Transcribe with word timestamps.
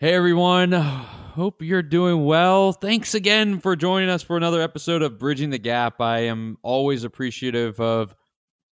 Hey 0.00 0.14
everyone, 0.14 0.70
hope 0.70 1.60
you're 1.60 1.82
doing 1.82 2.24
well. 2.24 2.72
Thanks 2.72 3.14
again 3.14 3.58
for 3.58 3.74
joining 3.74 4.08
us 4.08 4.22
for 4.22 4.36
another 4.36 4.62
episode 4.62 5.02
of 5.02 5.18
Bridging 5.18 5.50
the 5.50 5.58
Gap. 5.58 6.00
I 6.00 6.20
am 6.20 6.56
always 6.62 7.02
appreciative 7.02 7.80
of 7.80 8.14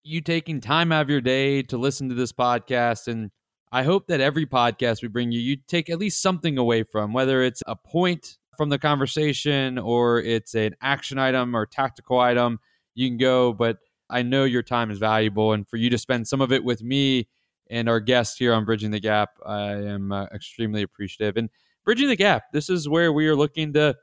you 0.05 0.21
taking 0.21 0.61
time 0.61 0.93
out 0.93 1.01
of 1.01 1.09
your 1.09 1.19
day 1.19 1.63
to 1.63 1.77
listen 1.77 2.07
to 2.07 2.15
this 2.15 2.31
podcast. 2.31 3.09
And 3.09 3.29
I 3.73 3.83
hope 3.83 4.07
that 4.07 4.21
every 4.21 4.45
podcast 4.45 5.01
we 5.01 5.09
bring 5.09 5.33
you, 5.33 5.41
you 5.41 5.57
take 5.67 5.89
at 5.89 5.99
least 5.99 6.21
something 6.21 6.57
away 6.57 6.83
from, 6.83 7.11
whether 7.11 7.43
it's 7.43 7.61
a 7.67 7.75
point 7.75 8.37
from 8.55 8.69
the 8.69 8.79
conversation 8.79 9.77
or 9.77 10.21
it's 10.21 10.55
an 10.55 10.77
action 10.81 11.19
item 11.19 11.57
or 11.57 11.65
tactical 11.65 12.21
item. 12.21 12.61
You 12.95 13.09
can 13.09 13.17
go, 13.17 13.51
but 13.51 13.79
I 14.09 14.21
know 14.21 14.45
your 14.45 14.63
time 14.63 14.91
is 14.91 14.97
valuable. 14.97 15.51
And 15.51 15.67
for 15.67 15.75
you 15.75 15.89
to 15.89 15.97
spend 15.97 16.25
some 16.25 16.39
of 16.39 16.53
it 16.53 16.63
with 16.63 16.81
me, 16.81 17.27
and 17.69 17.89
our 17.89 17.99
guest 17.99 18.37
here 18.39 18.53
on 18.53 18.65
Bridging 18.65 18.91
the 18.91 18.99
Gap. 18.99 19.29
I 19.45 19.71
am 19.71 20.11
uh, 20.11 20.25
extremely 20.33 20.81
appreciative. 20.81 21.37
And 21.37 21.49
Bridging 21.85 22.09
the 22.09 22.15
Gap, 22.15 22.51
this 22.51 22.69
is 22.69 22.89
where 22.89 23.13
we 23.13 23.27
are 23.27 23.35
looking 23.35 23.73
to 23.73 23.95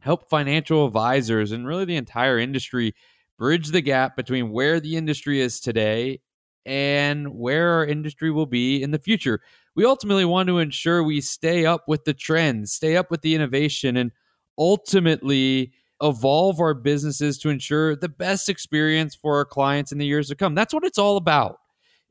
help 0.00 0.28
financial 0.28 0.86
advisors 0.86 1.52
and 1.52 1.66
really 1.66 1.84
the 1.84 1.96
entire 1.96 2.38
industry 2.38 2.94
bridge 3.38 3.68
the 3.68 3.80
gap 3.80 4.16
between 4.16 4.50
where 4.50 4.78
the 4.80 4.96
industry 4.96 5.40
is 5.40 5.60
today 5.60 6.20
and 6.64 7.34
where 7.34 7.70
our 7.70 7.84
industry 7.84 8.30
will 8.30 8.46
be 8.46 8.82
in 8.82 8.90
the 8.90 8.98
future. 8.98 9.40
We 9.74 9.84
ultimately 9.84 10.24
want 10.24 10.48
to 10.48 10.58
ensure 10.58 11.02
we 11.02 11.20
stay 11.20 11.66
up 11.66 11.84
with 11.88 12.04
the 12.04 12.14
trends, 12.14 12.72
stay 12.72 12.96
up 12.96 13.10
with 13.10 13.22
the 13.22 13.34
innovation, 13.34 13.96
and 13.96 14.12
ultimately 14.58 15.72
evolve 16.02 16.60
our 16.60 16.74
businesses 16.74 17.38
to 17.38 17.48
ensure 17.48 17.96
the 17.96 18.08
best 18.08 18.48
experience 18.48 19.14
for 19.14 19.36
our 19.36 19.44
clients 19.44 19.92
in 19.92 19.98
the 19.98 20.06
years 20.06 20.28
to 20.28 20.36
come. 20.36 20.54
That's 20.54 20.74
what 20.74 20.84
it's 20.84 20.98
all 20.98 21.16
about 21.16 21.58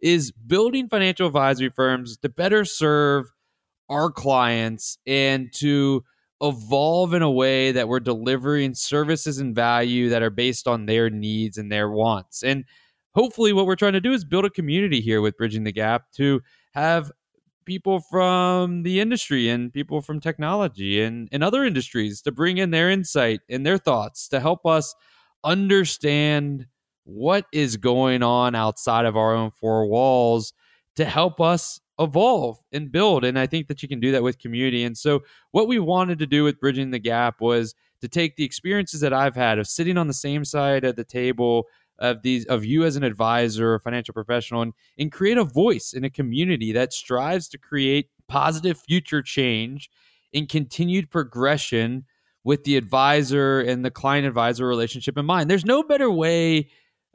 is 0.01 0.31
building 0.31 0.87
financial 0.87 1.27
advisory 1.27 1.69
firms 1.69 2.17
to 2.17 2.29
better 2.29 2.65
serve 2.65 3.31
our 3.89 4.09
clients 4.09 4.97
and 5.05 5.51
to 5.53 6.03
evolve 6.41 7.13
in 7.13 7.21
a 7.21 7.30
way 7.30 7.71
that 7.71 7.88
we're 7.88 7.99
delivering 7.99 8.73
services 8.73 9.38
and 9.38 9.53
value 9.55 10.09
that 10.09 10.23
are 10.23 10.30
based 10.30 10.67
on 10.67 10.85
their 10.85 11.09
needs 11.09 11.58
and 11.58 11.71
their 11.71 11.89
wants. 11.89 12.43
And 12.43 12.66
hopefully, 13.13 13.53
what 13.53 13.66
we're 13.66 13.75
trying 13.75 13.93
to 13.93 14.02
do 14.02 14.13
is 14.13 14.25
build 14.25 14.45
a 14.45 14.49
community 14.49 15.02
here 15.02 15.21
with 15.21 15.38
Bridging 15.38 15.63
the 15.63 15.71
Gap 15.71 16.11
to 16.13 16.41
have 16.73 17.11
people 17.65 17.99
from 17.99 18.83
the 18.83 18.99
industry 18.99 19.49
and 19.49 19.71
people 19.71 20.02
from 20.02 20.19
technology 20.19 21.02
and, 21.02 21.30
and 21.31 21.43
other 21.43 21.63
industries 21.63 22.21
to 22.23 22.31
bring 22.31 22.58
in 22.58 22.71
their 22.71 22.89
insight 22.89 23.41
and 23.49 23.65
their 23.65 23.77
thoughts 23.77 24.27
to 24.30 24.39
help 24.39 24.65
us 24.65 24.95
understand 25.43 26.65
what 27.03 27.45
is 27.52 27.77
going 27.77 28.23
on 28.23 28.55
outside 28.55 29.05
of 29.05 29.17
our 29.17 29.33
own 29.33 29.52
four 29.52 29.85
walls 29.88 30.53
to 30.95 31.05
help 31.05 31.39
us 31.39 31.80
evolve 31.99 32.58
and 32.71 32.91
build. 32.91 33.23
And 33.23 33.38
I 33.38 33.47
think 33.47 33.67
that 33.67 33.81
you 33.81 33.89
can 33.89 33.99
do 33.99 34.11
that 34.11 34.23
with 34.23 34.39
community. 34.39 34.83
And 34.83 34.97
so, 34.97 35.21
what 35.52 35.67
we 35.67 35.80
wanted 35.80 36.19
to 36.19 36.27
do 36.27 36.43
with 36.43 36.59
Bridging 36.59 36.91
the 36.91 36.99
Gap 36.99 37.41
was 37.41 37.75
to 38.02 38.08
take 38.08 38.35
the 38.35 38.43
experiences 38.43 39.02
that 39.02 39.13
I've 39.13 39.35
had 39.35 39.59
of 39.59 39.67
sitting 39.67 39.97
on 39.97 40.08
the 40.08 40.13
same 40.13 40.43
side 40.43 40.83
at 40.83 40.95
the 40.95 41.03
table 41.03 41.66
of 41.99 42.23
these 42.23 42.45
of 42.45 42.66
you 42.66 42.83
as 42.83 42.95
an 42.95 43.03
advisor 43.03 43.73
or 43.73 43.80
financial 43.80 44.13
professional 44.13 44.63
and, 44.63 44.73
and 44.97 45.11
create 45.11 45.38
a 45.38 45.43
voice 45.43 45.93
in 45.93 46.03
a 46.03 46.09
community 46.09 46.71
that 46.71 46.93
strives 46.93 47.47
to 47.49 47.58
create 47.58 48.09
positive 48.27 48.80
future 48.80 49.21
change 49.21 49.89
and 50.33 50.49
continued 50.49 51.11
progression 51.11 52.05
with 52.43 52.63
the 52.63 52.75
advisor 52.75 53.59
and 53.59 53.86
the 53.86 53.91
client 53.91 54.25
advisor 54.25 54.65
relationship 54.65 55.15
in 55.15 55.25
mind. 55.25 55.49
There's 55.49 55.65
no 55.65 55.83
better 55.83 56.09
way 56.09 56.69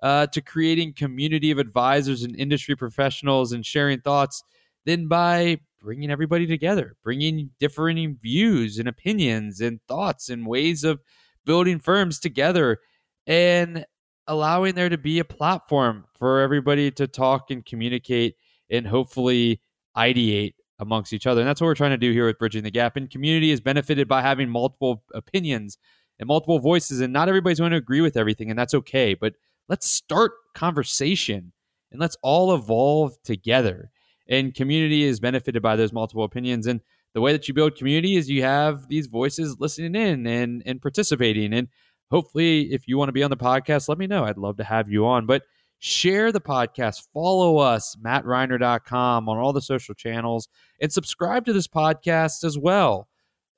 uh, 0.06 0.24
to 0.24 0.40
creating 0.40 0.92
community 0.92 1.50
of 1.50 1.58
advisors 1.58 2.22
and 2.22 2.36
industry 2.36 2.76
professionals 2.76 3.50
and 3.50 3.66
sharing 3.66 4.00
thoughts 4.00 4.44
than 4.84 5.08
by 5.08 5.58
bringing 5.82 6.12
everybody 6.12 6.46
together, 6.46 6.94
bringing 7.02 7.50
differing 7.58 8.16
views 8.22 8.78
and 8.78 8.86
opinions 8.86 9.60
and 9.60 9.80
thoughts 9.88 10.28
and 10.28 10.46
ways 10.46 10.84
of 10.84 11.00
building 11.44 11.80
firms 11.80 12.20
together 12.20 12.78
and 13.26 13.84
allowing 14.28 14.76
there 14.76 14.88
to 14.88 14.96
be 14.96 15.18
a 15.18 15.24
platform 15.24 16.04
for 16.16 16.38
everybody 16.38 16.88
to 16.88 17.08
talk 17.08 17.50
and 17.50 17.66
communicate 17.66 18.36
and 18.70 18.86
hopefully 18.86 19.60
ideate 19.96 20.54
amongst 20.78 21.12
each 21.12 21.26
other. 21.26 21.40
And 21.40 21.48
that's 21.48 21.60
what 21.60 21.66
we're 21.66 21.74
trying 21.74 21.90
to 21.90 21.96
do 21.96 22.12
here 22.12 22.26
with 22.26 22.38
Bridging 22.38 22.62
the 22.62 22.70
Gap. 22.70 22.96
And 22.96 23.10
community 23.10 23.50
is 23.50 23.60
benefited 23.60 24.06
by 24.06 24.22
having 24.22 24.48
multiple 24.48 25.02
opinions 25.12 25.78
and 26.20 26.28
multiple 26.28 26.60
voices. 26.60 27.00
And 27.00 27.12
not 27.12 27.28
everybody's 27.28 27.58
going 27.58 27.72
to 27.72 27.76
agree 27.76 28.02
with 28.02 28.16
everything, 28.16 28.50
and 28.50 28.58
that's 28.58 28.74
okay. 28.74 29.14
But 29.14 29.34
let's 29.68 29.86
start 29.86 30.32
conversation 30.54 31.52
and 31.90 32.00
let's 32.00 32.16
all 32.22 32.54
evolve 32.54 33.20
together. 33.22 33.90
And 34.28 34.54
community 34.54 35.04
is 35.04 35.20
benefited 35.20 35.62
by 35.62 35.76
those 35.76 35.92
multiple 35.92 36.24
opinions. 36.24 36.66
And 36.66 36.80
the 37.14 37.20
way 37.20 37.32
that 37.32 37.46
you 37.48 37.54
build 37.54 37.76
community 37.76 38.16
is 38.16 38.28
you 38.28 38.42
have 38.42 38.88
these 38.88 39.06
voices 39.06 39.56
listening 39.58 39.94
in 39.94 40.26
and, 40.26 40.62
and 40.66 40.82
participating. 40.82 41.52
And 41.52 41.68
hopefully, 42.10 42.72
if 42.72 42.88
you 42.88 42.98
want 42.98 43.08
to 43.08 43.12
be 43.12 43.22
on 43.22 43.30
the 43.30 43.36
podcast, 43.36 43.88
let 43.88 43.98
me 43.98 44.06
know. 44.06 44.24
I'd 44.24 44.38
love 44.38 44.56
to 44.56 44.64
have 44.64 44.90
you 44.90 45.06
on. 45.06 45.26
But 45.26 45.42
share 45.78 46.32
the 46.32 46.40
podcast, 46.40 47.06
follow 47.12 47.58
us, 47.58 47.96
mattreiner.com 48.04 49.28
on 49.28 49.38
all 49.38 49.52
the 49.52 49.62
social 49.62 49.94
channels, 49.94 50.48
and 50.80 50.92
subscribe 50.92 51.44
to 51.46 51.52
this 51.52 51.68
podcast 51.68 52.44
as 52.44 52.58
well 52.58 53.08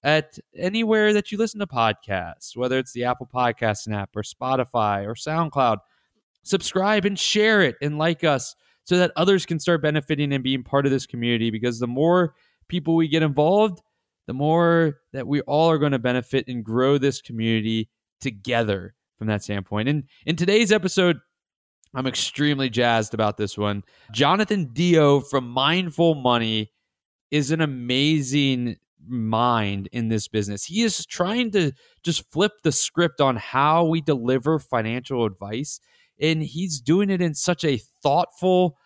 at 0.02 0.38
anywhere 0.54 1.12
that 1.12 1.32
you 1.32 1.38
listen 1.38 1.60
to 1.60 1.66
podcasts, 1.66 2.56
whether 2.56 2.78
it's 2.78 2.92
the 2.92 3.04
Apple 3.04 3.28
Podcast 3.32 3.92
app 3.92 4.14
or 4.14 4.22
Spotify 4.22 5.04
or 5.04 5.14
SoundCloud 5.14 5.78
subscribe 6.48 7.04
and 7.04 7.18
share 7.18 7.62
it 7.62 7.76
and 7.82 7.98
like 7.98 8.24
us 8.24 8.54
so 8.84 8.96
that 8.98 9.12
others 9.16 9.44
can 9.44 9.60
start 9.60 9.82
benefiting 9.82 10.32
and 10.32 10.42
being 10.42 10.62
part 10.62 10.86
of 10.86 10.92
this 10.92 11.06
community 11.06 11.50
because 11.50 11.78
the 11.78 11.86
more 11.86 12.34
people 12.68 12.96
we 12.96 13.08
get 13.08 13.22
involved, 13.22 13.80
the 14.26 14.34
more 14.34 14.98
that 15.12 15.26
we 15.26 15.40
all 15.42 15.70
are 15.70 15.78
going 15.78 15.92
to 15.92 15.98
benefit 15.98 16.46
and 16.48 16.64
grow 16.64 16.98
this 16.98 17.20
community 17.20 17.88
together 18.20 18.94
from 19.18 19.26
that 19.26 19.42
standpoint. 19.42 19.88
And 19.88 20.04
in 20.26 20.36
today's 20.36 20.72
episode, 20.72 21.18
I'm 21.94 22.06
extremely 22.06 22.70
jazzed 22.70 23.14
about 23.14 23.36
this 23.36 23.56
one. 23.56 23.82
Jonathan 24.12 24.68
DeYoe 24.68 25.26
from 25.28 25.48
Mindful 25.48 26.14
Money 26.14 26.70
is 27.30 27.50
an 27.50 27.60
amazing 27.60 28.76
mind 29.06 29.88
in 29.92 30.08
this 30.08 30.28
business. 30.28 30.64
He 30.64 30.82
is 30.82 31.06
trying 31.06 31.50
to 31.52 31.72
just 32.02 32.30
flip 32.30 32.52
the 32.62 32.72
script 32.72 33.20
on 33.20 33.36
how 33.36 33.84
we 33.84 34.00
deliver 34.00 34.58
financial 34.58 35.24
advice 35.24 35.80
and 36.20 36.42
he's 36.42 36.80
doing 36.80 37.10
it 37.10 37.20
in 37.20 37.34
such 37.34 37.64
a 37.64 37.80
thoughtful, 38.02 38.76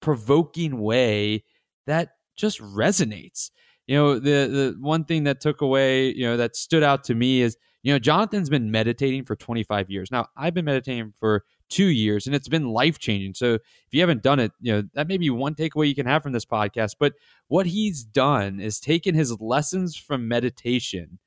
provoking 0.00 0.80
way 0.80 1.44
that 1.86 2.10
just 2.36 2.60
resonates. 2.60 3.50
You 3.86 3.96
know, 3.96 4.14
the 4.18 4.20
the 4.20 4.76
one 4.80 5.04
thing 5.04 5.24
that 5.24 5.40
took 5.40 5.60
away, 5.60 6.12
you 6.14 6.24
know, 6.24 6.36
that 6.36 6.56
stood 6.56 6.82
out 6.82 7.04
to 7.04 7.14
me 7.14 7.40
is, 7.40 7.56
you 7.82 7.92
know, 7.92 7.98
Jonathan's 7.98 8.50
been 8.50 8.70
meditating 8.70 9.24
for 9.24 9.34
25 9.34 9.88
years. 9.90 10.10
Now, 10.10 10.26
I've 10.36 10.54
been 10.54 10.66
meditating 10.66 11.14
for 11.18 11.44
2 11.70 11.86
years 11.86 12.26
and 12.26 12.34
it's 12.34 12.48
been 12.48 12.68
life-changing. 12.68 13.34
So, 13.34 13.54
if 13.54 13.62
you 13.92 14.00
haven't 14.00 14.22
done 14.22 14.40
it, 14.40 14.52
you 14.60 14.72
know, 14.72 14.82
that 14.94 15.08
may 15.08 15.16
be 15.16 15.30
one 15.30 15.54
takeaway 15.54 15.88
you 15.88 15.94
can 15.94 16.06
have 16.06 16.22
from 16.22 16.32
this 16.32 16.44
podcast, 16.44 16.96
but 17.00 17.14
what 17.46 17.66
he's 17.66 18.04
done 18.04 18.60
is 18.60 18.78
taken 18.78 19.14
his 19.14 19.40
lessons 19.40 19.96
from 19.96 20.28
meditation 20.28 21.18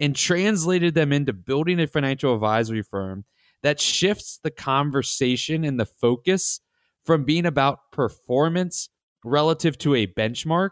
and 0.00 0.14
translated 0.16 0.94
them 0.94 1.12
into 1.12 1.32
building 1.32 1.80
a 1.80 1.86
financial 1.86 2.34
advisory 2.34 2.82
firm 2.82 3.24
that 3.62 3.80
shifts 3.80 4.38
the 4.42 4.50
conversation 4.50 5.64
and 5.64 5.78
the 5.78 5.86
focus 5.86 6.60
from 7.04 7.24
being 7.24 7.46
about 7.46 7.90
performance 7.92 8.88
relative 9.24 9.78
to 9.78 9.94
a 9.94 10.06
benchmark 10.06 10.70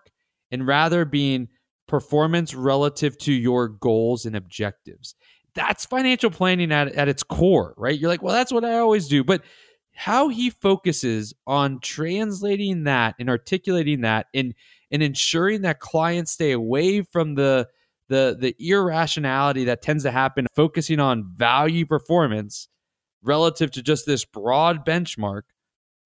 and 0.50 0.66
rather 0.66 1.04
being 1.04 1.48
performance 1.88 2.54
relative 2.54 3.16
to 3.19 3.32
your 3.32 3.69
goals 3.69 4.26
and 4.26 4.36
objectives. 4.36 5.14
That's 5.54 5.86
financial 5.86 6.30
planning 6.30 6.72
at, 6.72 6.88
at 6.92 7.08
its 7.08 7.22
core, 7.22 7.74
right? 7.76 7.98
You're 7.98 8.10
like, 8.10 8.22
well, 8.22 8.34
that's 8.34 8.52
what 8.52 8.64
I 8.64 8.78
always 8.78 9.08
do. 9.08 9.24
But 9.24 9.42
how 9.94 10.28
he 10.28 10.50
focuses 10.50 11.32
on 11.47 11.80
translating 11.80 12.84
that 12.84 13.14
and 13.18 13.30
articulating 13.30 14.03
that 14.03 14.26
and, 14.34 14.54
and 14.91 15.03
ensuring 15.03 15.62
that 15.62 15.80
clients 15.80 16.32
stay 16.32 16.53
away 16.53 17.03
from 17.03 17.34
the 17.34 17.66
the 18.09 18.36
the 18.39 18.54
irrationality 18.59 19.65
that 19.65 19.82
tends 19.82 20.04
to 20.04 20.10
happen 20.10 20.47
focusing 20.54 21.00
on 21.00 21.24
value 21.36 21.84
performance 21.84 22.68
relative 23.27 23.71
to 23.73 23.83
just 23.83 24.07
this 24.07 24.25
broad 24.25 24.87
benchmark 24.87 25.43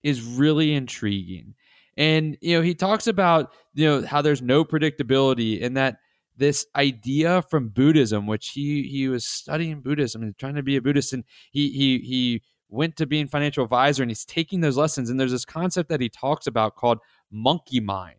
is 0.02 0.22
really 0.22 0.74
intriguing. 0.74 1.54
And 1.96 2.38
you 2.40 2.56
know, 2.56 2.62
he 2.62 2.74
talks 2.74 3.06
about 3.06 3.52
you 3.74 3.86
know 3.86 4.06
how 4.06 4.22
there's 4.22 4.42
no 4.42 4.64
predictability 4.64 5.64
and 5.64 5.76
that 5.76 5.98
this 6.36 6.66
idea 6.74 7.42
from 7.42 7.68
Buddhism, 7.68 8.26
which 8.26 8.48
he 8.50 8.84
he 8.84 9.08
was 9.08 9.26
studying 9.26 9.82
Buddhism 9.82 10.22
and 10.22 10.36
trying 10.38 10.54
to 10.54 10.62
be 10.62 10.76
a 10.76 10.82
Buddhist, 10.82 11.12
and 11.12 11.24
he 11.50 11.70
he 11.70 11.98
he 11.98 12.42
went 12.70 12.96
to 12.96 13.06
being 13.06 13.26
financial 13.26 13.64
advisor 13.64 14.02
and 14.02 14.10
he's 14.10 14.24
taking 14.24 14.60
those 14.60 14.76
lessons. 14.76 15.10
And 15.10 15.18
there's 15.18 15.32
this 15.32 15.44
concept 15.44 15.88
that 15.88 16.00
he 16.00 16.08
talks 16.08 16.46
about 16.46 16.76
called 16.76 16.98
monkey 17.30 17.80
mind. 17.80 18.14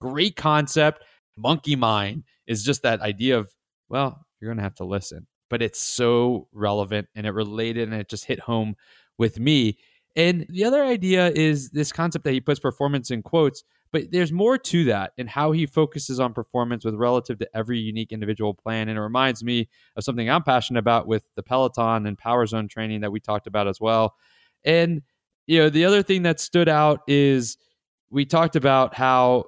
Great 0.00 0.36
concept. 0.36 1.02
Monkey 1.36 1.76
mind 1.76 2.22
is 2.46 2.62
just 2.62 2.82
that 2.82 3.00
idea 3.00 3.38
of, 3.38 3.50
well, 3.88 4.24
you're 4.40 4.48
going 4.48 4.58
to 4.58 4.62
have 4.62 4.76
to 4.76 4.84
listen 4.84 5.26
but 5.48 5.62
it's 5.62 5.80
so 5.80 6.48
relevant 6.52 7.08
and 7.14 7.26
it 7.26 7.30
related 7.30 7.88
and 7.88 8.00
it 8.00 8.08
just 8.08 8.24
hit 8.24 8.40
home 8.40 8.76
with 9.18 9.38
me. 9.38 9.78
And 10.16 10.46
the 10.48 10.64
other 10.64 10.82
idea 10.82 11.30
is 11.30 11.70
this 11.70 11.92
concept 11.92 12.24
that 12.24 12.32
he 12.32 12.40
puts 12.40 12.58
performance 12.60 13.10
in 13.10 13.22
quotes, 13.22 13.62
But 13.92 14.10
there's 14.10 14.32
more 14.32 14.58
to 14.58 14.84
that 14.84 15.12
and 15.16 15.28
how 15.28 15.52
he 15.52 15.66
focuses 15.66 16.18
on 16.20 16.34
performance 16.34 16.84
with 16.84 16.94
relative 16.94 17.38
to 17.38 17.48
every 17.54 17.78
unique 17.78 18.12
individual 18.12 18.52
plan. 18.52 18.88
And 18.88 18.98
it 18.98 19.02
reminds 19.02 19.44
me 19.44 19.68
of 19.96 20.04
something 20.04 20.28
I'm 20.28 20.42
passionate 20.42 20.80
about 20.80 21.06
with 21.06 21.28
the 21.36 21.42
Peloton 21.42 22.06
and 22.06 22.18
Power 22.18 22.46
Zone 22.46 22.68
training 22.68 23.02
that 23.02 23.12
we 23.12 23.20
talked 23.20 23.46
about 23.46 23.68
as 23.68 23.80
well. 23.80 24.14
And, 24.64 25.02
you 25.46 25.58
know, 25.58 25.70
the 25.70 25.84
other 25.84 26.02
thing 26.02 26.24
that 26.24 26.40
stood 26.40 26.68
out 26.68 27.02
is 27.06 27.56
we 28.10 28.24
talked 28.24 28.56
about 28.56 28.94
how 28.94 29.44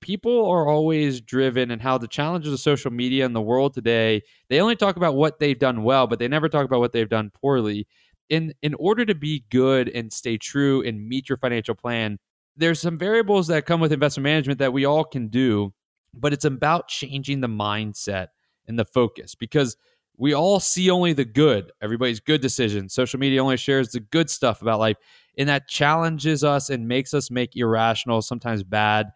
people 0.00 0.46
are 0.46 0.68
always 0.68 1.20
driven 1.20 1.70
and 1.70 1.82
how 1.82 1.98
the 1.98 2.08
challenges 2.08 2.52
of 2.52 2.60
social 2.60 2.90
media 2.90 3.24
in 3.24 3.32
the 3.32 3.40
world 3.40 3.74
today, 3.74 4.22
they 4.48 4.60
only 4.60 4.76
talk 4.76 4.96
about 4.96 5.14
what 5.14 5.38
they've 5.38 5.58
done 5.58 5.82
well, 5.82 6.06
but 6.06 6.18
they 6.18 6.28
never 6.28 6.48
talk 6.48 6.64
about 6.64 6.80
what 6.80 6.92
they've 6.92 7.08
done 7.08 7.30
poorly. 7.30 7.86
In 8.28 8.52
in 8.62 8.74
order 8.74 9.04
to 9.06 9.14
be 9.14 9.44
good 9.50 9.88
and 9.88 10.12
stay 10.12 10.36
true 10.36 10.82
and 10.82 11.08
meet 11.08 11.28
your 11.28 11.38
financial 11.38 11.74
plan, 11.74 12.18
there's 12.56 12.80
some 12.80 12.98
variables 12.98 13.46
that 13.46 13.66
come 13.66 13.80
with 13.80 13.92
investment 13.92 14.24
management 14.24 14.58
that 14.58 14.72
we 14.72 14.84
all 14.84 15.04
can 15.04 15.28
do, 15.28 15.72
but 16.12 16.32
it's 16.32 16.44
about 16.44 16.88
changing 16.88 17.40
the 17.40 17.48
mindset 17.48 18.28
and 18.66 18.78
the 18.78 18.84
focus 18.84 19.34
because 19.34 19.76
we 20.18 20.34
all 20.34 20.60
see 20.60 20.90
only 20.90 21.12
the 21.12 21.24
good, 21.24 21.70
everybody's 21.80 22.20
good 22.20 22.40
decisions. 22.40 22.92
Social 22.92 23.20
media 23.20 23.42
only 23.42 23.56
shares 23.56 23.90
the 23.92 24.00
good 24.00 24.28
stuff 24.28 24.60
about 24.60 24.80
life, 24.80 24.96
and 25.38 25.48
that 25.48 25.68
challenges 25.68 26.42
us 26.42 26.68
and 26.68 26.88
makes 26.88 27.14
us 27.14 27.30
make 27.30 27.56
irrational, 27.56 28.20
sometimes 28.20 28.62
bad 28.64 29.12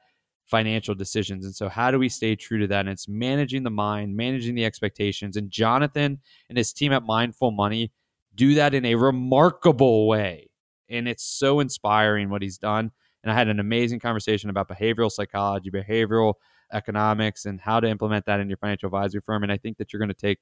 financial 0.47 0.95
decisions. 0.95 1.45
And 1.45 1.55
so, 1.55 1.69
how 1.69 1.91
do 1.91 1.99
we 1.99 2.09
stay 2.09 2.37
true 2.37 2.59
to 2.59 2.67
that? 2.69 2.81
And 2.81 2.91
it's 2.91 3.09
managing 3.09 3.63
the 3.63 3.71
mind, 3.71 4.17
managing 4.17 4.55
the 4.55 4.65
expectations. 4.65 5.37
And 5.37 5.51
Jonathan 5.51 6.21
and 6.49 6.59
his 6.59 6.73
team 6.73 6.93
at 6.93 7.05
Mindful 7.05 7.51
Money 7.51 7.93
do 8.35 8.55
that 8.55 8.75
in 8.75 8.85
a 8.85 8.95
remarkable 8.95 10.07
way. 10.07 10.51
And 10.89 11.09
it's 11.09 11.25
so 11.25 11.61
inspiring 11.61 12.31
what 12.31 12.43
he's 12.43 12.59
done. 12.59 12.91
And 13.23 13.31
I 13.31 13.35
had 13.35 13.49
an 13.49 13.61
amazing 13.61 14.01
conversation 14.01 14.51
about 14.51 14.69
behavioral 14.69 15.11
psychology, 15.11 15.71
behavioral 15.71 16.35
economics, 16.73 17.45
and 17.45 17.61
how 17.61 17.81
to 17.81 17.89
implement 17.89 18.27
that 18.27 18.41
in 18.41 18.49
your 18.49 18.57
financial 18.57 18.89
advisory 18.89 19.21
firm. 19.25 19.43
And 19.43 19.53
I 19.53 19.59
think 19.59 19.79
that 19.79 19.93
you're 19.93 20.01
going 20.01 20.09
to 20.09 20.15
take 20.15 20.39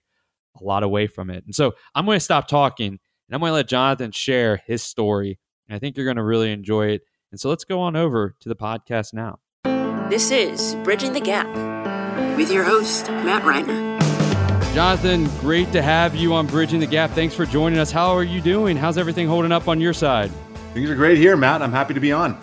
a 0.61 0.65
lot 0.65 0.83
away 0.83 1.07
from 1.07 1.31
it. 1.31 1.45
And 1.45 1.55
so 1.55 1.73
I'm 1.95 2.07
going 2.07 2.17
to 2.17 2.25
stop 2.25 2.49
talking 2.49 2.89
and 2.89 3.35
I'm 3.35 3.41
going 3.41 3.51
to 3.51 3.55
let 3.55 3.69
Jonathan 3.69 4.13
share 4.13 4.63
his 4.67 4.83
story. 4.83 5.39
And 5.69 5.77
I 5.77 5.79
think 5.79 5.97
you're 5.97 6.07
going 6.07 6.17
to 6.17 6.25
really 6.25 6.53
enjoy 6.53 6.89
it. 6.89 7.03
And 7.31 7.39
so 7.39 7.49
let's 7.49 7.65
go 7.65 7.81
on 7.81 7.95
over 7.95 8.35
to 8.41 8.49
the 8.49 8.57
podcast 8.57 9.15
now. 9.15 9.39
This 10.11 10.33
is 10.33 10.75
Bridging 10.83 11.13
the 11.13 11.21
Gap 11.21 11.47
with 12.37 12.51
your 12.51 12.65
host, 12.65 13.09
Matt 13.09 13.45
Reiner. 13.45 13.97
Jonathan, 14.75 15.27
great 15.39 15.71
to 15.71 15.81
have 15.81 16.17
you 16.17 16.35
on 16.35 16.49
Bridging 16.49 16.81
the 16.81 16.87
Gap. 16.89 17.13
Thanks 17.13 17.33
for 17.33 17.47
joining 17.47 17.79
us. 17.79 17.93
How 17.93 18.09
are 18.17 18.25
you 18.25 18.41
doing? 18.41 18.77
How's 18.77 18.99
everything 18.99 19.29
holding 19.29 19.53
up 19.53 19.69
on 19.69 19.81
your 19.81 19.93
side? 19.93 20.33
Things 20.75 20.91
are 20.91 20.97
great 20.97 21.17
here, 21.17 21.37
Matt. 21.37 21.63
I'm 21.63 21.71
happy 21.71 21.95
to 21.95 22.01
be 22.01 22.11
on. 22.11 22.37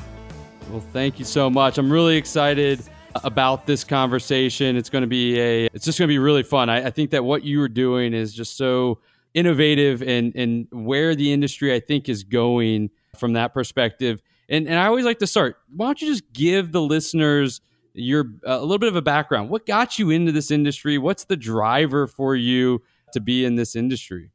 Well, 0.69 0.79
thank 0.93 1.19
you 1.19 1.25
so 1.25 1.49
much. 1.49 1.77
I'm 1.77 1.91
really 1.91 2.15
excited 2.15 2.81
about 3.25 3.65
this 3.65 3.83
conversation. 3.83 4.77
It's 4.77 4.89
going 4.89 5.01
to 5.01 5.07
be 5.07 5.37
a, 5.37 5.65
it's 5.65 5.83
just 5.83 5.99
going 5.99 6.07
to 6.07 6.13
be 6.13 6.19
really 6.19 6.43
fun. 6.43 6.69
I, 6.69 6.85
I 6.85 6.89
think 6.89 7.11
that 7.11 7.25
what 7.25 7.43
you 7.43 7.61
are 7.63 7.67
doing 7.67 8.13
is 8.13 8.33
just 8.33 8.55
so 8.55 8.99
innovative 9.33 10.01
and 10.01 10.33
and 10.37 10.67
where 10.71 11.15
the 11.15 11.33
industry 11.33 11.73
I 11.73 11.81
think 11.81 12.07
is 12.07 12.23
going 12.23 12.91
from 13.17 13.33
that 13.33 13.53
perspective. 13.53 14.21
And 14.49 14.67
and 14.67 14.79
I 14.79 14.85
always 14.87 15.05
like 15.05 15.19
to 15.19 15.27
start. 15.27 15.57
Why 15.75 15.87
don't 15.87 16.01
you 16.01 16.07
just 16.09 16.31
give 16.33 16.71
the 16.71 16.81
listeners 16.81 17.61
your 17.93 18.25
uh, 18.45 18.57
a 18.59 18.61
little 18.61 18.77
bit 18.77 18.89
of 18.89 18.95
a 18.95 19.01
background? 19.01 19.49
What 19.49 19.65
got 19.65 19.99
you 19.99 20.09
into 20.09 20.31
this 20.31 20.51
industry? 20.51 20.97
What's 20.97 21.25
the 21.25 21.37
driver 21.37 22.07
for 22.07 22.35
you 22.35 22.81
to 23.13 23.19
be 23.19 23.45
in 23.45 23.55
this 23.55 23.75
industry? 23.75 24.31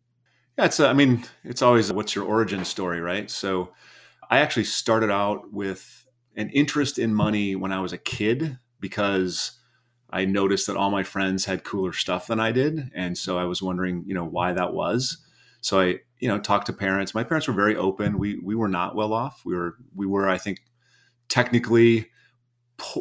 Yeah, 0.58 0.66
it's. 0.66 0.80
Uh, 0.80 0.88
I 0.88 0.92
mean, 0.92 1.24
it's 1.44 1.62
always 1.62 1.92
what's 1.92 2.14
your 2.14 2.24
origin 2.24 2.64
story, 2.64 3.00
right? 3.00 3.30
So, 3.30 3.72
I 4.28 4.38
actually 4.40 4.64
started 4.64 5.10
out 5.10 5.52
with 5.52 6.06
an 6.36 6.50
interest 6.50 6.98
in 6.98 7.14
money 7.14 7.56
when 7.56 7.72
I 7.72 7.80
was 7.80 7.92
a 7.92 7.98
kid 7.98 8.58
because 8.80 9.52
I 10.10 10.24
noticed 10.26 10.66
that 10.66 10.76
all 10.76 10.90
my 10.90 11.02
friends 11.02 11.44
had 11.46 11.64
cooler 11.64 11.92
stuff 11.92 12.26
than 12.26 12.40
I 12.40 12.52
did, 12.52 12.90
and 12.94 13.16
so 13.16 13.38
I 13.38 13.44
was 13.44 13.62
wondering, 13.62 14.04
you 14.06 14.14
know, 14.14 14.24
why 14.24 14.52
that 14.52 14.74
was. 14.74 15.18
So 15.62 15.80
I, 15.80 16.00
you 16.18 16.28
know, 16.28 16.38
talked 16.38 16.66
to 16.66 16.72
parents. 16.72 17.14
My 17.14 17.24
parents 17.24 17.48
were 17.48 17.54
very 17.54 17.76
open. 17.76 18.18
We 18.18 18.38
we 18.38 18.54
were 18.54 18.68
not 18.68 18.94
well 18.94 19.14
off. 19.14 19.42
We 19.44 19.56
were 19.56 19.76
we 19.94 20.06
were 20.06 20.28
I 20.28 20.36
think 20.36 20.60
technically 21.28 22.10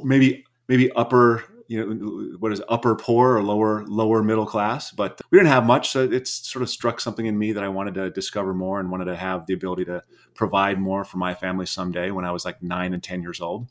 maybe 0.03 0.45
maybe 0.69 0.91
upper 0.93 1.43
you 1.67 1.85
know 1.85 2.37
what 2.39 2.51
is 2.51 2.61
upper 2.69 2.95
poor 2.95 3.37
or 3.37 3.43
lower 3.43 3.85
lower 3.87 4.21
middle 4.21 4.45
class 4.45 4.91
but 4.91 5.19
we 5.31 5.37
didn't 5.37 5.51
have 5.51 5.65
much 5.65 5.89
so 5.89 6.03
it 6.03 6.27
sort 6.27 6.61
of 6.61 6.69
struck 6.69 6.99
something 6.99 7.25
in 7.25 7.37
me 7.37 7.53
that 7.53 7.63
i 7.63 7.67
wanted 7.67 7.93
to 7.93 8.09
discover 8.11 8.53
more 8.53 8.79
and 8.79 8.91
wanted 8.91 9.05
to 9.05 9.15
have 9.15 9.45
the 9.47 9.53
ability 9.53 9.85
to 9.85 10.01
provide 10.33 10.79
more 10.79 11.03
for 11.05 11.17
my 11.17 11.33
family 11.33 11.65
someday 11.65 12.11
when 12.11 12.25
i 12.25 12.31
was 12.31 12.43
like 12.43 12.61
nine 12.61 12.93
and 12.93 13.01
ten 13.01 13.21
years 13.21 13.39
old 13.39 13.67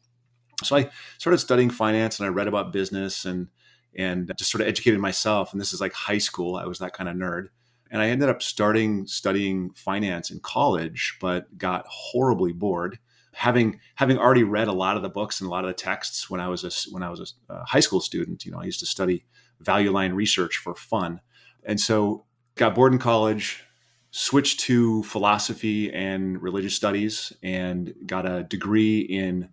so 0.62 0.76
i 0.76 0.88
started 1.18 1.38
studying 1.38 1.68
finance 1.68 2.18
and 2.18 2.26
i 2.26 2.30
read 2.30 2.48
about 2.48 2.72
business 2.72 3.26
and 3.26 3.48
and 3.94 4.32
just 4.38 4.50
sort 4.50 4.62
of 4.62 4.68
educated 4.68 4.98
myself 4.98 5.52
and 5.52 5.60
this 5.60 5.74
is 5.74 5.80
like 5.80 5.92
high 5.92 6.18
school 6.18 6.56
i 6.56 6.64
was 6.64 6.78
that 6.78 6.94
kind 6.94 7.08
of 7.08 7.16
nerd 7.16 7.48
and 7.90 8.00
i 8.02 8.08
ended 8.08 8.28
up 8.28 8.42
starting 8.42 9.06
studying 9.06 9.70
finance 9.74 10.30
in 10.30 10.40
college 10.40 11.16
but 11.20 11.56
got 11.58 11.84
horribly 11.88 12.52
bored 12.52 12.98
having 13.32 13.80
having 13.94 14.18
already 14.18 14.42
read 14.42 14.68
a 14.68 14.72
lot 14.72 14.96
of 14.96 15.02
the 15.02 15.08
books 15.08 15.40
and 15.40 15.48
a 15.48 15.50
lot 15.50 15.64
of 15.64 15.68
the 15.68 15.74
texts 15.74 16.28
when 16.28 16.40
I 16.40 16.48
was 16.48 16.64
a 16.64 16.92
when 16.92 17.02
I 17.02 17.10
was 17.10 17.34
a, 17.48 17.64
high 17.64 17.80
school 17.80 18.00
student, 18.00 18.44
you 18.44 18.52
know, 18.52 18.60
I 18.60 18.64
used 18.64 18.80
to 18.80 18.86
study 18.86 19.24
value 19.60 19.90
line 19.90 20.12
research 20.12 20.56
for 20.56 20.74
fun, 20.74 21.20
and 21.64 21.80
so 21.80 22.24
got 22.56 22.74
bored 22.74 22.92
in 22.92 22.98
college, 22.98 23.62
switched 24.10 24.60
to 24.60 25.02
philosophy 25.04 25.92
and 25.92 26.42
religious 26.42 26.74
studies, 26.74 27.32
and 27.42 27.94
got 28.06 28.26
a 28.26 28.42
degree 28.44 29.00
in 29.00 29.50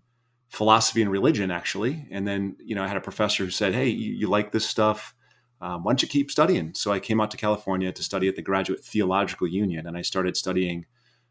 philosophy 0.49 1.01
and 1.01 1.11
religion 1.11 1.51
actually. 1.51 2.07
And 2.11 2.27
then 2.27 2.57
you 2.59 2.75
know 2.75 2.83
I 2.83 2.87
had 2.87 2.97
a 2.97 3.01
professor 3.01 3.45
who 3.45 3.51
said, 3.51 3.73
"Hey, 3.73 3.89
you, 3.89 4.13
you 4.13 4.27
like 4.27 4.51
this 4.51 4.65
stuff." 4.65 5.13
Um, 5.59 5.83
why 5.83 5.91
don't 5.91 6.01
you 6.01 6.07
keep 6.07 6.29
studying? 6.29 6.73
So 6.73 6.91
I 6.91 6.99
came 6.99 7.19
out 7.19 7.31
to 7.31 7.37
California 7.37 7.91
to 7.91 8.03
study 8.03 8.27
at 8.27 8.35
the 8.35 8.41
Graduate 8.41 8.83
Theological 8.83 9.47
Union, 9.47 9.87
and 9.87 9.97
I 9.97 10.01
started 10.01 10.37
studying 10.37 10.85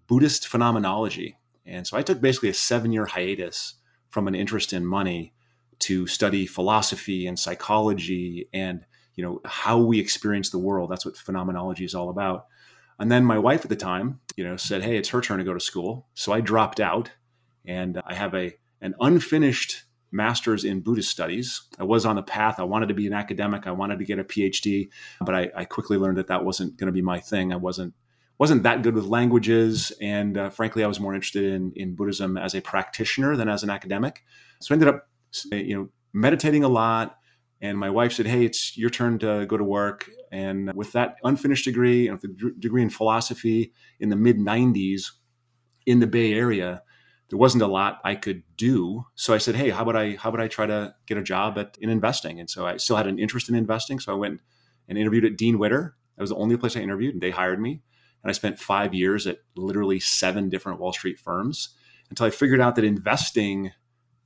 Buddhist 0.07 0.47
phenomenology. 0.47 1.39
And 1.65 1.87
so 1.87 1.97
I 1.97 2.03
took 2.03 2.21
basically 2.21 2.49
a 2.49 2.55
seven 2.55 2.93
year 2.93 3.07
hiatus 3.07 3.75
from 4.11 4.29
an 4.29 4.35
interest 4.35 4.73
in 4.73 4.87
money 4.87 5.33
to 5.81 6.07
study 6.07 6.47
philosophy 6.47 7.27
and 7.27 7.39
psychology 7.39 8.49
and 8.53 8.85
you 9.15 9.25
know 9.25 9.41
how 9.45 9.79
we 9.79 9.99
experience 9.99 10.51
the 10.51 10.59
world. 10.59 10.91
That's 10.91 11.07
what 11.07 11.17
phenomenology 11.17 11.85
is 11.85 11.95
all 11.95 12.11
about. 12.11 12.47
And 12.99 13.11
then 13.11 13.25
my 13.25 13.39
wife 13.39 13.63
at 13.65 13.69
the 13.69 13.77
time, 13.77 14.21
you 14.37 14.45
know, 14.45 14.57
said, 14.57 14.83
"Hey, 14.83 14.97
it's 14.97 15.09
her 15.11 15.21
turn 15.21 15.39
to 15.39 15.45
go 15.45 15.55
to 15.55 15.61
school." 15.61 16.07
So 16.15 16.33
I 16.33 16.41
dropped 16.41 16.81
out, 16.81 17.11
and 17.65 18.01
I 18.07 18.15
have 18.15 18.35
a 18.35 18.57
an 18.81 18.95
unfinished 19.01 19.85
master's 20.17 20.65
in 20.65 20.81
Buddhist 20.81 21.11
studies. 21.11 21.63
I 21.79 21.85
was 21.85 22.07
on 22.07 22.17
the 22.17 22.23
path. 22.23 22.59
I 22.59 22.65
wanted 22.65 22.89
to 22.89 22.95
be 22.95 23.07
an 23.07 23.13
academic. 23.13 23.67
I 23.67 23.71
wanted 23.71 23.99
to 23.99 24.05
get 24.05 24.19
a 24.19 24.25
PhD, 24.25 24.89
but 25.21 25.35
I, 25.35 25.51
I 25.55 25.65
quickly 25.65 25.99
learned 25.99 26.19
that 26.19 26.29
that 26.29 26.45
wasn't 26.45 26.77
going 26.77 26.87
to 26.87 26.93
be 26.93 27.03
my 27.03 27.21
thing. 27.21 27.53
I 27.53 27.57
wasn't 27.57 27.95
wasn't 28.39 28.65
that 28.65 28.83
good 28.83 28.95
with 28.95 29.07
languages, 29.07 29.93
and 30.01 30.37
uh, 30.37 30.51
frankly, 30.51 30.85
I 30.85 30.87
was 30.87 31.01
more 31.01 31.15
interested 31.15 31.45
in 31.45 31.73
in 31.77 31.95
Buddhism 31.95 32.37
as 32.37 32.55
a 32.55 32.61
practitioner 32.61 33.37
than 33.37 33.49
as 33.49 33.63
an 33.63 33.71
academic. 33.71 34.25
So 34.61 34.73
I 34.73 34.75
ended 34.75 34.89
up, 34.89 35.09
you 35.53 35.77
know, 35.77 35.89
meditating 36.13 36.65
a 36.65 36.69
lot. 36.69 37.19
And 37.63 37.79
my 37.79 37.89
wife 37.89 38.13
said, 38.13 38.27
"Hey, 38.27 38.45
it's 38.45 38.77
your 38.77 38.91
turn 38.91 39.19
to 39.21 39.47
go 39.47 39.57
to 39.57 39.65
work." 39.65 40.11
And 40.31 40.75
with 40.75 40.93
that 40.93 41.17
unfinished 41.25 41.65
degree 41.65 42.09
and 42.09 42.21
the 42.21 42.53
degree 42.59 42.83
in 42.83 42.91
philosophy 42.91 43.73
in 43.99 44.11
the 44.11 44.17
mid 44.17 44.39
'90s 44.39 45.13
in 45.87 46.01
the 46.01 46.07
Bay 46.07 46.35
Area, 46.35 46.83
there 47.29 47.39
wasn't 47.39 47.63
a 47.63 47.67
lot 47.67 48.01
I 48.05 48.15
could 48.15 48.43
do. 48.57 49.05
So 49.15 49.35
I 49.35 49.39
said, 49.39 49.57
"Hey, 49.57 49.71
how 49.71 49.83
about 49.83 49.97
I 49.97 50.17
how 50.19 50.29
about 50.31 50.41
I 50.41 50.49
try 50.49 50.67
to 50.67 50.95
get 51.07 51.19
a 51.19 51.23
job 51.23 51.59
at 51.59 51.77
in 51.81 51.91
investing?" 51.91 52.39
And 52.41 52.49
so 52.49 52.67
I 52.67 52.77
still 52.77 52.97
had 52.97 53.07
an 53.07 53.19
interest 53.19 53.49
in 53.49 53.55
investing. 53.55 53.99
So 54.01 54.13
I 54.13 54.17
went 54.17 54.41
and 54.89 54.99
interviewed 54.99 55.25
at 55.25 55.37
Dean 55.37 55.59
Witter. 55.59 55.97
That 56.17 56.23
was 56.23 56.31
the 56.31 56.37
only 56.37 56.57
place 56.57 56.77
I 56.77 56.81
interviewed, 56.81 57.15
and 57.15 57.23
they 57.23 57.31
hired 57.31 57.61
me. 57.61 57.83
And 58.23 58.31
I 58.31 58.33
spent 58.33 58.59
five 58.59 58.95
years 58.95 59.27
at 59.27 59.39
literally 59.57 60.01
seven 60.01 60.49
different 60.49 60.81
Wall 60.81 60.93
Street 60.93 61.19
firms 61.19 61.71
until 62.11 62.27
I 62.27 62.31
figured 62.31 62.61
out 62.61 62.77
that 62.77 62.85
investing 62.85 63.73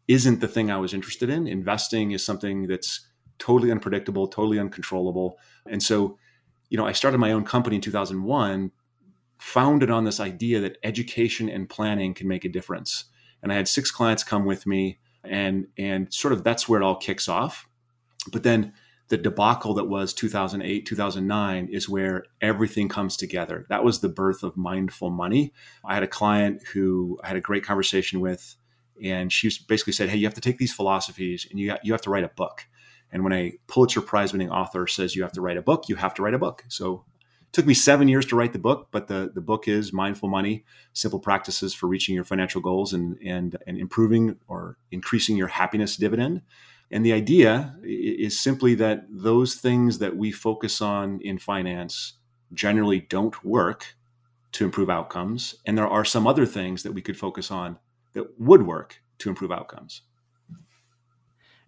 isn't 0.08 0.40
the 0.40 0.48
thing 0.48 0.70
I 0.70 0.76
was 0.76 0.92
interested 0.92 1.30
in. 1.30 1.46
Investing 1.46 2.12
is 2.12 2.24
something 2.24 2.66
that's 2.66 3.06
totally 3.38 3.70
unpredictable, 3.70 4.28
totally 4.28 4.58
uncontrollable. 4.58 5.38
And 5.66 5.82
so, 5.82 6.18
you 6.68 6.76
know, 6.76 6.86
I 6.86 6.92
started 6.92 7.18
my 7.18 7.32
own 7.32 7.44
company 7.44 7.76
in 7.76 7.82
2001, 7.82 8.72
founded 9.40 9.90
on 9.90 10.04
this 10.04 10.20
idea 10.20 10.60
that 10.60 10.76
education 10.82 11.48
and 11.48 11.68
planning 11.68 12.14
can 12.14 12.28
make 12.28 12.44
a 12.44 12.48
difference. 12.48 13.06
And 13.42 13.50
I 13.50 13.56
had 13.56 13.68
six 13.68 13.90
clients 13.90 14.22
come 14.22 14.44
with 14.44 14.66
me 14.66 14.98
and 15.24 15.66
and 15.76 16.12
sort 16.12 16.32
of 16.32 16.44
that's 16.44 16.68
where 16.68 16.80
it 16.80 16.84
all 16.84 16.96
kicks 16.96 17.28
off. 17.28 17.66
But 18.30 18.42
then 18.42 18.74
the 19.08 19.16
debacle 19.16 19.74
that 19.74 19.86
was 19.88 20.14
2008, 20.14 20.86
2009 20.86 21.68
is 21.72 21.88
where 21.88 22.24
everything 22.40 22.88
comes 22.88 23.16
together. 23.16 23.66
That 23.68 23.82
was 23.82 24.00
the 24.00 24.08
birth 24.08 24.42
of 24.42 24.56
mindful 24.56 25.10
money. 25.10 25.52
I 25.84 25.94
had 25.94 26.02
a 26.04 26.08
client 26.08 26.62
who 26.72 27.18
I 27.24 27.28
had 27.28 27.36
a 27.36 27.40
great 27.40 27.64
conversation 27.64 28.20
with, 28.20 28.56
and 29.02 29.32
she 29.32 29.50
basically 29.66 29.94
said, 29.94 30.10
Hey, 30.10 30.18
you 30.18 30.26
have 30.26 30.34
to 30.34 30.40
take 30.40 30.58
these 30.58 30.72
philosophies 30.72 31.46
and 31.50 31.58
you, 31.58 31.68
got, 31.68 31.84
you 31.84 31.92
have 31.92 32.02
to 32.02 32.10
write 32.10 32.24
a 32.24 32.28
book. 32.28 32.66
And 33.10 33.24
when 33.24 33.32
a 33.32 33.54
Pulitzer 33.66 34.00
Prize 34.00 34.32
winning 34.32 34.50
author 34.50 34.86
says 34.86 35.16
you 35.16 35.22
have 35.22 35.32
to 35.32 35.40
write 35.40 35.56
a 35.56 35.62
book, 35.62 35.88
you 35.88 35.96
have 35.96 36.14
to 36.14 36.22
write 36.22 36.34
a 36.34 36.38
book. 36.38 36.64
So 36.68 37.04
took 37.52 37.66
me 37.66 37.74
seven 37.74 38.08
years 38.08 38.26
to 38.26 38.36
write 38.36 38.52
the 38.52 38.58
book, 38.58 38.88
but 38.90 39.08
the, 39.08 39.30
the 39.34 39.40
book 39.40 39.66
is 39.66 39.92
Mindful 39.92 40.28
Money 40.28 40.64
Simple 40.92 41.18
Practices 41.18 41.74
for 41.74 41.86
Reaching 41.86 42.14
Your 42.14 42.24
Financial 42.24 42.60
Goals 42.60 42.92
and, 42.92 43.18
and, 43.24 43.56
and 43.66 43.78
Improving 43.78 44.36
or 44.48 44.76
Increasing 44.90 45.36
Your 45.36 45.48
Happiness 45.48 45.96
Dividend. 45.96 46.42
And 46.90 47.04
the 47.04 47.12
idea 47.12 47.76
is 47.82 48.38
simply 48.38 48.74
that 48.76 49.04
those 49.08 49.54
things 49.54 49.98
that 49.98 50.16
we 50.16 50.32
focus 50.32 50.80
on 50.80 51.20
in 51.22 51.38
finance 51.38 52.14
generally 52.52 53.00
don't 53.00 53.44
work 53.44 53.94
to 54.52 54.64
improve 54.64 54.90
outcomes. 54.90 55.54
And 55.64 55.78
there 55.78 55.86
are 55.86 56.04
some 56.04 56.26
other 56.26 56.46
things 56.46 56.82
that 56.82 56.92
we 56.92 57.02
could 57.02 57.16
focus 57.16 57.50
on 57.50 57.78
that 58.12 58.40
would 58.40 58.66
work 58.66 59.02
to 59.18 59.28
improve 59.28 59.52
outcomes. 59.52 60.02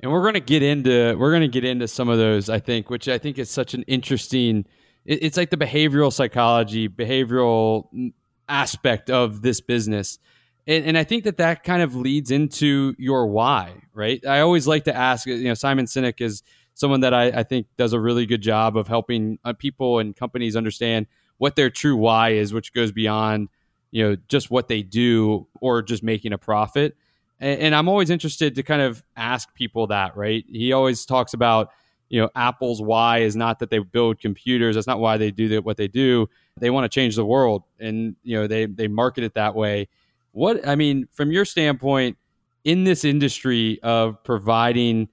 And 0.01 0.11
we're 0.11 0.23
going 0.23 0.35
to 0.35 0.41
get 0.41 0.65
into 0.65 1.15
we're 1.17 1.31
going 1.31 1.43
to 1.43 1.49
get 1.49 1.65
into 1.65 1.87
some 1.87 2.09
of 2.09 2.19
those, 2.19 2.49
I 2.49 2.59
think, 2.59 2.91
which 2.91 3.09
I 3.09 3.19
think 3.19 3.39
is 3.39 3.49
such 3.49 3.75
an 3.75 3.83
interesting. 3.83 4.67
It's 5.05 5.37
like 5.37 5.51
the 5.51 5.57
behavioral 5.57 6.13
psychology, 6.13 6.89
behavioral 6.89 8.13
aspect 8.49 9.11
of 9.11 9.43
this 9.43 9.61
business, 9.61 10.19
and, 10.67 10.85
and 10.85 10.99
I 10.99 11.05
think 11.05 11.25
that 11.25 11.39
that 11.39 11.65
kind 11.65 11.83
of 11.83 11.97
leads 11.97 12.31
into 12.31 12.95
your 12.99 13.27
why, 13.27 13.83
right? 13.93 14.25
I 14.25 14.41
always 14.41 14.67
like 14.67 14.85
to 14.85 14.95
ask. 14.95 15.27
You 15.27 15.43
know, 15.43 15.55
Simon 15.55 15.87
Sinek 15.87 16.21
is 16.21 16.43
someone 16.75 17.01
that 17.01 17.13
I, 17.13 17.27
I 17.29 17.43
think 17.43 17.67
does 17.77 17.93
a 17.93 18.01
really 18.01 18.27
good 18.27 18.43
job 18.43 18.77
of 18.77 18.87
helping 18.87 19.39
uh, 19.45 19.55
people 19.55 19.99
and 19.99 20.15
companies 20.15 20.55
understand 20.57 21.07
what 21.39 21.57
their 21.57 21.71
true 21.71 21.97
why 21.97 22.31
is, 22.31 22.53
which 22.53 22.73
goes 22.73 22.93
beyond 22.93 23.49
you 23.91 24.03
know 24.03 24.17
just 24.29 24.51
what 24.51 24.69
they 24.69 24.83
do 24.83 25.47
or 25.61 25.83
just 25.83 26.03
making 26.03 26.33
a 26.33 26.39
profit. 26.39 26.97
And, 27.41 27.61
and 27.61 27.75
I'm 27.75 27.89
always 27.89 28.11
interested 28.11 28.55
to 28.55 28.63
kind 28.63 28.83
of 28.83 29.03
ask 29.17 29.53
people 29.55 29.89
that, 29.89 30.17
right? 30.17 30.45
He 30.49 30.73
always 30.73 31.05
talks 31.05 31.35
about 31.35 31.71
you 32.13 32.21
know 32.21 32.29
Apple's 32.37 32.83
why 32.83 33.19
is 33.21 33.35
not 33.35 33.59
that 33.61 33.71
they 33.71 33.79
build 33.79 34.21
computers. 34.21 34.75
That's 34.75 34.87
not 34.87 35.01
why 35.01 35.17
they 35.17 35.31
do 35.31 35.63
what 35.63 35.79
they 35.79 35.89
do. 35.89 36.29
They 36.61 36.69
want 36.69 36.85
to 36.85 36.95
change 36.95 37.17
the 37.17 37.25
world, 37.25 37.63
and 37.81 38.15
you 38.23 38.37
know 38.37 38.47
they 38.47 38.67
they 38.67 38.87
market 38.87 39.25
it 39.25 39.33
that 39.35 39.55
way. 39.55 39.89
What 40.33 40.69
I 40.69 40.77
mean, 40.77 41.09
from 41.11 41.33
your 41.33 41.47
standpoint, 41.47 42.19
in 42.65 42.85
this 42.85 43.07
industry 43.07 43.81
of 43.83 44.23
providing 44.25 45.09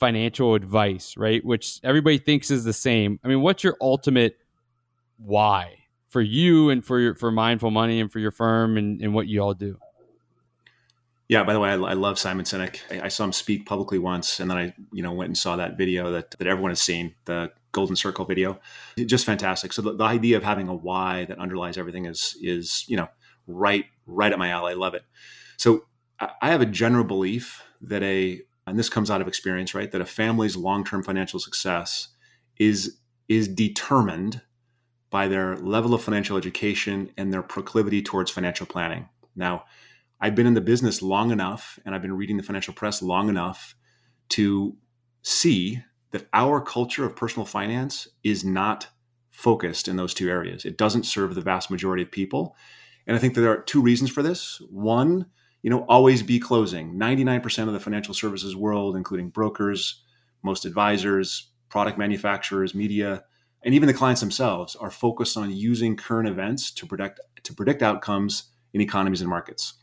financial 0.00 0.56
advice, 0.56 1.16
right? 1.16 1.44
Which 1.44 1.78
everybody 1.84 2.18
thinks 2.18 2.50
is 2.50 2.64
the 2.64 2.72
same. 2.72 3.20
I 3.22 3.28
mean, 3.28 3.40
what's 3.40 3.62
your 3.62 3.76
ultimate 3.80 4.36
why 5.18 5.78
for 6.08 6.20
you 6.20 6.70
and 6.70 6.84
for 6.84 6.98
your 6.98 7.14
for 7.14 7.30
mindful 7.30 7.70
money 7.70 8.00
and 8.00 8.10
for 8.10 8.18
your 8.18 8.32
firm 8.32 8.76
and, 8.76 9.00
and 9.00 9.14
what 9.14 9.28
you 9.28 9.40
all 9.40 9.54
do? 9.54 9.78
Yeah. 11.32 11.44
By 11.44 11.54
the 11.54 11.60
way, 11.60 11.70
I, 11.70 11.76
I 11.76 11.94
love 11.94 12.18
Simon 12.18 12.44
Sinek. 12.44 12.80
I, 12.90 13.06
I, 13.06 13.08
saw 13.08 13.24
him 13.24 13.32
speak 13.32 13.64
publicly 13.64 13.98
once, 13.98 14.38
and 14.38 14.50
then 14.50 14.58
I, 14.58 14.74
you 14.92 15.02
know, 15.02 15.12
went 15.12 15.30
and 15.30 15.38
saw 15.38 15.56
that 15.56 15.78
video 15.78 16.12
that 16.12 16.32
that 16.32 16.46
everyone 16.46 16.70
has 16.70 16.82
seen, 16.82 17.14
the 17.24 17.50
Golden 17.72 17.96
Circle 17.96 18.26
video. 18.26 18.60
Just 18.98 19.24
fantastic. 19.24 19.72
So 19.72 19.80
the, 19.80 19.94
the 19.94 20.04
idea 20.04 20.36
of 20.36 20.42
having 20.42 20.68
a 20.68 20.74
why 20.74 21.24
that 21.24 21.38
underlies 21.38 21.78
everything 21.78 22.04
is 22.04 22.36
is 22.42 22.84
you 22.86 22.98
know 22.98 23.08
right 23.46 23.86
right 24.06 24.30
at 24.30 24.38
my 24.38 24.50
alley. 24.50 24.72
I 24.72 24.74
love 24.74 24.92
it. 24.92 25.04
So 25.56 25.86
I 26.20 26.50
have 26.50 26.60
a 26.60 26.66
general 26.66 27.04
belief 27.04 27.62
that 27.80 28.02
a 28.02 28.42
and 28.66 28.78
this 28.78 28.90
comes 28.90 29.10
out 29.10 29.22
of 29.22 29.26
experience, 29.26 29.74
right? 29.74 29.90
That 29.90 30.02
a 30.02 30.04
family's 30.04 30.54
long-term 30.54 31.02
financial 31.02 31.40
success 31.40 32.08
is 32.58 32.98
is 33.30 33.48
determined 33.48 34.42
by 35.08 35.28
their 35.28 35.56
level 35.56 35.94
of 35.94 36.02
financial 36.02 36.36
education 36.36 37.10
and 37.16 37.32
their 37.32 37.42
proclivity 37.42 38.02
towards 38.02 38.30
financial 38.30 38.66
planning. 38.66 39.08
Now, 39.34 39.64
I've 40.22 40.36
been 40.36 40.46
in 40.46 40.54
the 40.54 40.60
business 40.60 41.02
long 41.02 41.32
enough 41.32 41.80
and 41.84 41.94
I've 41.94 42.00
been 42.00 42.16
reading 42.16 42.36
the 42.36 42.44
financial 42.44 42.72
press 42.72 43.02
long 43.02 43.28
enough 43.28 43.74
to 44.30 44.76
see 45.22 45.82
that 46.12 46.28
our 46.32 46.60
culture 46.60 47.04
of 47.04 47.16
personal 47.16 47.44
finance 47.44 48.06
is 48.22 48.44
not 48.44 48.86
focused 49.32 49.88
in 49.88 49.96
those 49.96 50.14
two 50.14 50.30
areas. 50.30 50.64
It 50.64 50.78
doesn't 50.78 51.06
serve 51.06 51.34
the 51.34 51.40
vast 51.40 51.72
majority 51.72 52.04
of 52.04 52.12
people. 52.12 52.56
And 53.04 53.16
I 53.16 53.18
think 53.18 53.34
there 53.34 53.50
are 53.50 53.62
two 53.62 53.82
reasons 53.82 54.10
for 54.10 54.22
this. 54.22 54.62
One, 54.70 55.26
you 55.60 55.70
know, 55.70 55.84
always 55.88 56.22
be 56.22 56.38
closing. 56.38 56.94
99% 56.94 57.66
of 57.66 57.72
the 57.72 57.80
financial 57.80 58.14
services 58.14 58.54
world, 58.54 58.94
including 58.94 59.30
brokers, 59.30 60.04
most 60.44 60.64
advisors, 60.64 61.50
product 61.68 61.98
manufacturers, 61.98 62.76
media, 62.76 63.24
and 63.64 63.74
even 63.74 63.88
the 63.88 63.94
clients 63.94 64.20
themselves 64.20 64.76
are 64.76 64.90
focused 64.90 65.36
on 65.36 65.50
using 65.50 65.96
current 65.96 66.28
events 66.28 66.70
to 66.72 66.86
predict 66.86 67.20
to 67.42 67.54
predict 67.54 67.82
outcomes 67.82 68.52
in 68.72 68.80
economies 68.80 69.20
and 69.20 69.30
markets. 69.30 69.81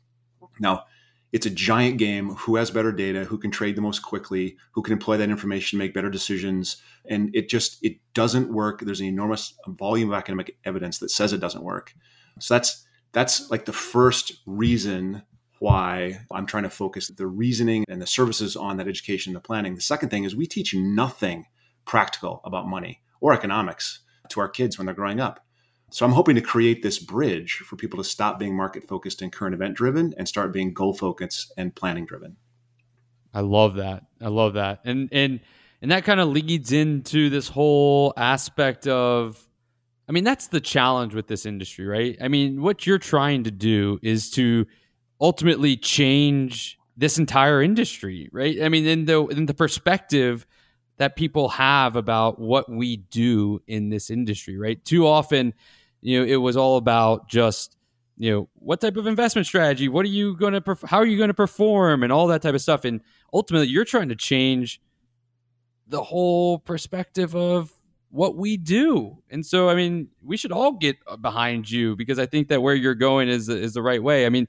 Now, 0.60 0.86
it's 1.32 1.46
a 1.46 1.51
giant 1.51 1.98
game. 1.98 2.32
Who 2.32 2.56
has 2.56 2.72
better 2.72 2.92
data? 2.92 3.25
Who 3.25 3.38
can 3.38 3.51
trade 3.51 3.75
the 3.75 3.82
most 3.82 4.00
quickly? 4.00 4.58
Who 4.72 4.82
can 4.82 4.94
employ 4.94 5.18
that 5.18 5.30
information, 5.30 5.78
to 5.78 5.84
make 5.84 5.94
better 5.94 6.10
decisions? 6.10 6.78
And 7.08 7.30
it 7.36 7.50
just 7.50 7.78
it 7.84 7.98
doesn't 8.13 8.51
work. 8.51 8.82
There's 8.82 9.01
an 9.01 9.08
enormous 9.08 9.54
volume 9.68 10.10
of 10.10 10.18
academic 10.18 10.58
evidence 10.66 10.98
that 11.00 11.12
says 11.12 11.32
it 11.32 11.39
doesn't 11.39 11.63
work. 11.63 11.94
So 12.39 12.56
that's 12.56 12.86
that's 13.12 13.50
like 13.51 13.66
the 13.66 13.74
first 13.74 14.34
reason 14.46 15.24
why 15.60 16.22
I'm 16.32 16.46
trying 16.46 16.63
to 16.63 16.70
focus 16.70 17.10
the 17.10 17.28
reasoning 17.28 17.84
and 17.89 18.01
the 18.01 18.08
services 18.08 18.56
on 18.56 18.78
that 18.78 18.88
education 18.88 19.32
and 19.32 19.36
the 19.36 19.46
planning. 19.46 19.75
The 19.75 19.82
second 19.82 20.10
thing 20.10 20.24
is 20.24 20.36
we 20.36 20.48
teach 20.48 20.74
nothing 20.74 21.46
practical 21.86 22.42
about 22.46 22.68
money 22.68 23.01
or 23.20 23.34
economics 23.34 24.00
to 24.30 24.39
our 24.39 24.48
kids 24.48 24.78
when 24.78 24.86
they're 24.86 24.96
growing 24.96 25.20
up. 25.20 25.46
So 25.91 26.05
I'm 26.05 26.12
hoping 26.12 26.36
to 26.36 26.41
create 26.41 26.84
this 26.84 27.00
bridge 27.00 27.58
for 27.65 27.75
people 27.75 27.98
to 27.98 28.03
stop 28.03 28.39
being 28.39 28.55
market 28.55 28.88
focused 28.88 29.22
and 29.22 29.31
current 29.31 29.55
event 29.55 29.75
driven 29.75 30.13
and 30.17 30.27
start 30.27 30.53
being 30.53 30.74
goal 30.74 30.93
focused 30.93 31.51
and 31.58 31.74
planning 31.74 32.05
driven. 32.05 32.38
I 33.34 33.41
love 33.41 33.75
that. 33.75 34.03
I 34.22 34.27
love 34.27 34.53
that. 34.53 34.81
And 34.86 35.10
and 35.12 35.39
and 35.81 35.91
that 35.91 36.03
kind 36.03 36.19
of 36.19 36.29
leads 36.29 36.72
into 36.72 37.29
this 37.29 37.48
whole 37.48 38.13
aspect 38.17 38.88
of 38.88 39.48
I 40.08 40.12
mean 40.12 40.24
that's 40.24 40.48
the 40.48 40.62
challenge 40.62 41.13
with 41.13 41.27
this 41.27 41.46
industry, 41.46 41.86
right? 41.86 42.17
I 42.22 42.27
mean, 42.27 42.62
what 42.62 42.86
you're 42.88 42.98
trying 42.98 43.43
to 43.43 43.51
do 43.51 44.00
is 44.01 44.29
to 44.31 44.65
ultimately 45.22 45.77
change 45.77 46.77
this 46.98 47.17
entire 47.17 47.62
industry, 47.62 48.29
right? 48.31 48.62
I 48.62 48.69
mean, 48.69 48.86
in 48.86 49.05
the 49.05 49.25
in 49.27 49.46
the 49.46 49.53
perspective 49.53 50.46
that 50.98 51.15
people 51.15 51.48
have 51.50 51.96
about 51.96 52.39
what 52.39 52.69
we 52.69 52.98
do 52.98 53.62
in 53.67 53.89
this 53.89 54.10
industry, 54.10 54.58
right? 54.58 54.84
Too 54.84 55.08
often, 55.08 55.53
you 56.01 56.20
know, 56.20 56.25
it 56.25 56.38
was 56.38 56.58
all 56.58 56.77
about 56.77 57.27
just 57.29 57.75
you 58.18 58.32
know 58.32 58.50
what 58.56 58.82
type 58.82 58.98
of 58.98 59.08
investment 59.08 59.48
strategy 59.48 59.88
what 59.88 60.06
are 60.06 60.10
you 60.10 60.36
going 60.36 60.51
to 60.51 60.60
perf- 60.60 60.86
how 60.86 60.98
are 60.98 61.06
you 61.06 61.18
going 61.18 61.29
to 61.29 61.34
perform 61.34 62.03
and 62.03 62.12
all 62.12 62.27
that 62.27 62.41
type 62.41 62.53
of 62.53 62.62
stuff 62.62 62.84
and 62.84 63.00
ultimately 63.34 63.68
you're 63.68 63.86
trying 63.86 64.10
to 64.10 64.15
change 64.15 64.82
the 65.88 66.03
whole 66.03 66.60
perspective 66.60 67.34
of 67.34 67.72
what 68.10 68.36
we 68.36 68.58
do 68.58 69.18
and 69.29 69.46
so 69.46 69.70
i 69.70 69.75
mean 69.75 70.10
we 70.22 70.36
should 70.36 70.51
all 70.51 70.74
get 70.74 70.98
uh, 71.08 71.15
behind 71.15 71.72
you 71.72 71.96
because 71.96 72.20
i 72.20 72.25
think 72.25 72.50
that 72.50 72.62
where 72.62 72.75
you're 72.75 72.94
going 72.94 73.29
is 73.29 73.48
is 73.48 73.74
the 73.74 73.82
right 73.82 74.03
way 74.03 74.25
i 74.25 74.29
mean 74.29 74.48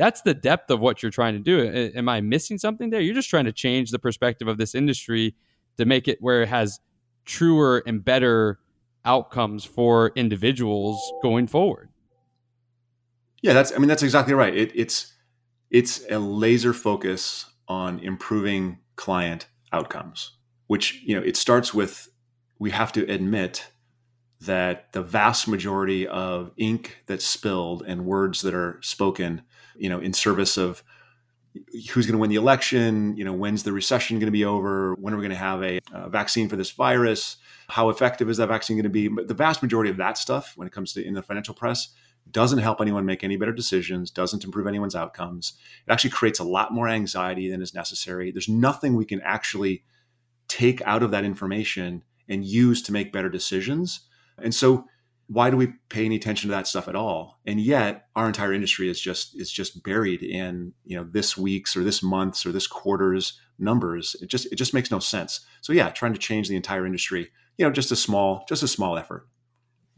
that's 0.00 0.22
the 0.22 0.32
depth 0.32 0.70
of 0.70 0.80
what 0.80 1.02
you're 1.02 1.12
trying 1.12 1.34
to 1.34 1.40
do. 1.40 1.90
Am 1.94 2.08
I 2.08 2.22
missing 2.22 2.56
something 2.56 2.88
there? 2.88 3.02
You're 3.02 3.14
just 3.14 3.28
trying 3.28 3.44
to 3.44 3.52
change 3.52 3.90
the 3.90 3.98
perspective 3.98 4.48
of 4.48 4.56
this 4.56 4.74
industry 4.74 5.34
to 5.76 5.84
make 5.84 6.08
it 6.08 6.22
where 6.22 6.40
it 6.40 6.48
has 6.48 6.80
truer 7.26 7.82
and 7.86 8.02
better 8.02 8.58
outcomes 9.04 9.64
for 9.64 10.12
individuals 10.14 11.00
going 11.22 11.46
forward. 11.46 11.88
Yeah, 13.42 13.52
that's 13.54 13.72
I 13.72 13.78
mean 13.78 13.88
that's 13.88 14.02
exactly 14.02 14.34
right. 14.34 14.54
It, 14.54 14.72
it's 14.74 15.14
it's 15.70 16.04
a 16.10 16.18
laser 16.18 16.72
focus 16.72 17.46
on 17.68 17.98
improving 18.00 18.78
client 18.96 19.46
outcomes, 19.72 20.32
which 20.66 21.02
you 21.04 21.14
know 21.14 21.22
it 21.22 21.36
starts 21.36 21.72
with 21.72 22.08
we 22.58 22.70
have 22.70 22.92
to 22.92 23.10
admit 23.10 23.70
that 24.42 24.92
the 24.92 25.02
vast 25.02 25.48
majority 25.48 26.06
of 26.06 26.50
ink 26.56 27.02
that's 27.06 27.24
spilled 27.24 27.82
and 27.86 28.04
words 28.04 28.42
that 28.42 28.54
are 28.54 28.78
spoken 28.82 29.42
you 29.80 29.88
know, 29.88 29.98
in 29.98 30.12
service 30.12 30.56
of 30.56 30.84
who's 31.92 32.06
going 32.06 32.12
to 32.12 32.18
win 32.18 32.30
the 32.30 32.36
election, 32.36 33.16
you 33.16 33.24
know, 33.24 33.32
when's 33.32 33.64
the 33.64 33.72
recession 33.72 34.18
going 34.18 34.26
to 34.26 34.30
be 34.32 34.44
over, 34.44 34.94
when 34.94 35.12
are 35.12 35.16
we 35.16 35.22
going 35.22 35.30
to 35.30 35.36
have 35.36 35.62
a, 35.64 35.80
a, 35.92 36.08
vaccine 36.08 36.48
for 36.48 36.54
this 36.54 36.70
virus, 36.70 37.38
how 37.70 37.88
effective 37.88 38.28
is 38.28 38.36
that 38.36 38.48
vaccine 38.48 38.76
going 38.76 38.84
to 38.84 38.90
be? 38.90 39.08
But 39.08 39.28
the 39.28 39.34
vast 39.34 39.62
majority 39.62 39.90
of 39.90 39.96
that 39.96 40.18
stuff, 40.18 40.52
when 40.56 40.66
it 40.66 40.72
comes 40.72 40.92
to 40.92 41.04
in 41.04 41.14
the 41.14 41.22
financial 41.22 41.54
press, 41.54 41.88
doesn't 42.30 42.58
help 42.58 42.80
anyone 42.80 43.06
make 43.06 43.24
any 43.24 43.36
better 43.36 43.52
decisions, 43.52 44.10
doesn't 44.10 44.44
improve 44.44 44.66
anyone's 44.66 44.94
outcomes. 44.94 45.54
It 45.86 45.92
actually 45.92 46.10
creates 46.10 46.38
a 46.38 46.44
lot 46.44 46.72
more 46.72 46.88
anxiety 46.88 47.50
than 47.50 47.62
is 47.62 47.74
necessary. 47.74 48.30
There's 48.30 48.48
nothing 48.48 48.94
we 48.94 49.04
can 49.04 49.20
actually 49.22 49.84
take 50.48 50.82
out 50.82 51.02
of 51.02 51.10
that 51.12 51.24
information 51.24 52.02
and 52.28 52.44
use 52.44 52.82
to 52.82 52.92
make 52.92 53.12
better 53.12 53.28
decisions. 53.28 54.00
And 54.38 54.54
so 54.54 54.84
why 55.30 55.48
do 55.48 55.56
we 55.56 55.68
pay 55.88 56.04
any 56.04 56.16
attention 56.16 56.50
to 56.50 56.56
that 56.56 56.66
stuff 56.66 56.88
at 56.88 56.96
all 56.96 57.38
and 57.46 57.60
yet 57.60 58.06
our 58.16 58.26
entire 58.26 58.52
industry 58.52 58.90
is 58.90 59.00
just 59.00 59.38
is 59.40 59.50
just 59.50 59.82
buried 59.84 60.22
in 60.22 60.72
you 60.84 60.96
know 60.96 61.06
this 61.08 61.36
week's 61.36 61.76
or 61.76 61.84
this 61.84 62.02
month's 62.02 62.44
or 62.44 62.50
this 62.50 62.66
quarter's 62.66 63.38
numbers 63.56 64.16
it 64.20 64.26
just 64.28 64.46
it 64.52 64.56
just 64.56 64.74
makes 64.74 64.90
no 64.90 64.98
sense 64.98 65.40
so 65.60 65.72
yeah 65.72 65.88
trying 65.90 66.12
to 66.12 66.18
change 66.18 66.48
the 66.48 66.56
entire 66.56 66.84
industry 66.84 67.30
you 67.60 67.66
know 67.66 67.72
just 67.72 67.92
a 67.92 67.96
small 67.96 68.44
just 68.48 68.62
a 68.62 68.68
small 68.68 68.98
effort 68.98 69.28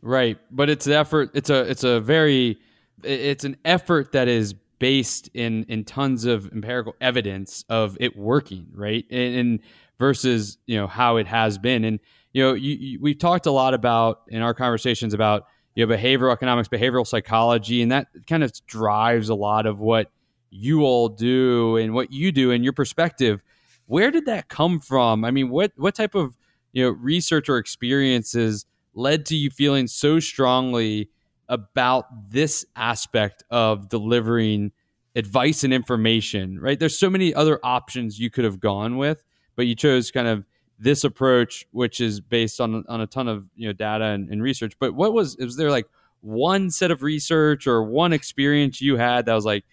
right 0.02 0.38
but 0.50 0.68
it's 0.68 0.86
an 0.86 0.92
effort 0.92 1.30
it's 1.32 1.48
a 1.48 1.62
it's 1.70 1.84
a 1.84 2.00
very 2.00 2.58
it's 3.02 3.44
an 3.44 3.56
effort 3.64 4.12
that 4.12 4.28
is 4.28 4.54
based 4.78 5.30
in 5.32 5.64
in 5.64 5.84
tons 5.84 6.26
of 6.26 6.52
empirical 6.52 6.94
evidence 7.00 7.64
of 7.70 7.96
it 8.00 8.16
working 8.16 8.66
right 8.74 9.06
and, 9.10 9.34
and 9.36 9.60
versus 9.98 10.58
you 10.66 10.76
know 10.76 10.86
how 10.86 11.16
it 11.16 11.26
has 11.26 11.56
been 11.56 11.84
and 11.84 12.00
you 12.32 12.42
know, 12.42 12.54
you, 12.54 12.74
you, 12.74 12.98
we've 13.00 13.18
talked 13.18 13.46
a 13.46 13.50
lot 13.50 13.74
about 13.74 14.22
in 14.28 14.42
our 14.42 14.54
conversations 14.54 15.14
about 15.14 15.46
you 15.74 15.86
know 15.86 15.94
behavioral 15.94 16.32
economics, 16.32 16.68
behavioral 16.68 17.06
psychology, 17.06 17.82
and 17.82 17.92
that 17.92 18.08
kind 18.26 18.42
of 18.42 18.52
drives 18.66 19.28
a 19.28 19.34
lot 19.34 19.66
of 19.66 19.78
what 19.78 20.10
you 20.50 20.82
all 20.82 21.08
do 21.08 21.76
and 21.76 21.94
what 21.94 22.12
you 22.12 22.32
do 22.32 22.50
and 22.50 22.64
your 22.64 22.72
perspective. 22.72 23.42
Where 23.86 24.10
did 24.10 24.26
that 24.26 24.48
come 24.48 24.80
from? 24.80 25.24
I 25.24 25.30
mean, 25.30 25.50
what 25.50 25.72
what 25.76 25.94
type 25.94 26.14
of 26.14 26.36
you 26.72 26.82
know 26.82 26.90
research 26.90 27.48
or 27.48 27.58
experiences 27.58 28.66
led 28.94 29.26
to 29.26 29.36
you 29.36 29.50
feeling 29.50 29.86
so 29.86 30.20
strongly 30.20 31.08
about 31.48 32.30
this 32.30 32.64
aspect 32.76 33.42
of 33.50 33.88
delivering 33.88 34.72
advice 35.14 35.64
and 35.64 35.72
information? 35.72 36.58
Right? 36.58 36.78
There's 36.78 36.98
so 36.98 37.10
many 37.10 37.34
other 37.34 37.58
options 37.62 38.18
you 38.18 38.30
could 38.30 38.44
have 38.44 38.60
gone 38.60 38.96
with, 38.96 39.22
but 39.56 39.66
you 39.66 39.74
chose 39.74 40.10
kind 40.10 40.28
of 40.28 40.44
this 40.78 41.04
approach, 41.04 41.66
which 41.70 42.00
is 42.00 42.20
based 42.20 42.60
on 42.60 42.84
on 42.88 43.00
a 43.00 43.06
ton 43.06 43.28
of 43.28 43.46
you 43.54 43.68
know 43.68 43.72
data 43.72 44.06
and, 44.06 44.28
and 44.30 44.42
research. 44.42 44.74
But 44.78 44.94
what 44.94 45.12
was 45.12 45.36
was 45.36 45.56
there 45.56 45.70
like 45.70 45.86
one 46.20 46.70
set 46.70 46.90
of 46.90 47.02
research 47.02 47.66
or 47.66 47.82
one 47.82 48.12
experience 48.12 48.80
you 48.80 48.96
had 48.96 49.26
that 49.26 49.34
was 49.34 49.44
like, 49.44 49.64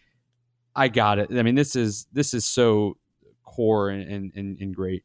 I 0.75 0.87
got 0.87 1.19
it. 1.19 1.29
I 1.31 1.43
mean, 1.43 1.55
this 1.55 1.75
is 1.75 2.07
this 2.11 2.33
is 2.33 2.45
so 2.45 2.97
core 3.43 3.89
and 3.89 4.31
and, 4.35 4.59
and 4.59 4.75
great. 4.75 5.03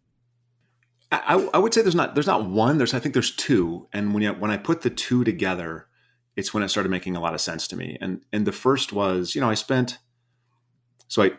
I, 1.26 1.49
I, 1.54 1.59
would 1.59 1.75
say 1.75 1.83
there's 1.83 1.94
not 1.94 2.14
there's 2.14 2.26
not 2.26 2.49
one. 2.49 2.78
There's 2.78 2.94
I 2.94 2.99
think 2.99 3.14
there's 3.14 3.35
two, 3.35 3.88
and 3.92 4.14
when 4.14 4.23
you, 4.23 4.33
when 4.33 4.50
I 4.50 4.56
put 4.56 4.83
the 4.83 4.90
two 4.90 5.25
together, 5.25 5.87
it's 6.37 6.54
when 6.54 6.62
it 6.62 6.68
started 6.68 6.88
making 6.88 7.16
a 7.16 7.21
lot 7.21 7.35
of 7.35 7.40
sense 7.40 7.68
to 7.68 7.76
me. 7.76 7.99
And 8.00 8.23
and 8.33 8.47
the 8.47 8.52
first 8.52 8.92
was, 8.92 9.35
you 9.35 9.40
know, 9.40 9.50
I 9.50 9.54
spent 9.54 9.99
so 11.09 11.23
I 11.23 11.33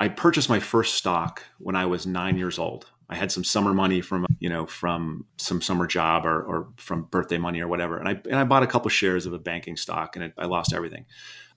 I 0.00 0.08
purchased 0.08 0.48
my 0.48 0.60
first 0.60 0.94
stock 0.94 1.42
when 1.58 1.76
I 1.76 1.86
was 1.86 2.06
nine 2.06 2.36
years 2.36 2.58
old. 2.58 2.90
I 3.10 3.16
had 3.16 3.32
some 3.32 3.42
summer 3.42 3.72
money 3.72 4.00
from 4.00 4.26
you 4.38 4.50
know 4.50 4.66
from 4.66 5.24
some 5.38 5.62
summer 5.62 5.86
job 5.86 6.26
or, 6.26 6.42
or 6.42 6.68
from 6.76 7.04
birthday 7.04 7.38
money 7.38 7.60
or 7.60 7.68
whatever, 7.68 7.98
and 7.98 8.08
I 8.08 8.20
and 8.24 8.36
I 8.36 8.44
bought 8.44 8.62
a 8.62 8.66
couple 8.66 8.90
shares 8.90 9.24
of 9.24 9.32
a 9.32 9.38
banking 9.38 9.76
stock, 9.76 10.14
and 10.14 10.26
it, 10.26 10.34
I 10.36 10.44
lost 10.44 10.74
everything. 10.74 11.06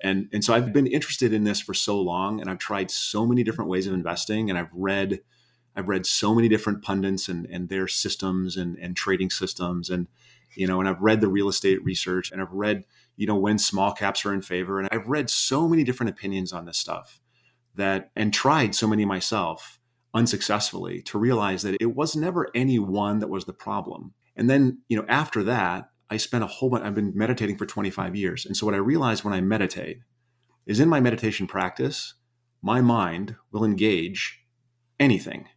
And 0.01 0.30
and 0.32 0.44
so 0.44 0.54
I've 0.54 0.72
been 0.72 0.88
interested 0.88 1.34
in 1.34 1.44
this 1.44 1.60
for 1.60 1.74
so 1.74 2.00
long, 2.00 2.40
and 2.40 2.50
I've 2.50 2.58
tried 2.58 2.90
so 2.90 3.25
many 3.25 3.44
different 3.44 3.70
ways 3.70 3.86
of 3.86 3.94
investing, 3.94 4.50
and 4.50 4.58
I've 4.58 4.72
read 4.74 5.20
I've 5.75 5.88
read 5.88 6.06
so 6.06 6.36
many 6.36 6.48
different 6.48 6.84
pundits 6.84 7.30
and 7.30 7.46
and 7.48 7.70
their 7.70 7.88
systems 7.88 8.58
and 8.58 8.78
and 8.78 8.96
trading 8.96 9.30
systems, 9.30 9.90
and 9.90 10.08
you 10.56 10.68
know, 10.68 10.80
and 10.80 10.90
I've 10.90 11.01
read 11.01 11.22
the 11.22 11.28
real 11.28 11.50
estate 11.50 11.84
research, 11.84 12.32
and 12.32 12.42
I've 12.42 12.51
read 12.51 12.86
you 13.16 13.28
know 13.28 13.36
when 13.36 13.58
small 13.58 13.92
caps 13.94 14.25
are 14.25 14.34
in 14.34 14.42
favor, 14.42 14.80
and 14.80 14.90
I've 14.92 15.08
read 15.08 15.30
so 15.30 15.68
many 15.68 15.84
different 15.84 16.10
opinions 16.10 16.54
on 16.54 16.66
this 16.66 16.78
stuff 16.78 17.20
that 17.75 18.12
and 18.16 18.34
tried 18.34 18.75
so 18.75 18.88
many 18.88 19.06
myself 19.06 19.80
unsuccessfully 20.13 21.01
to 21.04 21.18
realize 21.18 21.62
that 21.62 21.78
it 21.80 21.96
was 21.96 22.16
never 22.16 22.50
any 22.54 22.80
one 22.80 23.20
that 23.20 23.30
was 23.30 23.46
the 23.46 23.54
problem. 23.54 24.13
And 24.36 24.50
then, 24.50 24.80
you 24.90 24.98
know, 24.98 25.06
after 25.08 25.44
that, 25.44 25.90
I 26.10 26.18
spent 26.18 26.44
a 26.44 26.48
whole 26.48 26.70
bunch, 26.70 26.84
I've 26.84 26.96
been 26.96 27.13
meditating 27.16 27.58
for 27.58 27.66
25 27.66 28.16
years. 28.16 28.46
And 28.46 28.56
so 28.56 28.66
what 28.66 28.75
I 28.75 28.80
realized 28.80 29.24
when 29.24 29.34
I 29.34 29.42
meditate 29.42 30.00
is 30.66 30.80
in 30.80 30.90
my 30.90 31.00
meditation 31.00 31.48
practice, 31.48 32.16
my 32.62 32.82
mind 32.82 33.36
will 33.51 33.63
engage 33.63 34.44
anything. 35.00 35.48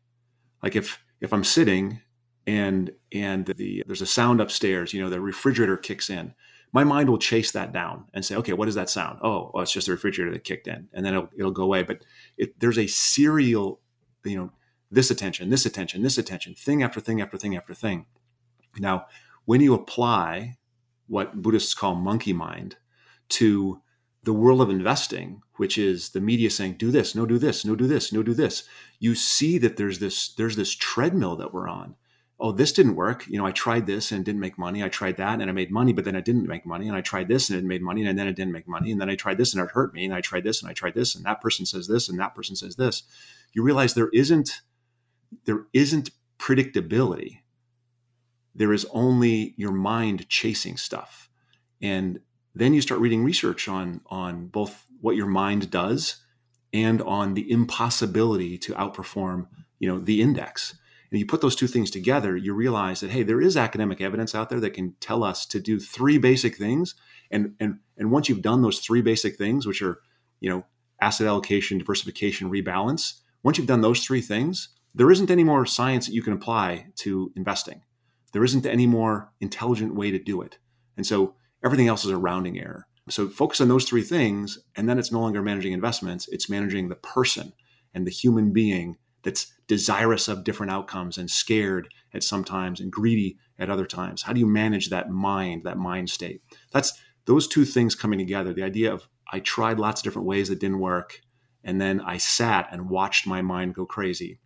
Like 0.64 0.76
if 0.76 1.04
if 1.20 1.32
I'm 1.32 1.44
sitting 1.44 2.00
and 2.46 2.90
and 3.12 3.46
the 3.46 3.84
there's 3.86 4.00
a 4.00 4.06
sound 4.06 4.40
upstairs, 4.40 4.92
you 4.92 5.02
know, 5.02 5.10
the 5.10 5.20
refrigerator 5.20 5.76
kicks 5.76 6.10
in, 6.10 6.34
my 6.72 6.82
mind 6.82 7.08
will 7.08 7.18
chase 7.18 7.52
that 7.52 7.72
down 7.72 8.06
and 8.14 8.24
say, 8.24 8.34
okay, 8.36 8.54
what 8.54 8.66
is 8.66 8.74
that 8.74 8.90
sound? 8.90 9.18
Oh, 9.22 9.50
well, 9.52 9.62
it's 9.62 9.72
just 9.72 9.86
the 9.86 9.92
refrigerator 9.92 10.32
that 10.32 10.42
kicked 10.42 10.66
in, 10.66 10.88
and 10.94 11.04
then 11.04 11.14
it'll, 11.14 11.28
it'll 11.38 11.50
go 11.52 11.64
away. 11.64 11.82
But 11.82 12.04
it, 12.38 12.58
there's 12.58 12.78
a 12.78 12.86
serial 12.86 13.80
you 14.24 14.36
know 14.36 14.50
this 14.90 15.10
attention 15.10 15.50
this 15.50 15.66
attention 15.66 16.02
this 16.02 16.18
attention 16.18 16.54
thing 16.54 16.82
after 16.82 17.00
thing 17.00 17.20
after 17.20 17.36
thing 17.36 17.56
after 17.56 17.74
thing 17.74 18.06
now 18.78 19.06
when 19.44 19.60
you 19.60 19.74
apply 19.74 20.56
what 21.06 21.42
buddhists 21.42 21.74
call 21.74 21.94
monkey 21.94 22.32
mind 22.32 22.76
to 23.28 23.80
the 24.24 24.32
world 24.32 24.60
of 24.60 24.70
investing 24.70 25.42
which 25.56 25.78
is 25.78 26.10
the 26.10 26.20
media 26.20 26.50
saying 26.50 26.74
do 26.74 26.90
this 26.90 27.14
no 27.14 27.26
do 27.26 27.38
this 27.38 27.64
no 27.64 27.76
do 27.76 27.86
this 27.86 28.12
no 28.12 28.22
do 28.22 28.34
this. 28.34 28.64
You 28.98 29.14
see 29.14 29.58
that 29.58 29.76
there's 29.76 29.98
this 29.98 30.28
there's 30.34 30.56
this 30.56 30.74
treadmill 30.74 31.36
that 31.36 31.52
we're 31.52 31.68
on. 31.68 31.94
Oh 32.40 32.52
this 32.52 32.72
didn't 32.72 32.96
work. 32.96 33.26
You 33.28 33.38
know 33.38 33.46
i 33.46 33.52
tried 33.52 33.86
this 33.86 34.10
and 34.10 34.24
didn't 34.24 34.40
make 34.40 34.58
money. 34.58 34.82
I 34.82 34.88
tried 34.88 35.16
that 35.18 35.40
and 35.40 35.48
i 35.48 35.52
made 35.52 35.70
money 35.70 35.92
but 35.92 36.04
then 36.04 36.16
I 36.16 36.20
didn't 36.20 36.48
make 36.48 36.66
money. 36.66 36.88
And 36.88 36.96
i 36.96 37.00
tried 37.00 37.28
this 37.28 37.50
and 37.50 37.58
it 37.58 37.64
made 37.64 37.82
money 37.82 38.04
and 38.04 38.18
then 38.18 38.28
it 38.28 38.36
didn't 38.36 38.52
make 38.52 38.68
money. 38.68 38.90
And 38.90 39.00
then 39.00 39.10
i 39.10 39.14
tried 39.14 39.38
this 39.38 39.54
and 39.54 39.62
it 39.62 39.70
hurt 39.70 39.94
me. 39.94 40.04
And 40.04 40.14
i 40.14 40.20
tried 40.20 40.44
this 40.44 40.60
and 40.60 40.70
i 40.70 40.74
tried 40.74 40.94
this 40.94 41.14
and 41.14 41.24
that 41.24 41.40
person 41.40 41.66
says 41.66 41.86
this 41.86 42.08
and 42.08 42.18
that 42.18 42.34
person 42.34 42.56
says 42.56 42.76
this. 42.76 43.04
You 43.52 43.62
realize 43.62 43.94
there 43.94 44.10
isn't 44.12 44.62
there 45.44 45.66
isn't 45.72 46.10
predictability. 46.38 47.40
There 48.54 48.72
is 48.72 48.86
only 48.92 49.54
your 49.56 49.72
mind 49.72 50.28
chasing 50.28 50.76
stuff. 50.76 51.28
And 51.82 52.20
then 52.54 52.74
you 52.74 52.80
start 52.80 53.00
reading 53.00 53.24
research 53.24 53.68
on 53.68 54.00
on 54.06 54.46
both 54.46 54.86
what 55.00 55.16
your 55.16 55.26
mind 55.26 55.70
does 55.70 56.16
and 56.72 57.00
on 57.02 57.34
the 57.34 57.50
impossibility 57.50 58.58
to 58.58 58.72
outperform 58.74 59.46
you 59.78 59.88
know 59.88 59.98
the 59.98 60.20
index 60.20 60.76
and 61.10 61.20
you 61.20 61.26
put 61.26 61.40
those 61.40 61.56
two 61.56 61.66
things 61.66 61.90
together 61.90 62.36
you 62.36 62.54
realize 62.54 63.00
that 63.00 63.10
hey 63.10 63.22
there 63.22 63.40
is 63.40 63.56
academic 63.56 64.00
evidence 64.00 64.34
out 64.34 64.48
there 64.48 64.60
that 64.60 64.74
can 64.74 64.94
tell 65.00 65.22
us 65.22 65.46
to 65.46 65.60
do 65.60 65.78
three 65.78 66.18
basic 66.18 66.56
things 66.56 66.94
and 67.30 67.54
and 67.60 67.78
and 67.96 68.10
once 68.10 68.28
you've 68.28 68.42
done 68.42 68.62
those 68.62 68.78
three 68.78 69.02
basic 69.02 69.36
things 69.36 69.66
which 69.66 69.82
are 69.82 70.00
you 70.40 70.50
know 70.50 70.64
asset 71.00 71.26
allocation 71.26 71.78
diversification 71.78 72.50
rebalance 72.50 73.20
once 73.44 73.58
you've 73.58 73.68
done 73.68 73.82
those 73.82 74.04
three 74.04 74.22
things, 74.22 74.70
there 74.94 75.10
isn't 75.10 75.30
any 75.30 75.44
more 75.44 75.66
science 75.66 76.06
that 76.06 76.14
you 76.14 76.22
can 76.22 76.32
apply 76.32 76.86
to 76.96 77.30
investing. 77.36 77.82
There 78.32 78.42
isn't 78.42 78.66
any 78.66 78.86
more 78.86 79.30
intelligent 79.40 79.94
way 79.94 80.10
to 80.10 80.18
do 80.18 80.40
it. 80.40 80.58
And 80.96 81.06
so 81.06 81.34
everything 81.64 81.88
else 81.88 82.04
is 82.04 82.10
a 82.10 82.16
rounding 82.16 82.58
error. 82.58 82.86
So 83.08 83.28
focus 83.28 83.60
on 83.60 83.68
those 83.68 83.84
three 83.84 84.02
things, 84.02 84.58
and 84.76 84.88
then 84.88 84.98
it's 84.98 85.12
no 85.12 85.20
longer 85.20 85.42
managing 85.42 85.72
investments, 85.72 86.28
it's 86.28 86.48
managing 86.48 86.88
the 86.88 86.94
person 86.96 87.52
and 87.92 88.06
the 88.06 88.10
human 88.10 88.52
being 88.52 88.96
that's 89.22 89.52
desirous 89.66 90.28
of 90.28 90.44
different 90.44 90.72
outcomes 90.72 91.18
and 91.18 91.30
scared 91.30 91.88
at 92.12 92.22
some 92.22 92.44
times 92.44 92.80
and 92.80 92.92
greedy 92.92 93.38
at 93.58 93.70
other 93.70 93.86
times. 93.86 94.22
How 94.22 94.32
do 94.32 94.40
you 94.40 94.46
manage 94.46 94.90
that 94.90 95.10
mind, 95.10 95.64
that 95.64 95.78
mind 95.78 96.10
state? 96.10 96.42
That's 96.72 96.92
those 97.26 97.48
two 97.48 97.64
things 97.64 97.94
coming 97.94 98.18
together. 98.18 98.52
The 98.52 98.62
idea 98.62 98.92
of 98.92 99.08
I 99.32 99.40
tried 99.40 99.78
lots 99.78 100.00
of 100.00 100.04
different 100.04 100.28
ways 100.28 100.48
that 100.48 100.60
didn't 100.60 100.80
work. 100.80 101.20
And 101.62 101.80
then 101.80 102.00
I 102.00 102.18
sat 102.18 102.68
and 102.70 102.90
watched 102.90 103.26
my 103.26 103.40
mind 103.40 103.74
go 103.74 103.86
crazy 103.86 104.38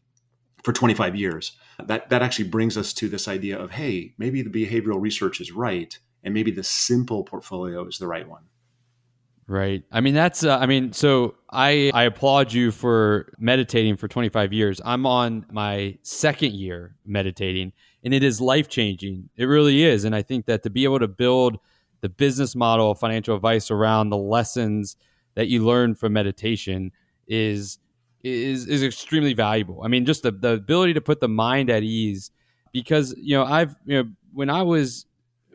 for 0.62 0.72
25 0.72 1.16
years. 1.16 1.52
That, 1.84 2.08
that 2.10 2.22
actually 2.22 2.48
brings 2.48 2.76
us 2.76 2.92
to 2.94 3.08
this 3.08 3.26
idea 3.28 3.58
of 3.58 3.72
hey, 3.72 4.14
maybe 4.18 4.42
the 4.42 4.50
behavioral 4.50 5.00
research 5.00 5.40
is 5.40 5.52
right, 5.52 5.98
and 6.28 6.34
maybe 6.34 6.50
the 6.50 6.62
simple 6.62 7.24
portfolio 7.24 7.86
is 7.86 7.96
the 7.96 8.06
right 8.06 8.28
one. 8.28 8.42
Right. 9.46 9.82
I 9.90 10.02
mean, 10.02 10.12
that's, 10.12 10.44
uh, 10.44 10.58
I 10.58 10.66
mean, 10.66 10.92
so 10.92 11.36
I, 11.50 11.90
I 11.94 12.02
applaud 12.02 12.52
you 12.52 12.70
for 12.70 13.32
meditating 13.38 13.96
for 13.96 14.06
25 14.06 14.52
years. 14.52 14.78
I'm 14.84 15.06
on 15.06 15.46
my 15.50 15.96
second 16.02 16.52
year 16.52 16.96
meditating, 17.06 17.72
and 18.04 18.12
it 18.12 18.22
is 18.22 18.42
life 18.42 18.68
changing. 18.68 19.30
It 19.36 19.46
really 19.46 19.84
is. 19.84 20.04
And 20.04 20.14
I 20.14 20.20
think 20.20 20.44
that 20.46 20.64
to 20.64 20.70
be 20.70 20.84
able 20.84 20.98
to 20.98 21.08
build 21.08 21.60
the 22.02 22.10
business 22.10 22.54
model 22.54 22.90
of 22.90 22.98
financial 22.98 23.34
advice 23.34 23.70
around 23.70 24.10
the 24.10 24.18
lessons 24.18 24.96
that 25.34 25.48
you 25.48 25.64
learn 25.64 25.94
from 25.94 26.12
meditation 26.12 26.92
is 27.26 27.78
is 28.22 28.66
is 28.66 28.82
extremely 28.82 29.32
valuable. 29.32 29.80
I 29.82 29.88
mean, 29.88 30.04
just 30.04 30.24
the, 30.24 30.32
the 30.32 30.52
ability 30.54 30.92
to 30.92 31.00
put 31.00 31.20
the 31.20 31.28
mind 31.28 31.70
at 31.70 31.82
ease 31.82 32.30
because 32.72 33.14
you 33.16 33.34
know 33.34 33.44
I've 33.44 33.74
you 33.86 34.02
know 34.02 34.10
when 34.34 34.50
I 34.50 34.60
was 34.62 35.06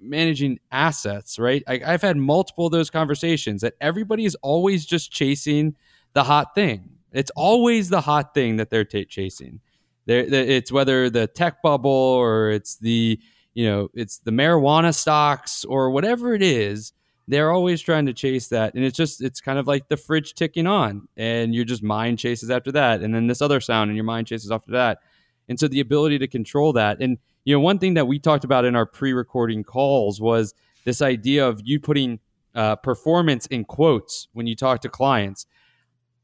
managing 0.04 0.60
assets, 0.72 1.39
right? 1.39 1.63
I, 1.68 1.78
have 1.78 2.02
had 2.02 2.18
multiple 2.18 2.68
of 2.68 2.72
those 2.72 2.89
conversations 2.89 3.62
that 3.62 3.74
everybody 3.82 4.26
is 4.26 4.36
always 4.42 4.86
just 4.86 5.12
chasing 5.12 5.76
the 6.13 6.24
hot 6.24 6.56
thing. 6.56 6.89
It's 7.12 7.32
always 7.36 7.89
the 7.89 8.02
hot 8.02 8.34
thing 8.34 8.58
that 8.58 8.70
they're 8.70 8.86
t- 8.86 9.06
chasing. 9.06 9.62
They're, 10.06 10.26
it's 10.26 10.72
whether 10.72 11.10
the 11.10 11.28
tech 11.28 11.62
bubble 11.62 11.92
or 11.92 12.50
it's 12.50 12.76
the 12.76 13.20
you 13.54 13.66
know 13.66 13.89
it's 13.94 14.18
the 14.20 14.32
marijuana 14.32 14.94
stocks 14.94 15.63
or 15.63 15.92
whatever 15.92 16.34
it 16.34 16.42
is 16.42 16.92
they're 17.28 17.52
always 17.52 17.82
trying 17.82 18.06
to 18.06 18.13
chase 18.13 18.50
that 18.50 18.74
and 18.74 18.84
it's 18.84 18.98
just 18.98 19.22
it's 19.22 19.39
kind 19.39 19.58
of 19.58 19.68
like 19.68 19.88
the 19.88 19.98
fridge 19.98 20.34
ticking 20.34 20.68
on 20.68 21.08
and 21.16 21.56
your 21.56 21.63
just 21.63 21.84
mind 21.84 22.20
chases 22.20 22.50
after 22.50 22.72
that 22.72 23.02
and 23.02 23.13
then 23.13 23.28
this 23.28 23.42
other 23.42 23.62
sound 23.62 23.89
and 23.89 23.96
your 23.96 24.04
mind 24.04 24.28
chases 24.28 24.52
after 24.52 24.72
that 24.72 25.00
and 25.50 25.60
so 25.60 25.68
the 25.68 25.80
ability 25.80 26.18
to 26.20 26.28
control 26.28 26.74
that 26.74 27.02
and 27.02 27.18
you 27.46 27.54
know 27.54 27.60
one 27.60 27.80
thing 27.80 27.94
that 27.94 28.08
we 28.08 28.20
talked 28.20 28.44
about 28.44 28.66
in 28.66 28.76
our 28.76 28.86
pre-recording 28.86 29.64
calls 29.64 30.22
was 30.22 30.54
this 30.86 31.02
idea 31.02 31.48
of 31.48 31.62
you 31.64 31.80
putting 31.80 32.20
uh, 32.56 32.76
performance 32.76 33.46
in 33.48 33.64
quotes 33.64 34.28
when 34.34 34.48
you 34.48 34.56
talk 34.56 34.82
to 34.82 34.90
clients 34.90 35.46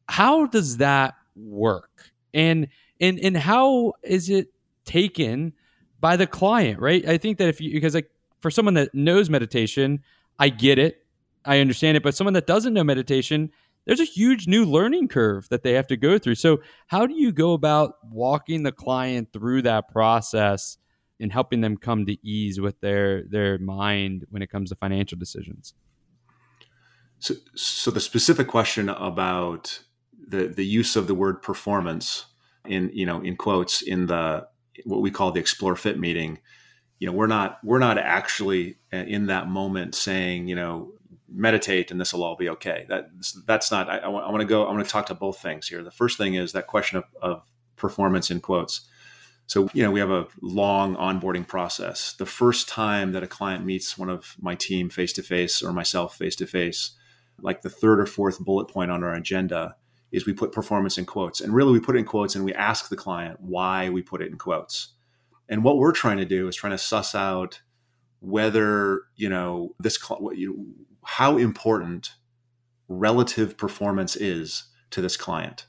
how 0.07 0.45
does 0.47 0.77
that 0.77 1.15
work 1.35 2.11
and 2.33 2.67
and 2.99 3.19
and 3.19 3.37
how 3.37 3.93
is 4.03 4.29
it 4.29 4.47
taken 4.85 5.53
by 5.99 6.15
the 6.15 6.27
client 6.27 6.79
right 6.79 7.07
i 7.07 7.17
think 7.17 7.37
that 7.37 7.47
if 7.47 7.59
you 7.59 7.71
because 7.71 7.95
like 7.95 8.09
for 8.39 8.51
someone 8.51 8.73
that 8.73 8.93
knows 8.93 9.29
meditation 9.29 10.01
I 10.39 10.49
get 10.49 10.79
it. 10.79 11.05
I 11.45 11.59
understand 11.59 11.97
it. 11.97 12.03
But 12.03 12.15
someone 12.15 12.33
that 12.33 12.47
doesn't 12.47 12.73
know 12.73 12.83
meditation, 12.83 13.51
there's 13.85 13.99
a 13.99 14.05
huge 14.05 14.47
new 14.47 14.65
learning 14.65 15.07
curve 15.07 15.49
that 15.49 15.63
they 15.63 15.73
have 15.73 15.87
to 15.87 15.97
go 15.97 16.17
through. 16.17 16.35
So, 16.35 16.59
how 16.87 17.05
do 17.05 17.13
you 17.13 17.31
go 17.31 17.53
about 17.53 17.95
walking 18.03 18.63
the 18.63 18.71
client 18.71 19.33
through 19.33 19.63
that 19.63 19.89
process 19.89 20.77
and 21.19 21.31
helping 21.31 21.61
them 21.61 21.77
come 21.77 22.05
to 22.05 22.17
ease 22.25 22.59
with 22.59 22.79
their 22.79 23.23
their 23.23 23.57
mind 23.57 24.25
when 24.29 24.41
it 24.41 24.49
comes 24.49 24.69
to 24.69 24.75
financial 24.75 25.17
decisions. 25.17 25.73
So, 27.19 27.35
so 27.55 27.91
the 27.91 27.99
specific 27.99 28.47
question 28.47 28.89
about 28.89 29.83
the 30.27 30.47
the 30.47 30.65
use 30.65 30.95
of 30.95 31.07
the 31.07 31.15
word 31.15 31.41
performance 31.41 32.25
in 32.65 32.91
you 32.93 33.05
know 33.05 33.21
in 33.21 33.35
quotes 33.35 33.81
in 33.81 34.05
the 34.05 34.47
what 34.85 35.01
we 35.01 35.11
call 35.11 35.31
the 35.31 35.39
explore 35.39 35.75
fit 35.75 35.99
meeting 35.99 36.39
you 36.99 37.07
know 37.07 37.13
we're 37.13 37.27
not 37.27 37.59
we're 37.63 37.79
not 37.79 37.97
actually 37.97 38.77
uh, 38.93 38.97
in 38.97 39.25
that 39.25 39.49
moment 39.49 39.95
saying 39.95 40.47
you 40.47 40.55
know 40.55 40.93
meditate 41.31 41.91
and 41.91 41.99
this 41.99 42.13
will 42.13 42.23
all 42.23 42.35
be 42.35 42.49
okay 42.49 42.85
that 42.89 43.09
that's 43.45 43.71
not 43.71 43.89
i, 43.89 43.97
I 43.97 44.07
want, 44.07 44.25
I 44.25 44.29
want 44.29 44.41
to 44.41 44.47
go 44.47 44.65
i 44.65 44.71
want 44.71 44.85
to 44.85 44.91
talk 44.91 45.07
to 45.07 45.13
both 45.13 45.39
things 45.39 45.67
here 45.67 45.83
the 45.83 45.91
first 45.91 46.17
thing 46.17 46.33
is 46.33 46.53
that 46.53 46.67
question 46.67 46.97
of, 46.97 47.03
of 47.21 47.43
performance 47.75 48.31
in 48.31 48.41
quotes 48.41 48.81
so 49.47 49.69
you 49.73 49.83
know 49.83 49.91
we 49.91 49.99
have 49.99 50.11
a 50.11 50.27
long 50.41 50.95
onboarding 50.95 51.47
process 51.47 52.13
the 52.13 52.25
first 52.25 52.67
time 52.67 53.11
that 53.11 53.23
a 53.23 53.27
client 53.27 53.65
meets 53.65 53.97
one 53.97 54.09
of 54.09 54.35
my 54.39 54.55
team 54.55 54.89
face 54.89 55.13
to 55.13 55.23
face 55.23 55.61
or 55.61 55.71
myself 55.71 56.15
face 56.17 56.35
to 56.35 56.45
face 56.45 56.91
like 57.41 57.61
the 57.61 57.69
third 57.69 57.99
or 57.99 58.05
fourth 58.05 58.39
bullet 58.39 58.67
point 58.67 58.91
on 58.91 59.03
our 59.03 59.13
agenda 59.13 59.75
is 60.11 60.25
we 60.25 60.33
put 60.33 60.51
performance 60.51 60.97
in 60.97 61.05
quotes. 61.05 61.41
And 61.41 61.53
really, 61.53 61.73
we 61.73 61.79
put 61.79 61.95
it 61.95 61.99
in 61.99 62.05
quotes 62.05 62.35
and 62.35 62.43
we 62.43 62.53
ask 62.53 62.89
the 62.89 62.95
client 62.95 63.39
why 63.39 63.89
we 63.89 64.01
put 64.01 64.21
it 64.21 64.31
in 64.31 64.37
quotes. 64.37 64.89
And 65.47 65.63
what 65.63 65.77
we're 65.77 65.91
trying 65.91 66.17
to 66.17 66.25
do 66.25 66.47
is 66.47 66.55
trying 66.55 66.71
to 66.71 66.77
suss 66.77 67.15
out 67.15 67.61
whether, 68.19 69.03
you 69.15 69.29
know, 69.29 69.75
this, 69.79 69.97
you, 70.33 70.73
how 71.13 71.37
important 71.37 72.13
relative 72.87 73.57
performance 73.57 74.15
is 74.15 74.65
to 74.91 75.01
this 75.01 75.17
client. 75.17 75.65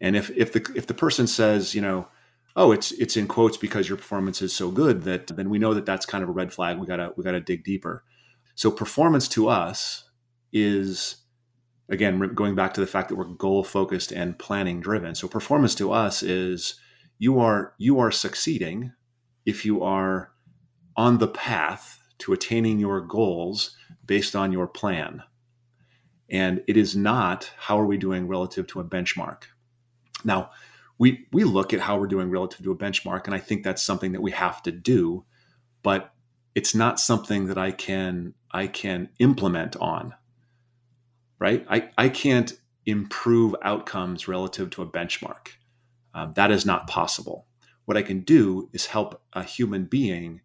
And 0.00 0.14
if, 0.14 0.30
if 0.30 0.52
the, 0.52 0.64
if 0.76 0.86
the 0.86 0.94
person 0.94 1.26
says, 1.26 1.74
you 1.74 1.80
know, 1.80 2.08
oh, 2.54 2.72
it's, 2.72 2.92
it's 2.92 3.16
in 3.16 3.26
quotes 3.26 3.56
because 3.56 3.88
your 3.88 3.98
performance 3.98 4.40
is 4.40 4.52
so 4.52 4.70
good 4.70 5.02
that 5.02 5.26
then 5.28 5.50
we 5.50 5.58
know 5.58 5.74
that 5.74 5.86
that's 5.86 6.06
kind 6.06 6.22
of 6.22 6.28
a 6.28 6.32
red 6.32 6.52
flag. 6.52 6.78
We 6.78 6.86
gotta, 6.86 7.12
we 7.16 7.24
gotta 7.24 7.40
dig 7.40 7.64
deeper. 7.64 8.04
So 8.54 8.70
performance 8.70 9.28
to 9.28 9.48
us 9.48 10.04
is 10.52 11.16
again 11.88 12.18
going 12.34 12.54
back 12.54 12.74
to 12.74 12.80
the 12.80 12.86
fact 12.86 13.08
that 13.08 13.16
we're 13.16 13.24
goal 13.24 13.62
focused 13.62 14.12
and 14.12 14.38
planning 14.38 14.80
driven 14.80 15.14
so 15.14 15.28
performance 15.28 15.74
to 15.74 15.92
us 15.92 16.22
is 16.22 16.80
you 17.18 17.38
are 17.38 17.74
you 17.78 17.98
are 17.98 18.10
succeeding 18.10 18.92
if 19.44 19.64
you 19.64 19.82
are 19.82 20.32
on 20.96 21.18
the 21.18 21.28
path 21.28 21.95
to 22.18 22.32
attaining 22.32 22.78
your 22.78 23.00
goals 23.00 23.76
based 24.04 24.36
on 24.36 24.52
your 24.52 24.66
plan 24.66 25.22
and 26.28 26.62
it 26.66 26.76
is 26.76 26.96
not 26.96 27.52
how 27.56 27.78
are 27.78 27.86
we 27.86 27.96
doing 27.96 28.26
relative 28.26 28.66
to 28.66 28.80
a 28.80 28.84
benchmark 28.84 29.44
now 30.24 30.50
we 30.98 31.26
we 31.32 31.44
look 31.44 31.72
at 31.72 31.80
how 31.80 31.98
we're 31.98 32.06
doing 32.06 32.30
relative 32.30 32.62
to 32.62 32.72
a 32.72 32.76
benchmark 32.76 33.26
and 33.26 33.34
i 33.34 33.38
think 33.38 33.62
that's 33.62 33.82
something 33.82 34.12
that 34.12 34.22
we 34.22 34.30
have 34.30 34.62
to 34.62 34.72
do 34.72 35.24
but 35.82 36.12
it's 36.54 36.74
not 36.74 36.98
something 36.98 37.46
that 37.46 37.58
i 37.58 37.70
can 37.70 38.34
i 38.52 38.66
can 38.66 39.08
implement 39.18 39.76
on 39.76 40.14
right? 41.38 41.66
I, 41.68 41.90
I 41.98 42.08
can't 42.08 42.52
improve 42.84 43.54
outcomes 43.62 44.28
relative 44.28 44.70
to 44.70 44.82
a 44.82 44.86
benchmark. 44.86 45.48
Um, 46.14 46.32
that 46.36 46.50
is 46.50 46.64
not 46.64 46.86
possible. 46.86 47.46
What 47.84 47.96
I 47.96 48.02
can 48.02 48.20
do 48.20 48.68
is 48.72 48.86
help 48.86 49.22
a 49.32 49.42
human 49.42 49.84
being 49.84 50.40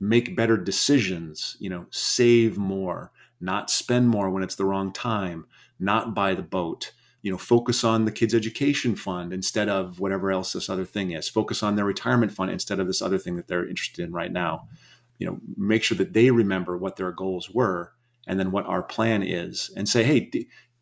make 0.00 0.34
better 0.34 0.56
decisions, 0.56 1.56
you 1.60 1.68
know, 1.68 1.86
save 1.90 2.56
more, 2.56 3.12
not 3.40 3.70
spend 3.70 4.08
more 4.08 4.30
when 4.30 4.42
it's 4.42 4.56
the 4.56 4.64
wrong 4.64 4.92
time, 4.92 5.46
not 5.78 6.14
buy 6.14 6.34
the 6.34 6.42
boat, 6.42 6.92
you 7.22 7.30
know, 7.30 7.38
focus 7.38 7.84
on 7.84 8.06
the 8.06 8.12
kids' 8.12 8.34
education 8.34 8.96
fund 8.96 9.32
instead 9.32 9.68
of 9.68 10.00
whatever 10.00 10.30
else 10.30 10.52
this 10.52 10.70
other 10.70 10.86
thing 10.86 11.12
is, 11.12 11.28
focus 11.28 11.62
on 11.62 11.76
their 11.76 11.84
retirement 11.84 12.32
fund 12.32 12.50
instead 12.50 12.80
of 12.80 12.86
this 12.86 13.02
other 13.02 13.18
thing 13.18 13.36
that 13.36 13.46
they're 13.46 13.68
interested 13.68 14.02
in 14.02 14.12
right 14.12 14.32
now. 14.32 14.66
You 15.18 15.26
know, 15.26 15.38
make 15.56 15.82
sure 15.82 15.98
that 15.98 16.14
they 16.14 16.30
remember 16.30 16.78
what 16.78 16.96
their 16.96 17.12
goals 17.12 17.50
were 17.50 17.92
and 18.26 18.40
then 18.40 18.52
what 18.52 18.64
our 18.64 18.82
plan 18.82 19.22
is 19.22 19.70
and 19.76 19.86
say, 19.86 20.02
hey, 20.02 20.30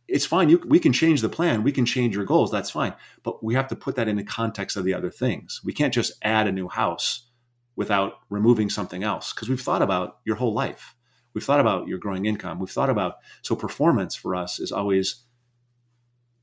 it's 0.06 0.26
fine. 0.26 0.48
You, 0.48 0.62
we 0.64 0.78
can 0.78 0.92
change 0.92 1.22
the 1.22 1.28
plan. 1.28 1.64
We 1.64 1.72
can 1.72 1.84
change 1.84 2.14
your 2.14 2.24
goals. 2.24 2.52
That's 2.52 2.70
fine. 2.70 2.94
But 3.24 3.42
we 3.42 3.54
have 3.54 3.66
to 3.68 3.76
put 3.76 3.96
that 3.96 4.06
in 4.06 4.16
the 4.16 4.22
context 4.22 4.76
of 4.76 4.84
the 4.84 4.94
other 4.94 5.10
things. 5.10 5.60
We 5.64 5.72
can't 5.72 5.92
just 5.92 6.12
add 6.22 6.46
a 6.46 6.52
new 6.52 6.68
house 6.68 7.27
without 7.78 8.14
removing 8.28 8.68
something 8.68 9.04
else 9.04 9.32
because 9.32 9.48
we've 9.48 9.60
thought 9.60 9.82
about 9.82 10.18
your 10.24 10.34
whole 10.34 10.52
life. 10.52 10.96
We've 11.32 11.44
thought 11.44 11.60
about 11.60 11.86
your 11.86 11.98
growing 11.98 12.26
income. 12.26 12.58
We've 12.58 12.68
thought 12.68 12.90
about 12.90 13.18
so 13.42 13.54
performance 13.54 14.16
for 14.16 14.34
us 14.34 14.58
is 14.58 14.72
always 14.72 15.22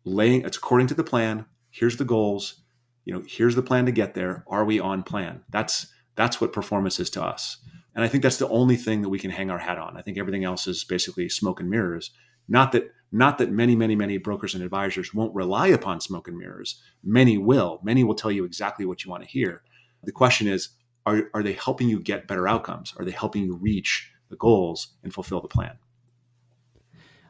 laying. 0.06 0.46
It's 0.46 0.56
according 0.56 0.88
to 0.88 0.94
the 0.94 1.04
plan. 1.04 1.46
Here's 1.70 1.98
the 1.98 2.06
goals. 2.06 2.62
You 3.04 3.14
know, 3.14 3.24
here's 3.28 3.56
the 3.56 3.62
plan 3.62 3.86
to 3.86 3.92
get 3.92 4.14
there. 4.14 4.46
Are 4.48 4.64
we 4.64 4.80
on 4.80 5.04
plan? 5.04 5.42
That's 5.50 5.88
that's 6.16 6.40
what 6.40 6.54
performance 6.54 7.02
is 7.02 7.10
to 7.12 7.22
us. 7.22 7.58
And 7.94 8.06
I 8.06 8.08
think 8.08 8.24
that's 8.24 8.38
the 8.38 8.48
only 8.48 8.78
thing 8.78 9.02
that 9.02 9.10
we 9.10 9.20
can 9.20 9.32
hang 9.32 9.52
our 9.52 9.60
hat 9.60 9.78
on. 9.78 9.98
I 9.98 10.02
think 10.02 10.18
everything 10.18 10.46
else 10.46 10.68
is 10.68 10.86
basically 10.86 11.28
smoke 11.28 11.60
and 11.60 11.70
mirrors. 11.70 12.12
Not 12.48 12.72
that 12.72 12.94
not 13.12 13.40
that 13.40 13.52
many, 13.52 13.76
many, 13.76 13.98
many 13.98 14.18
brokers 14.20 14.56
and 14.56 14.64
advisors 14.64 15.14
won't 15.14 15.36
rely 15.36 15.68
upon 15.68 16.00
smoke 16.00 16.30
and 16.30 16.38
mirrors. 16.38 16.82
Many 17.04 17.38
will. 17.38 17.82
Many 17.84 18.06
will 18.06 18.16
tell 18.16 18.32
you 18.32 18.46
exactly 18.46 18.86
what 18.86 19.04
you 19.04 19.12
want 19.12 19.24
to 19.24 19.30
hear. 19.30 19.64
The 20.02 20.14
question 20.14 20.48
is, 20.48 20.70
are, 21.06 21.24
are 21.34 21.44
they 21.44 21.54
helping 21.54 21.90
you 21.90 22.00
get 22.00 22.28
better 22.28 22.48
outcomes? 22.48 22.94
Are 22.98 23.06
they 23.06 23.12
helping 23.12 23.44
you 23.46 23.56
reach 23.56 24.12
the 24.30 24.36
goals 24.36 24.88
and 25.04 25.14
fulfill 25.14 25.42
the 25.42 25.48
plan? 25.48 25.78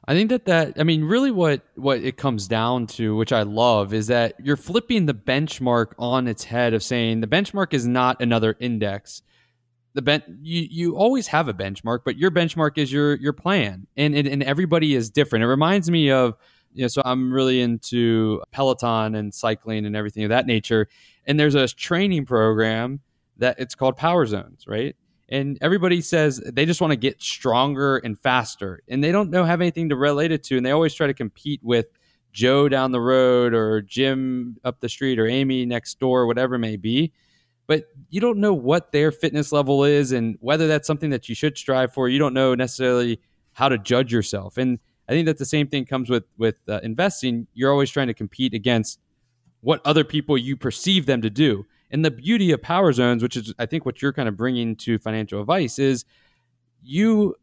I 0.08 0.14
think 0.14 0.30
that 0.30 0.46
that 0.46 0.74
I 0.78 0.84
mean 0.84 1.04
really 1.04 1.32
what 1.32 1.62
what 1.76 2.00
it 2.00 2.16
comes 2.16 2.48
down 2.48 2.86
to 2.88 3.16
which 3.16 3.34
I 3.34 3.42
love 3.42 3.92
is 3.92 4.08
that 4.08 4.36
you're 4.44 4.56
flipping 4.56 5.08
the 5.08 5.16
benchmark 5.16 5.94
on 5.98 6.28
its 6.28 6.44
head 6.44 6.76
of 6.76 6.84
saying 6.84 7.22
the 7.22 7.28
benchmark 7.28 7.74
is 7.74 7.88
not 7.88 8.22
another 8.22 8.56
index 8.60 9.24
the 9.96 10.02
ben 10.02 10.22
you 10.44 10.68
you 10.70 10.96
always 10.96 11.26
have 11.28 11.48
a 11.48 11.54
benchmark, 11.54 12.02
but 12.06 12.18
your 12.18 12.30
benchmark 12.30 12.78
is 12.78 12.92
your 12.92 13.16
your 13.16 13.34
plan, 13.34 13.88
and 13.98 14.14
and, 14.14 14.28
and 14.28 14.44
everybody 14.44 14.94
is 14.94 15.10
different. 15.10 15.44
It 15.44 15.48
reminds 15.48 15.90
me 15.90 16.12
of 16.12 16.36
you 16.74 16.84
know, 16.84 16.88
so 16.90 17.02
I'm 17.06 17.34
really 17.34 17.62
into 17.62 18.44
Peloton 18.52 19.16
and 19.16 19.34
cycling 19.34 19.86
and 19.86 19.96
everything 19.96 20.26
of 20.26 20.30
that 20.30 20.46
nature. 20.46 20.90
And 21.26 21.40
there's 21.40 21.56
a 21.56 21.68
training 21.70 22.26
program 22.26 23.00
that 23.38 23.60
it's 23.60 23.76
called 23.76 23.98
Power 23.98 24.26
Zones, 24.26 24.66
right? 24.68 24.96
And 25.28 25.58
everybody 25.62 26.02
says 26.02 26.38
they 26.38 26.66
just 26.66 26.82
want 26.82 26.92
to 26.92 26.98
get 26.98 27.22
stronger 27.22 27.98
and 27.98 28.20
faster, 28.20 28.82
and 28.88 29.04
they 29.04 29.12
don't 29.12 29.32
know 29.32 29.44
have 29.44 29.62
anything 29.62 29.90
to 29.90 29.96
relate 29.96 30.32
it 30.32 30.44
to, 30.46 30.58
and 30.58 30.66
they 30.66 30.72
always 30.72 30.94
try 30.94 31.08
to 31.08 31.14
compete 31.14 31.62
with 31.64 31.88
Joe 32.32 32.70
down 32.70 32.92
the 32.92 33.02
road 33.02 33.54
or 33.54 33.82
Jim 33.82 34.58
up 34.64 34.80
the 34.82 34.90
street 34.90 35.20
or 35.20 35.28
Amy 35.28 35.66
next 35.66 36.00
door, 36.00 36.28
whatever 36.28 36.56
it 36.56 36.60
may 36.60 36.78
be 36.78 37.12
but 37.68 37.86
you 38.10 38.22
don't 38.22 38.38
know 38.38 38.54
what 38.54 38.92
their 38.92 39.12
fitness 39.12 39.52
level 39.52 39.84
is 39.84 40.12
and 40.12 40.38
whether 40.40 40.68
that's 40.68 40.88
something 40.88 41.10
that 41.10 41.28
you 41.28 41.36
should 41.36 41.58
strive 41.58 41.94
for. 41.94 42.08
You 42.08 42.20
don't 42.20 42.34
know 42.34 42.56
necessarily 42.56 43.20
how 43.54 43.70
to 43.70 43.78
judge 43.78 44.14
yourself. 44.14 44.58
And 44.58 44.80
I 45.10 45.14
think 45.14 45.26
that 45.26 45.38
the 45.38 45.46
same 45.46 45.68
thing 45.68 45.86
comes 45.86 46.10
with 46.10 46.26
with 46.38 46.56
uh, 46.68 46.80
investing. 46.84 47.48
You're 47.54 47.72
always 47.72 47.90
trying 47.90 48.08
to 48.08 48.14
compete 48.14 48.54
against 48.54 49.00
what 49.62 49.82
other 49.86 50.04
people 50.04 50.38
you 50.38 50.56
perceive 50.56 51.06
them 51.06 51.22
to 51.22 51.30
do. 51.30 51.66
And 51.96 52.04
the 52.04 52.12
beauty 52.12 52.52
of 52.52 52.62
power 52.62 52.92
zones, 52.92 53.24
which 53.24 53.38
is 53.38 53.54
I 53.58 53.66
think 53.66 53.86
what 53.86 54.02
you're 54.02 54.12
kind 54.12 54.28
of 54.28 54.36
bringing 54.36 54.76
to 54.76 54.98
financial 54.98 55.40
advice, 55.40 55.80
is 55.80 56.04
you 56.84 57.36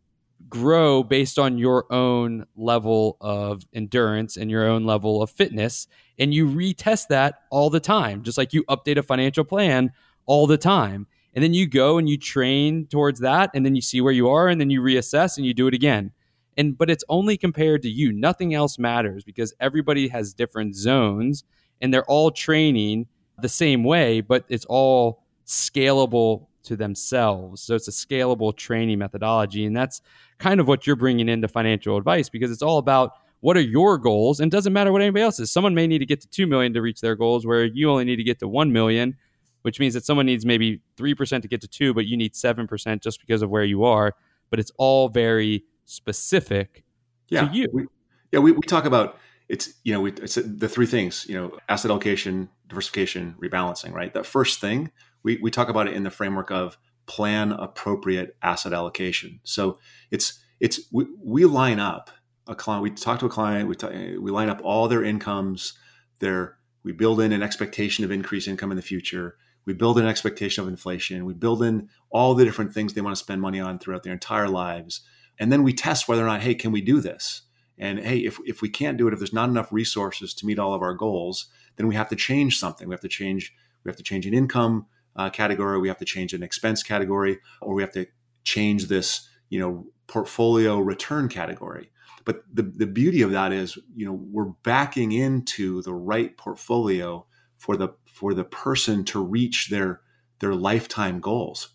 grow 0.46 1.02
based 1.02 1.38
on 1.38 1.56
your 1.56 1.90
own 1.90 2.44
level 2.54 3.16
of 3.22 3.62
endurance 3.72 4.36
and 4.36 4.50
your 4.50 4.68
own 4.68 4.84
level 4.84 5.22
of 5.22 5.30
fitness 5.30 5.86
and 6.18 6.34
you 6.34 6.46
retest 6.46 7.06
that 7.08 7.44
all 7.50 7.70
the 7.70 7.80
time 7.80 8.22
just 8.22 8.36
like 8.36 8.52
you 8.52 8.62
update 8.64 8.98
a 8.98 9.02
financial 9.02 9.42
plan 9.42 9.90
all 10.26 10.46
the 10.46 10.58
time. 10.58 11.06
And 11.32 11.42
then 11.42 11.54
you 11.54 11.66
go 11.66 11.96
and 11.96 12.06
you 12.06 12.18
train 12.18 12.86
towards 12.88 13.20
that 13.20 13.48
and 13.54 13.64
then 13.64 13.74
you 13.74 13.80
see 13.80 14.02
where 14.02 14.12
you 14.12 14.28
are 14.28 14.48
and 14.48 14.60
then 14.60 14.68
you 14.68 14.82
reassess 14.82 15.38
and 15.38 15.46
you 15.46 15.54
do 15.54 15.66
it 15.66 15.72
again. 15.72 16.10
And 16.58 16.76
but 16.76 16.90
it's 16.90 17.04
only 17.08 17.38
compared 17.38 17.80
to 17.84 17.88
you. 17.88 18.12
Nothing 18.12 18.52
else 18.52 18.78
matters 18.78 19.24
because 19.24 19.54
everybody 19.60 20.08
has 20.08 20.34
different 20.34 20.76
zones 20.76 21.42
and 21.80 21.94
they're 21.94 22.04
all 22.04 22.30
training 22.30 23.06
the 23.42 23.48
same 23.48 23.85
way, 23.85 24.20
but 24.20 24.44
it's 24.48 24.64
all 24.66 25.22
scalable 25.46 26.46
to 26.64 26.76
themselves. 26.76 27.62
So 27.62 27.74
it's 27.74 27.88
a 27.88 27.92
scalable 27.92 28.57
training 28.57 28.98
methodology 28.98 29.64
and 29.64 29.76
that's 29.76 30.00
kind 30.38 30.61
of 30.61 30.68
what 30.68 30.87
you're 30.87 30.96
bringing 30.96 31.28
into 31.28 31.48
financial 31.48 31.96
advice 31.96 32.28
because 32.28 32.50
it's 32.50 32.62
all 32.62 32.78
about 32.78 33.12
what 33.40 33.57
are 33.57 33.62
your 33.62 33.98
goals 33.98 34.38
and 34.38 34.50
doesn't 34.50 34.72
matter 34.72 34.92
what 34.92 35.02
anybody 35.02 35.22
else 35.22 35.40
is. 35.40 35.50
Someone 35.50 35.74
may 35.74 35.88
need 35.88 35.98
to 35.98 36.07
get 36.07 36.20
to 36.20 36.28
2 36.28 36.46
million 36.46 36.72
to 36.74 36.81
reach 36.81 37.00
their 37.00 37.16
goals 37.16 37.44
where 37.44 37.64
you 37.64 37.90
only 37.90 38.05
need 38.05 38.16
to 38.16 38.24
get 38.24 38.38
to 38.38 38.48
1 38.48 38.72
million 38.72 39.16
which 39.62 39.78
means 39.78 39.94
that 39.94 40.05
someone 40.05 40.26
needs 40.26 40.44
maybe 40.44 40.81
3% 40.96 41.42
to 41.42 41.48
get 41.48 41.61
to 41.61 41.68
2 41.68 41.94
but 41.94 42.07
you 42.07 42.16
need 42.16 42.35
7% 42.35 43.02
just 43.02 43.20
because 43.20 43.42
of 43.42 43.50
where 43.50 43.64
you 43.64 43.85
are 43.85 44.14
but 44.50 44.59
it's 44.59 44.72
all 44.76 45.09
very 45.09 45.64
specific 45.85 46.85
yeah, 47.28 47.48
to 47.48 47.55
you 47.55 47.68
we, 47.72 47.87
yeah 48.31 48.38
we, 48.38 48.52
we 48.52 48.61
talk 48.62 48.85
about 48.85 49.18
it's 49.48 49.74
you 49.85 49.92
know 49.92 50.00
we, 50.00 50.12
it's 50.12 50.35
the 50.35 50.68
three 50.68 50.87
things 50.87 51.26
you 51.28 51.35
know 51.35 51.57
asset 51.68 51.90
allocation 51.90 52.48
diversification 52.72 53.35
rebalancing 53.40 53.92
right 53.92 54.14
that 54.14 54.26
first 54.26 54.61
thing 54.61 54.90
we, 55.22 55.38
we 55.42 55.50
talk 55.50 55.68
about 55.68 55.87
it 55.87 55.94
in 55.94 56.02
the 56.02 56.11
framework 56.11 56.50
of 56.50 56.78
plan 57.06 57.52
appropriate 57.52 58.37
asset 58.42 58.72
allocation 58.72 59.40
so 59.44 59.78
it's 60.11 60.40
it's 60.61 60.80
we, 60.92 61.06
we 61.22 61.44
line 61.44 61.78
up 61.78 62.11
a 62.46 62.54
client 62.54 62.82
we 62.82 62.90
talk 62.90 63.18
to 63.18 63.26
a 63.26 63.30
client 63.30 63.68
we, 63.68 63.74
talk, 63.74 63.92
we 63.92 64.30
line 64.30 64.48
up 64.48 64.61
all 64.62 64.88
their 64.88 65.04
incomes 65.04 65.74
their 66.20 66.56
we 66.85 66.92
build 66.92 67.20
in 67.20 67.32
an 67.32 67.42
expectation 67.42 68.04
of 68.04 68.11
increased 68.11 68.48
income 68.48 68.70
in 68.70 68.76
the 68.76 68.82
future 68.82 69.37
we 69.64 69.74
build 69.74 69.98
an 69.98 70.06
expectation 70.06 70.62
of 70.62 70.68
inflation, 70.68 71.24
we 71.24 71.35
build 71.35 71.62
in 71.62 71.88
all 72.11 72.35
the 72.35 72.44
different 72.44 72.72
things 72.72 72.92
they 72.92 73.00
want 73.00 73.16
to 73.16 73.22
spend 73.22 73.40
money 73.40 73.61
on 73.61 73.78
throughout 73.78 74.02
their 74.02 74.12
entire 74.12 74.48
lives. 74.48 75.02
And 75.38 75.52
then 75.52 75.62
we 75.62 75.72
test 75.72 76.08
whether 76.08 76.22
or 76.22 76.26
not, 76.26 76.42
hey, 76.42 76.54
can 76.54 76.72
we 76.72 76.80
do 76.80 77.00
this? 77.00 77.42
And 77.78 78.00
hey, 78.00 78.18
if, 78.18 78.38
if 78.44 78.61
we 78.61 78.68
can't 78.68 78.98
do 78.98 79.08
it, 79.08 79.12
if 79.12 79.20
there's 79.20 79.32
not 79.32 79.48
enough 79.48 79.72
resources 79.72 80.35
to 80.35 80.46
meet 80.46 80.58
all 80.58 80.74
of 80.74 80.82
our 80.82 80.94
goals, 80.94 81.46
then 81.76 81.87
we 81.87 81.94
have 81.94 82.08
to 82.08 82.16
change 82.16 82.58
something. 82.58 82.88
We 82.88 82.94
have 82.94 83.00
to 83.00 83.08
change, 83.08 83.54
we 83.85 83.88
have 83.88 83.96
to 83.96 84.02
change 84.02 84.26
an 84.26 84.35
income 84.35 84.87
uh, 85.16 85.30
category, 85.30 85.78
we 85.78 85.88
have 85.88 85.98
to 85.98 86.04
change 86.04 86.32
an 86.32 86.42
expense 86.42 86.82
category, 86.82 87.38
or 87.61 87.74
we 87.74 87.82
have 87.82 87.92
to 87.92 88.06
change 88.44 88.87
this, 88.87 89.28
you 89.50 89.58
know, 89.58 89.87
portfolio 90.06 90.78
return 90.78 91.28
category. 91.28 91.90
But 92.24 92.42
the, 92.52 92.62
the 92.62 92.87
beauty 92.87 93.22
of 93.22 93.32
that 93.32 93.52
is, 93.52 93.78
you 93.94 94.06
know, 94.06 94.12
we're 94.12 94.52
backing 94.62 95.12
into 95.12 95.82
the 95.82 95.94
right 95.94 96.37
portfolio 96.37 97.26
for 97.58 97.76
the 97.76 97.88
for 98.06 98.35
the 98.35 98.44
person 98.44 99.04
to 99.06 99.22
reach 99.22 99.68
their 99.68 100.00
their 100.38 100.54
lifetime 100.54 101.20
goals. 101.20 101.70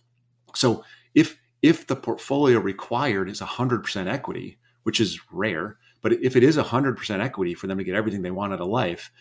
So 0.56 0.84
if 1.16 1.38
if 1.62 1.88
the 1.88 1.96
portfolio 1.96 2.60
required 2.60 3.30
is 3.30 3.42
100% 3.42 4.08
equity, 4.08 4.60
which 4.84 5.00
is 5.00 5.20
rare, 5.32 5.78
but 6.02 6.14
if 6.14 6.36
it 6.36 6.44
is 6.44 6.58
100% 6.58 7.20
equity 7.20 7.54
for 7.54 7.68
them 7.68 7.78
to 7.78 7.84
get 7.84 7.96
everything 7.96 8.22
they 8.22 8.32
want 8.32 8.54
out 8.54 8.62
of 8.62 8.68
life, 8.68 9.12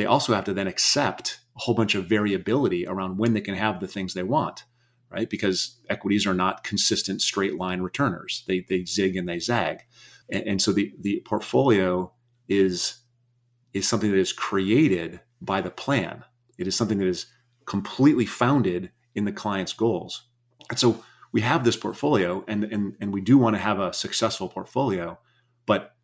they 0.00 0.06
also 0.06 0.34
have 0.34 0.44
to 0.44 0.54
then 0.54 0.66
accept 0.66 1.40
a 1.54 1.60
whole 1.60 1.74
bunch 1.74 1.94
of 1.94 2.06
variability 2.06 2.86
around 2.86 3.18
when 3.18 3.34
they 3.34 3.40
can 3.42 3.54
have 3.54 3.80
the 3.80 3.86
things 3.86 4.14
they 4.14 4.22
want, 4.22 4.64
right? 5.10 5.28
Because 5.28 5.78
equities 5.90 6.26
are 6.26 6.32
not 6.32 6.64
consistent 6.64 7.20
straight 7.20 7.56
line 7.58 7.82
returners. 7.82 8.44
They, 8.48 8.64
they 8.66 8.86
zig 8.86 9.14
and 9.14 9.28
they 9.28 9.38
zag. 9.38 9.80
And, 10.30 10.46
and 10.46 10.62
so 10.62 10.72
the, 10.72 10.94
the 10.98 11.22
portfolio 11.26 12.12
is, 12.48 13.02
is 13.74 13.86
something 13.86 14.10
that 14.10 14.18
is 14.18 14.32
created 14.32 15.20
by 15.42 15.60
the 15.60 15.70
plan. 15.70 16.24
It 16.56 16.66
is 16.66 16.74
something 16.74 16.96
that 16.98 17.06
is 17.06 17.26
completely 17.66 18.24
founded 18.24 18.90
in 19.14 19.26
the 19.26 19.32
client's 19.32 19.74
goals. 19.74 20.28
And 20.70 20.78
so 20.78 21.04
we 21.30 21.42
have 21.42 21.64
this 21.64 21.76
portfolio 21.76 22.42
and, 22.48 22.64
and, 22.64 22.96
and 23.02 23.12
we 23.12 23.20
do 23.20 23.36
want 23.36 23.54
to 23.54 23.60
have 23.60 23.78
a 23.78 23.92
successful 23.92 24.48
portfolio, 24.48 25.18
but 25.66 25.94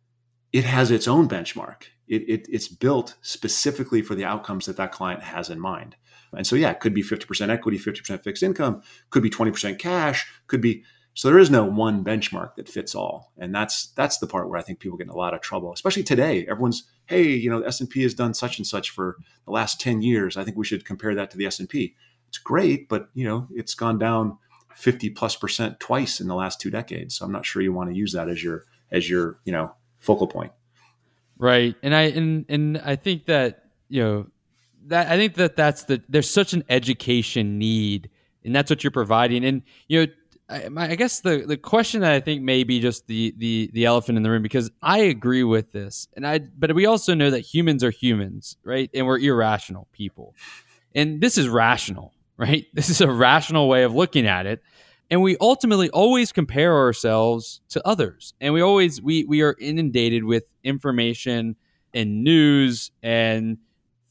it 0.53 0.63
has 0.63 0.91
its 0.91 1.07
own 1.07 1.27
benchmark. 1.27 1.83
It, 2.07 2.23
it, 2.29 2.47
it's 2.49 2.67
built 2.67 3.15
specifically 3.21 4.01
for 4.01 4.15
the 4.15 4.25
outcomes 4.25 4.65
that 4.65 4.77
that 4.77 4.91
client 4.91 5.23
has 5.23 5.49
in 5.49 5.59
mind. 5.59 5.95
And 6.33 6.45
so, 6.45 6.55
yeah, 6.55 6.71
it 6.71 6.79
could 6.79 6.93
be 6.93 7.03
50% 7.03 7.49
equity, 7.49 7.77
50% 7.77 8.23
fixed 8.23 8.43
income, 8.43 8.81
could 9.09 9.23
be 9.23 9.29
20% 9.29 9.79
cash, 9.79 10.29
could 10.47 10.61
be. 10.61 10.83
So 11.13 11.29
there 11.29 11.39
is 11.39 11.49
no 11.49 11.65
one 11.65 12.03
benchmark 12.03 12.55
that 12.55 12.69
fits 12.69 12.93
all, 12.93 13.33
and 13.39 13.55
that's 13.55 13.87
that's 13.95 14.19
the 14.19 14.27
part 14.27 14.49
where 14.49 14.59
I 14.59 14.61
think 14.61 14.77
people 14.77 14.99
get 14.99 15.05
in 15.05 15.09
a 15.09 15.17
lot 15.17 15.33
of 15.33 15.41
trouble, 15.41 15.73
especially 15.73 16.03
today. 16.03 16.45
Everyone's, 16.45 16.83
hey, 17.07 17.23
you 17.23 17.49
know, 17.49 17.59
the 17.59 17.65
S 17.65 17.79
and 17.79 17.89
P 17.89 18.03
has 18.03 18.13
done 18.13 18.35
such 18.35 18.59
and 18.59 18.67
such 18.67 18.91
for 18.91 19.17
the 19.45 19.51
last 19.51 19.81
10 19.81 20.03
years. 20.03 20.37
I 20.37 20.43
think 20.43 20.57
we 20.57 20.65
should 20.65 20.85
compare 20.85 21.15
that 21.15 21.31
to 21.31 21.37
the 21.37 21.47
S 21.47 21.59
and 21.59 21.67
P. 21.67 21.95
It's 22.27 22.37
great, 22.37 22.87
but 22.87 23.09
you 23.15 23.25
know, 23.27 23.47
it's 23.51 23.73
gone 23.73 23.97
down 23.97 24.37
50 24.75 25.09
plus 25.09 25.35
percent 25.35 25.79
twice 25.79 26.19
in 26.19 26.27
the 26.27 26.35
last 26.35 26.61
two 26.61 26.69
decades. 26.69 27.15
So 27.15 27.25
I'm 27.25 27.31
not 27.31 27.47
sure 27.47 27.63
you 27.63 27.73
want 27.73 27.89
to 27.89 27.95
use 27.95 28.13
that 28.13 28.29
as 28.29 28.43
your 28.43 28.65
as 28.91 29.09
your 29.09 29.39
you 29.43 29.51
know 29.51 29.73
focal 29.99 30.27
point. 30.27 30.51
Right, 31.37 31.75
and 31.83 31.93
I 31.93 32.03
and 32.03 32.45
and 32.49 32.77
I 32.79 32.95
think 32.95 33.25
that 33.25 33.65
you 33.89 34.03
know 34.03 34.27
that 34.87 35.11
I 35.11 35.17
think 35.17 35.35
that 35.35 35.55
that's 35.55 35.83
the 35.83 36.01
there's 36.09 36.29
such 36.29 36.53
an 36.53 36.63
education 36.69 37.59
need, 37.59 38.09
and 38.43 38.55
that's 38.55 38.71
what 38.71 38.83
you're 38.83 38.91
providing. 38.91 39.45
And 39.45 39.61
you 39.87 40.05
know, 40.05 40.11
I, 40.49 40.91
I 40.91 40.95
guess 40.95 41.19
the 41.19 41.43
the 41.45 41.57
question 41.57 42.01
that 42.01 42.11
I 42.11 42.19
think 42.19 42.41
may 42.41 42.63
be 42.63 42.79
just 42.79 43.05
the 43.05 43.35
the 43.37 43.69
the 43.73 43.85
elephant 43.85 44.17
in 44.17 44.23
the 44.23 44.31
room 44.31 44.41
because 44.41 44.71
I 44.81 44.99
agree 44.99 45.43
with 45.43 45.71
this, 45.73 46.07
and 46.15 46.25
I 46.25 46.39
but 46.39 46.73
we 46.73 46.87
also 46.87 47.13
know 47.13 47.29
that 47.29 47.41
humans 47.41 47.83
are 47.83 47.91
humans, 47.91 48.57
right? 48.63 48.89
And 48.95 49.05
we're 49.05 49.19
irrational 49.19 49.87
people, 49.91 50.35
and 50.95 51.21
this 51.21 51.37
is 51.37 51.47
rational 51.47 52.13
right? 52.37 52.67
This 52.73 52.89
is 52.89 53.01
a 53.01 53.11
rational 53.11 53.67
way 53.67 53.83
of 53.83 53.93
looking 53.93 54.27
at 54.27 54.45
it. 54.45 54.63
And 55.09 55.21
we 55.21 55.37
ultimately 55.39 55.89
always 55.91 56.31
compare 56.31 56.75
ourselves 56.75 57.61
to 57.69 57.85
others. 57.87 58.33
And 58.41 58.53
we 58.53 58.61
always 58.61 59.01
we 59.01 59.23
we 59.23 59.41
are 59.41 59.55
inundated 59.59 60.23
with 60.23 60.43
information 60.63 61.55
and 61.93 62.23
news 62.23 62.91
and 63.01 63.57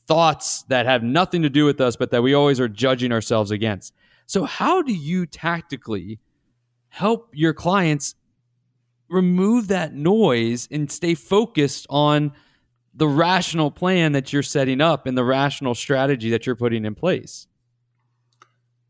thoughts 0.07 0.63
that 0.69 0.87
have 0.87 1.03
nothing 1.03 1.43
to 1.43 1.51
do 1.51 1.65
with 1.65 1.81
us, 1.81 1.97
but 1.97 2.11
that 2.11 2.23
we 2.23 2.35
always 2.35 2.61
are 2.61 2.69
judging 2.69 3.13
ourselves 3.13 3.51
against. 3.51 3.93
So 4.27 4.45
how 4.45 4.83
do 4.83 4.93
you 4.93 5.27
tactically 5.27 6.19
help 6.89 7.31
your 7.33 7.53
clients 7.53 8.15
remove 9.09 9.69
that 9.69 9.95
noise 9.95 10.67
and 10.71 10.91
stay 10.91 11.15
focused 11.15 11.87
on 11.91 12.33
the 12.95 13.07
rational 13.07 13.71
plan 13.71 14.13
that 14.13 14.33
you're 14.33 14.43
setting 14.43 14.81
up 14.81 15.07
and 15.07 15.17
the 15.17 15.25
rational 15.25 15.75
strategy 15.75 16.31
that 16.31 16.47
you're 16.47 16.57
putting 16.57 16.85
in 16.85 16.95
place? 16.95 17.47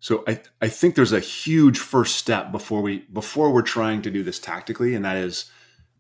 So 0.01 0.25
I, 0.29 0.41
I 0.61 0.69
think 0.69 0.95
there's 0.95 1.13
a 1.13 1.21
huge 1.21 1.79
first 1.79 2.17
step 2.17 2.53
before 2.53 2.83
we 2.83 3.07
before 3.13 3.53
we're 3.53 3.63
trying 3.63 4.03
to 4.03 4.11
do 4.11 4.23
this 4.23 4.39
tactically, 4.39 4.95
and 4.95 5.05
that 5.05 5.17
is 5.17 5.51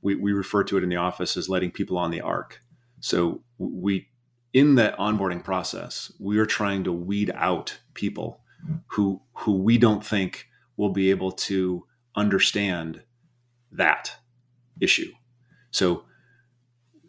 we, 0.02 0.14
we 0.14 0.32
refer 0.32 0.62
to 0.64 0.76
it 0.76 0.82
in 0.82 0.88
the 0.88 0.96
office 0.96 1.36
as 1.36 1.48
letting 1.48 1.70
people 1.70 1.98
on 1.98 2.10
the 2.10 2.20
ark. 2.20 2.62
So 3.00 3.42
we 3.58 4.08
in 4.52 4.76
that 4.76 4.96
onboarding 4.98 5.42
process, 5.42 6.12
we 6.18 6.38
are 6.38 6.46
trying 6.46 6.84
to 6.84 6.92
weed 6.92 7.30
out 7.34 7.78
people 7.94 8.40
who 8.88 9.22
who 9.32 9.52
we 9.52 9.78
don't 9.78 10.04
think 10.04 10.48
will 10.76 10.90
be 10.90 11.10
able 11.10 11.32
to 11.32 11.86
understand 12.14 13.02
that 13.72 14.16
issue. 14.80 15.10
So 15.70 16.04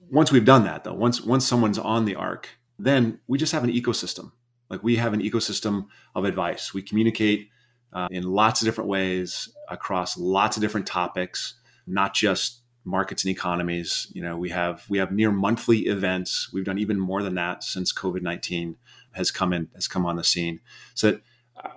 once 0.10 0.32
we've 0.32 0.46
done 0.46 0.64
that 0.64 0.84
though, 0.84 0.94
once 0.94 1.22
once 1.22 1.46
someone's 1.46 1.78
on 1.78 2.06
the 2.06 2.16
ark, 2.16 2.50
then 2.80 3.20
we 3.28 3.38
just 3.38 3.52
have 3.52 3.64
an 3.64 3.72
ecosystem 3.72 4.32
like 4.70 4.84
we 4.84 4.98
have 4.98 5.14
an 5.14 5.22
ecosystem 5.22 5.88
of 6.16 6.26
advice. 6.26 6.74
We 6.74 6.82
communicate 6.82 7.50
uh, 7.94 8.08
in 8.12 8.24
lots 8.24 8.62
of 8.62 8.66
different 8.66 8.90
ways 8.90 9.50
across 9.70 10.18
lots 10.18 10.58
of 10.58 10.62
different 10.62 10.88
topics, 10.88 11.56
not 11.86 12.14
just 12.14 12.62
markets 12.84 13.24
and 13.24 13.32
economies. 13.32 14.08
You 14.14 14.22
know, 14.22 14.38
we 14.38 14.50
have 14.50 14.86
we 14.90 14.98
have 14.98 15.12
near 15.12 15.32
monthly 15.32 15.88
events. 15.88 16.50
We've 16.52 16.66
done 16.66 16.80
even 16.80 17.00
more 17.00 17.24
than 17.24 17.36
that 17.36 17.64
since 17.64 17.94
COVID 17.94 18.22
nineteen 18.22 18.78
has 19.12 19.32
come 19.32 19.54
in 19.54 19.70
has 19.76 19.88
come 19.88 20.06
on 20.06 20.16
the 20.16 20.24
scene. 20.24 20.60
So 20.94 21.12
that 21.12 21.22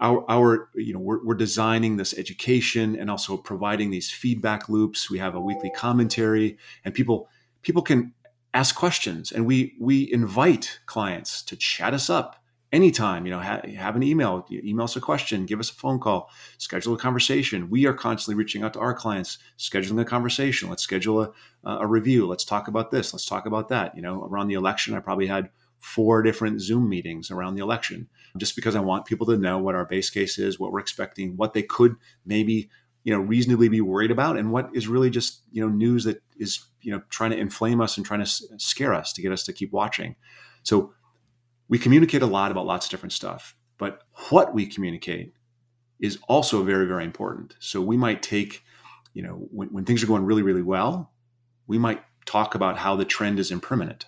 our, 0.00 0.24
our 0.28 0.68
you 0.74 0.92
know 0.92 1.00
we're, 1.00 1.24
we're 1.24 1.34
designing 1.34 1.96
this 1.96 2.16
education 2.16 2.96
and 2.96 3.10
also 3.10 3.36
providing 3.36 3.90
these 3.90 4.10
feedback 4.10 4.68
loops. 4.68 5.10
We 5.10 5.18
have 5.18 5.34
a 5.34 5.40
weekly 5.40 5.70
commentary, 5.70 6.58
and 6.84 6.94
people 6.94 7.28
people 7.62 7.82
can 7.82 8.14
ask 8.52 8.74
questions, 8.74 9.32
and 9.32 9.46
we 9.46 9.74
we 9.80 10.10
invite 10.12 10.80
clients 10.86 11.42
to 11.44 11.56
chat 11.56 11.94
us 11.94 12.10
up 12.10 12.39
anytime 12.72 13.26
you 13.26 13.32
know 13.32 13.40
ha- 13.40 13.62
have 13.76 13.96
an 13.96 14.02
email 14.02 14.46
email 14.50 14.84
us 14.84 14.96
a 14.96 15.00
question 15.00 15.44
give 15.46 15.60
us 15.60 15.70
a 15.70 15.74
phone 15.74 15.98
call 15.98 16.30
schedule 16.58 16.94
a 16.94 16.98
conversation. 16.98 17.70
We 17.70 17.86
are 17.86 17.94
constantly 17.94 18.38
reaching 18.38 18.62
out 18.62 18.74
to 18.74 18.80
our 18.80 18.94
clients 18.94 19.38
scheduling 19.58 20.00
a 20.00 20.04
conversation. 20.04 20.68
Let's 20.68 20.82
schedule 20.82 21.22
a, 21.22 21.32
a 21.64 21.86
review. 21.86 22.26
Let's 22.26 22.44
talk 22.44 22.68
about 22.68 22.90
this. 22.90 23.12
Let's 23.12 23.26
talk 23.26 23.46
about 23.46 23.68
that. 23.68 23.96
You 23.96 24.02
know 24.02 24.24
around 24.24 24.48
the 24.48 24.54
election 24.54 24.94
i 24.94 25.00
probably 25.00 25.26
had 25.26 25.50
four 25.78 26.22
different 26.22 26.60
zoom 26.60 26.88
meetings 26.88 27.30
around 27.30 27.54
the 27.54 27.62
election 27.62 28.06
just 28.36 28.54
because 28.54 28.76
i 28.76 28.80
want 28.80 29.06
people 29.06 29.26
to 29.26 29.38
know 29.38 29.56
what 29.56 29.74
our 29.74 29.86
base 29.86 30.10
case 30.10 30.38
is 30.38 30.60
what 30.60 30.72
we're 30.72 30.78
expecting 30.78 31.38
what 31.38 31.54
they 31.54 31.62
could 31.62 31.96
maybe 32.26 32.68
you 33.02 33.12
know 33.12 33.20
reasonably 33.20 33.68
be 33.68 33.80
worried 33.80 34.10
about 34.10 34.36
and 34.36 34.52
what 34.52 34.68
is 34.74 34.88
really 34.88 35.10
just 35.10 35.42
you 35.52 35.62
know 35.62 35.72
news 35.72 36.04
that 36.04 36.22
is 36.38 36.66
you 36.82 36.92
know 36.92 37.02
trying 37.10 37.30
to 37.30 37.38
inflame 37.38 37.80
us 37.80 37.96
and 37.96 38.04
trying 38.04 38.24
to 38.24 38.26
scare 38.58 38.92
us 38.94 39.12
to 39.12 39.22
get 39.22 39.32
us 39.32 39.44
to 39.44 39.52
keep 39.52 39.72
watching. 39.72 40.16
So 40.62 40.92
we 41.70 41.78
communicate 41.78 42.20
a 42.20 42.26
lot 42.26 42.50
about 42.50 42.66
lots 42.66 42.84
of 42.84 42.90
different 42.90 43.12
stuff, 43.12 43.56
but 43.78 44.02
what 44.28 44.52
we 44.52 44.66
communicate 44.66 45.32
is 46.00 46.18
also 46.28 46.64
very, 46.64 46.84
very 46.84 47.04
important. 47.04 47.54
So 47.60 47.80
we 47.80 47.96
might 47.96 48.22
take, 48.22 48.64
you 49.14 49.22
know, 49.22 49.46
when, 49.52 49.68
when 49.68 49.84
things 49.84 50.02
are 50.02 50.08
going 50.08 50.24
really, 50.24 50.42
really 50.42 50.62
well, 50.62 51.12
we 51.68 51.78
might 51.78 52.02
talk 52.26 52.56
about 52.56 52.76
how 52.76 52.96
the 52.96 53.04
trend 53.04 53.38
is 53.38 53.52
impermanent. 53.52 54.06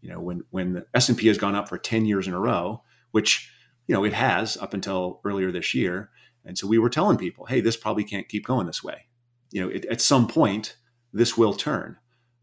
You 0.00 0.10
know, 0.10 0.20
when 0.20 0.42
when 0.50 0.72
the 0.74 0.86
S 0.92 1.08
and 1.08 1.16
P 1.16 1.28
has 1.28 1.38
gone 1.38 1.54
up 1.54 1.68
for 1.68 1.78
ten 1.78 2.04
years 2.04 2.26
in 2.26 2.34
a 2.34 2.40
row, 2.40 2.82
which 3.12 3.50
you 3.86 3.94
know 3.94 4.04
it 4.04 4.12
has 4.12 4.56
up 4.56 4.74
until 4.74 5.20
earlier 5.24 5.50
this 5.52 5.74
year, 5.74 6.10
and 6.44 6.58
so 6.58 6.66
we 6.66 6.78
were 6.78 6.90
telling 6.90 7.16
people, 7.16 7.46
hey, 7.46 7.60
this 7.60 7.76
probably 7.76 8.04
can't 8.04 8.28
keep 8.28 8.44
going 8.46 8.66
this 8.66 8.82
way. 8.82 9.06
You 9.50 9.62
know, 9.62 9.68
it, 9.68 9.84
at 9.86 10.00
some 10.00 10.28
point 10.28 10.76
this 11.12 11.36
will 11.36 11.54
turn, 11.54 11.96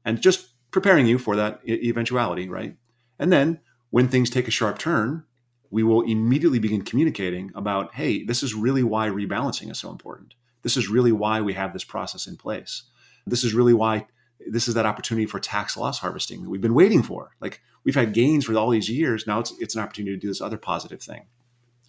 and 0.04 0.22
just 0.22 0.50
preparing 0.72 1.08
you 1.08 1.18
for 1.18 1.36
that 1.38 1.62
eventuality, 1.68 2.50
right? 2.50 2.76
And 3.20 3.32
then 3.32 3.62
when 3.90 4.08
things 4.08 4.30
take 4.30 4.48
a 4.48 4.52
sharp 4.52 4.78
turn, 4.78 5.24
we 5.70 5.84
will 5.84 6.02
immediately 6.02 6.60
begin 6.60 6.84
communicating 6.84 7.52
about, 7.56 7.96
hey, 7.96 8.24
this 8.24 8.44
is 8.44 8.54
really 8.54 8.84
why 8.84 9.10
rebalancing 9.10 9.72
is 9.72 9.80
so 9.80 9.92
important. 9.92 10.36
This 10.64 10.78
is 10.78 10.90
really 10.90 11.12
why 11.12 11.42
we 11.42 11.54
have 11.54 11.74
this 11.74 11.84
process 11.84 12.28
in 12.28 12.38
place. 12.38 12.84
This 13.28 13.44
is 13.44 13.54
really 13.54 13.74
why 13.74 14.08
this 14.48 14.68
is 14.68 14.74
that 14.76 14.86
opportunity 14.86 15.26
for 15.26 15.40
tax 15.40 15.78
loss 15.78 16.00
harvesting 16.00 16.44
that 16.44 16.50
we've 16.50 16.62
been 16.62 16.74
waiting 16.74 17.02
for. 17.04 17.32
Like 17.40 17.62
we've 17.84 17.96
had 17.96 18.14
gains 18.14 18.46
for 18.46 18.56
all 18.56 18.70
these 18.70 18.90
years. 18.90 19.26
Now 19.26 19.40
it's 19.40 19.54
it's 19.60 19.76
an 19.76 19.82
opportunity 19.82 20.16
to 20.16 20.20
do 20.20 20.28
this 20.28 20.42
other 20.42 20.58
positive 20.58 21.02
thing. 21.02 21.26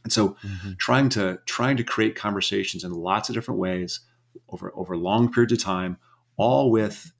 And 0.04 0.12
so 0.12 0.30
mm-hmm. 0.44 0.72
trying 0.78 1.08
to 1.10 1.40
trying 1.46 1.76
to 1.76 1.84
create 1.84 2.14
conversations 2.14 2.84
in 2.84 2.92
lots 2.92 3.28
of 3.28 3.34
different 3.34 3.60
ways 3.60 4.00
over 4.48 4.72
over 4.74 4.96
long 4.96 5.32
periods 5.32 5.52
of 5.52 5.62
time, 5.62 5.98
all 6.36 6.70
with 6.70 7.12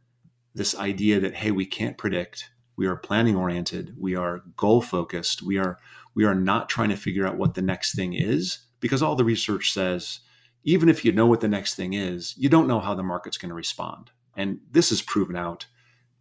this 0.55 0.77
idea 0.77 1.21
that 1.21 1.35
hey, 1.35 1.51
we 1.51 1.67
can't 1.67 1.99
predict 1.99 2.51
we 2.77 2.87
are 2.87 2.97
planning 2.97 3.37
oriented 3.37 3.95
we 3.99 4.15
are 4.15 4.43
goal 4.57 4.81
focused 4.81 5.43
we 5.43 5.59
are 5.59 5.79
We 6.17 6.25
are 6.25 6.35
not 6.35 6.71
trying 6.71 6.89
to 6.89 6.97
figure 6.97 7.27
out 7.27 7.37
what 7.37 7.55
the 7.55 7.63
next 7.63 7.95
thing 7.95 8.15
is 8.15 8.61
because 8.81 9.03
all 9.03 9.17
the 9.17 9.25
research 9.25 9.71
says, 9.71 10.21
even 10.65 10.89
if 10.89 11.05
you 11.05 11.13
know 11.13 11.27
what 11.27 11.43
the 11.43 11.49
next 11.49 11.75
thing 11.75 11.93
is, 11.93 12.35
you 12.39 12.49
don't 12.49 12.67
know 12.67 12.81
how 12.81 12.95
the 12.95 13.03
market's 13.03 13.37
going 13.37 13.51
to 13.51 13.55
respond. 13.55 14.13
And 14.35 14.61
this 14.71 14.91
is 14.91 15.03
proven 15.03 15.37
out 15.37 15.67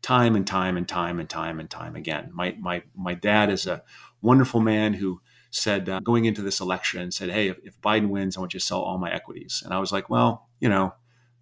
time 0.02 0.36
and 0.36 0.46
time 0.46 0.76
and 0.76 0.88
time 0.88 1.18
and 1.18 1.30
time 1.30 1.62
and 1.62 1.70
time 1.70 1.96
again. 1.96 2.30
My 2.34 2.58
my 2.60 2.84
my 2.94 3.13
dad 3.13 3.50
is 3.50 3.68
a 3.68 3.84
wonderful 4.22 4.60
man 4.60 4.96
who 4.96 5.22
said 5.50 5.88
uh, 5.88 6.02
going 6.02 6.26
into 6.26 6.41
this 6.41 6.60
election 6.60 7.12
said, 7.12 7.30
"Hey, 7.30 7.48
if, 7.48 7.58
if, 7.63 7.80
Biden 7.80 8.10
wins, 8.10 8.36
I 8.36 8.41
want 8.41 8.54
you 8.54 8.60
to 8.60 8.65
sell 8.65 8.82
all 8.82 8.98
my 8.98 9.12
equities." 9.13 9.63
And 9.63 9.74
I 9.74 9.80
was 9.80 9.94
like, 9.94 10.10
"Well, 10.10 10.50
you 10.60 10.68
know, 10.68 10.94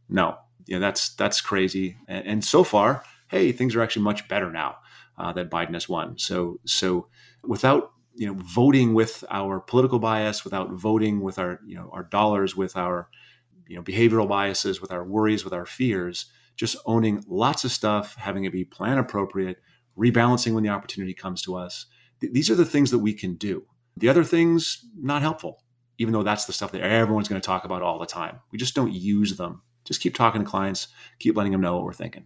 no, 0.07 0.37
you 0.67 0.75
know 0.75 0.79
that's 0.79 1.15
that's 1.15 1.41
crazy." 1.41 1.97
And, 2.07 2.27
and 2.27 2.45
so 2.45 2.63
far, 2.63 3.03
hey, 3.29 3.51
things 3.51 3.75
are 3.75 3.81
actually 3.81 4.03
much 4.03 4.27
better 4.27 4.51
now 4.51 4.77
uh, 5.17 5.33
that 5.33 5.49
Biden 5.49 5.73
has 5.73 5.89
won. 5.89 6.17
So 6.17 6.59
so 6.65 7.07
without 7.43 7.91
you 8.15 8.27
know 8.27 8.33
voting 8.35 8.93
with 8.93 9.23
our 9.29 9.59
political 9.59 9.99
bias, 9.99 10.43
without 10.43 10.71
voting 10.71 11.21
with 11.21 11.39
our 11.39 11.59
you 11.65 11.75
know 11.75 11.89
our 11.93 12.03
dollars, 12.03 12.55
with 12.55 12.75
our 12.75 13.09
you 13.67 13.75
know 13.75 13.83
behavioral 13.83 14.27
biases, 14.27 14.81
with 14.81 14.91
our 14.91 15.03
worries, 15.03 15.43
with 15.43 15.53
our 15.53 15.65
fears, 15.65 16.25
just 16.55 16.77
owning 16.85 17.23
lots 17.27 17.63
of 17.63 17.71
stuff, 17.71 18.15
having 18.15 18.45
it 18.45 18.51
be 18.51 18.63
plan 18.65 18.97
appropriate, 18.97 19.57
rebalancing 19.97 20.53
when 20.53 20.63
the 20.63 20.69
opportunity 20.69 21.13
comes 21.13 21.41
to 21.43 21.55
us. 21.55 21.85
Th- 22.21 22.33
these 22.33 22.49
are 22.49 22.55
the 22.55 22.65
things 22.65 22.91
that 22.91 22.99
we 22.99 23.13
can 23.13 23.35
do. 23.35 23.65
The 23.97 24.09
other 24.09 24.23
things 24.23 24.85
not 24.97 25.21
helpful, 25.21 25.63
even 25.97 26.13
though 26.13 26.23
that's 26.23 26.45
the 26.45 26.53
stuff 26.53 26.71
that 26.71 26.81
everyone's 26.81 27.27
going 27.27 27.41
to 27.41 27.45
talk 27.45 27.65
about 27.65 27.81
all 27.81 27.99
the 27.99 28.05
time. 28.05 28.39
We 28.51 28.57
just 28.57 28.75
don't 28.75 28.93
use 28.93 29.37
them. 29.37 29.61
Just 29.85 30.01
keep 30.01 30.15
talking 30.15 30.43
to 30.43 30.49
clients, 30.49 30.87
keep 31.19 31.35
letting 31.35 31.51
them 31.51 31.61
know 31.61 31.75
what 31.75 31.83
we're 31.83 31.93
thinking. 31.93 32.25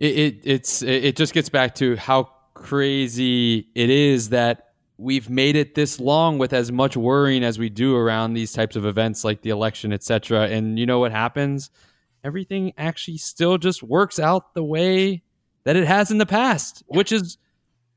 It, 0.00 0.18
it 0.18 0.40
it's 0.44 0.82
it 0.82 1.16
just 1.16 1.34
gets 1.34 1.48
back 1.48 1.74
to 1.76 1.94
how 1.96 2.30
crazy 2.54 3.68
it 3.74 3.90
is 3.90 4.30
that 4.30 4.70
we've 4.96 5.30
made 5.30 5.56
it 5.56 5.74
this 5.74 5.98
long 5.98 6.38
with 6.38 6.52
as 6.52 6.70
much 6.70 6.96
worrying 6.96 7.42
as 7.42 7.58
we 7.58 7.70
do 7.70 7.96
around 7.96 8.34
these 8.34 8.52
types 8.52 8.76
of 8.76 8.84
events 8.84 9.24
like 9.24 9.42
the 9.42 9.50
election, 9.50 9.92
etc. 9.92 10.48
And 10.48 10.78
you 10.78 10.86
know 10.86 10.98
what 10.98 11.12
happens? 11.12 11.70
Everything 12.22 12.72
actually 12.76 13.16
still 13.16 13.56
just 13.56 13.82
works 13.82 14.18
out 14.18 14.52
the 14.54 14.64
way 14.64 15.22
that 15.64 15.76
it 15.76 15.86
has 15.86 16.10
in 16.10 16.18
the 16.18 16.26
past, 16.26 16.82
which 16.88 17.12
is 17.12 17.38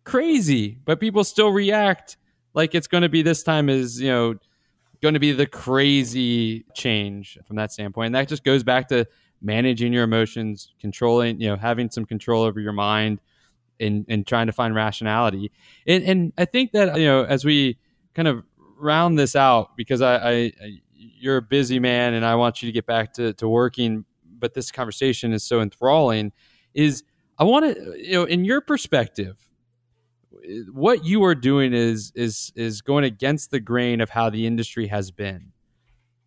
crazy. 0.06 0.78
But 0.86 1.00
people 1.00 1.24
still 1.24 1.50
react 1.50 2.18
like 2.54 2.76
it's 2.76 2.88
going 2.88 3.04
to 3.04 3.10
be 3.10 3.22
this 3.22 3.44
time 3.44 3.70
is 3.70 4.00
you 4.00 4.10
know 4.10 4.36
going 5.02 5.14
to 5.14 5.20
be 5.20 5.34
the 5.34 5.46
crazy 5.46 6.64
change 6.74 7.38
from 7.46 7.58
that 7.58 7.72
standpoint. 7.72 8.08
And 8.08 8.16
that 8.16 8.30
just 8.30 8.44
goes 8.44 8.64
back 8.64 8.88
to 8.88 9.06
managing 9.44 9.94
your 9.94 10.04
emotions, 10.04 10.74
controlling, 10.80 11.40
you 11.40 11.50
know, 11.50 11.56
having 11.56 11.90
some 11.90 12.06
control 12.06 12.44
over 12.44 12.60
your 12.60 12.74
mind 12.74 13.20
and, 13.80 14.06
and 14.08 14.26
trying 14.26 14.48
to 14.48 14.54
find 14.54 14.74
rationality. 14.74 15.52
And, 15.86 16.04
and 16.04 16.34
I 16.38 16.46
think 16.46 16.72
that, 16.72 16.98
you 16.98 17.06
know, 17.06 17.24
as 17.24 17.44
we 17.44 17.78
kind 18.14 18.28
of 18.28 18.44
round 18.78 19.20
this 19.20 19.36
out, 19.36 19.76
because 19.76 20.02
I, 20.02 20.16
I, 20.16 20.32
I 20.32 20.80
you're 20.96 21.38
a 21.38 21.42
busy 21.42 21.80
man 21.80 22.14
and 22.14 22.26
I 22.26 22.36
want 22.36 22.62
you 22.62 22.68
to 22.68 22.72
get 22.72 22.86
back 22.86 23.14
to, 23.14 23.34
to 23.34 23.48
working, 23.48 24.06
but 24.40 24.54
this 24.54 24.72
conversation 24.72 25.34
is 25.34 25.44
so 25.44 25.62
enthralling 25.62 26.32
is 26.74 27.04
I 27.38 27.44
want 27.44 27.76
to, 27.76 27.96
you 27.98 28.14
know, 28.14 28.24
in 28.24 28.46
your 28.46 28.62
perspective, 28.62 29.38
what 30.72 31.06
you 31.06 31.24
are 31.24 31.36
doing 31.36 31.74
is 31.74 32.12
is 32.16 32.52
is 32.56 32.82
going 32.82 33.06
against 33.06 33.52
the 33.52 33.60
grain 33.60 34.02
of 34.02 34.10
how 34.10 34.30
the 34.30 34.46
industry 34.46 34.88
has 34.88 35.12
been. 35.12 35.54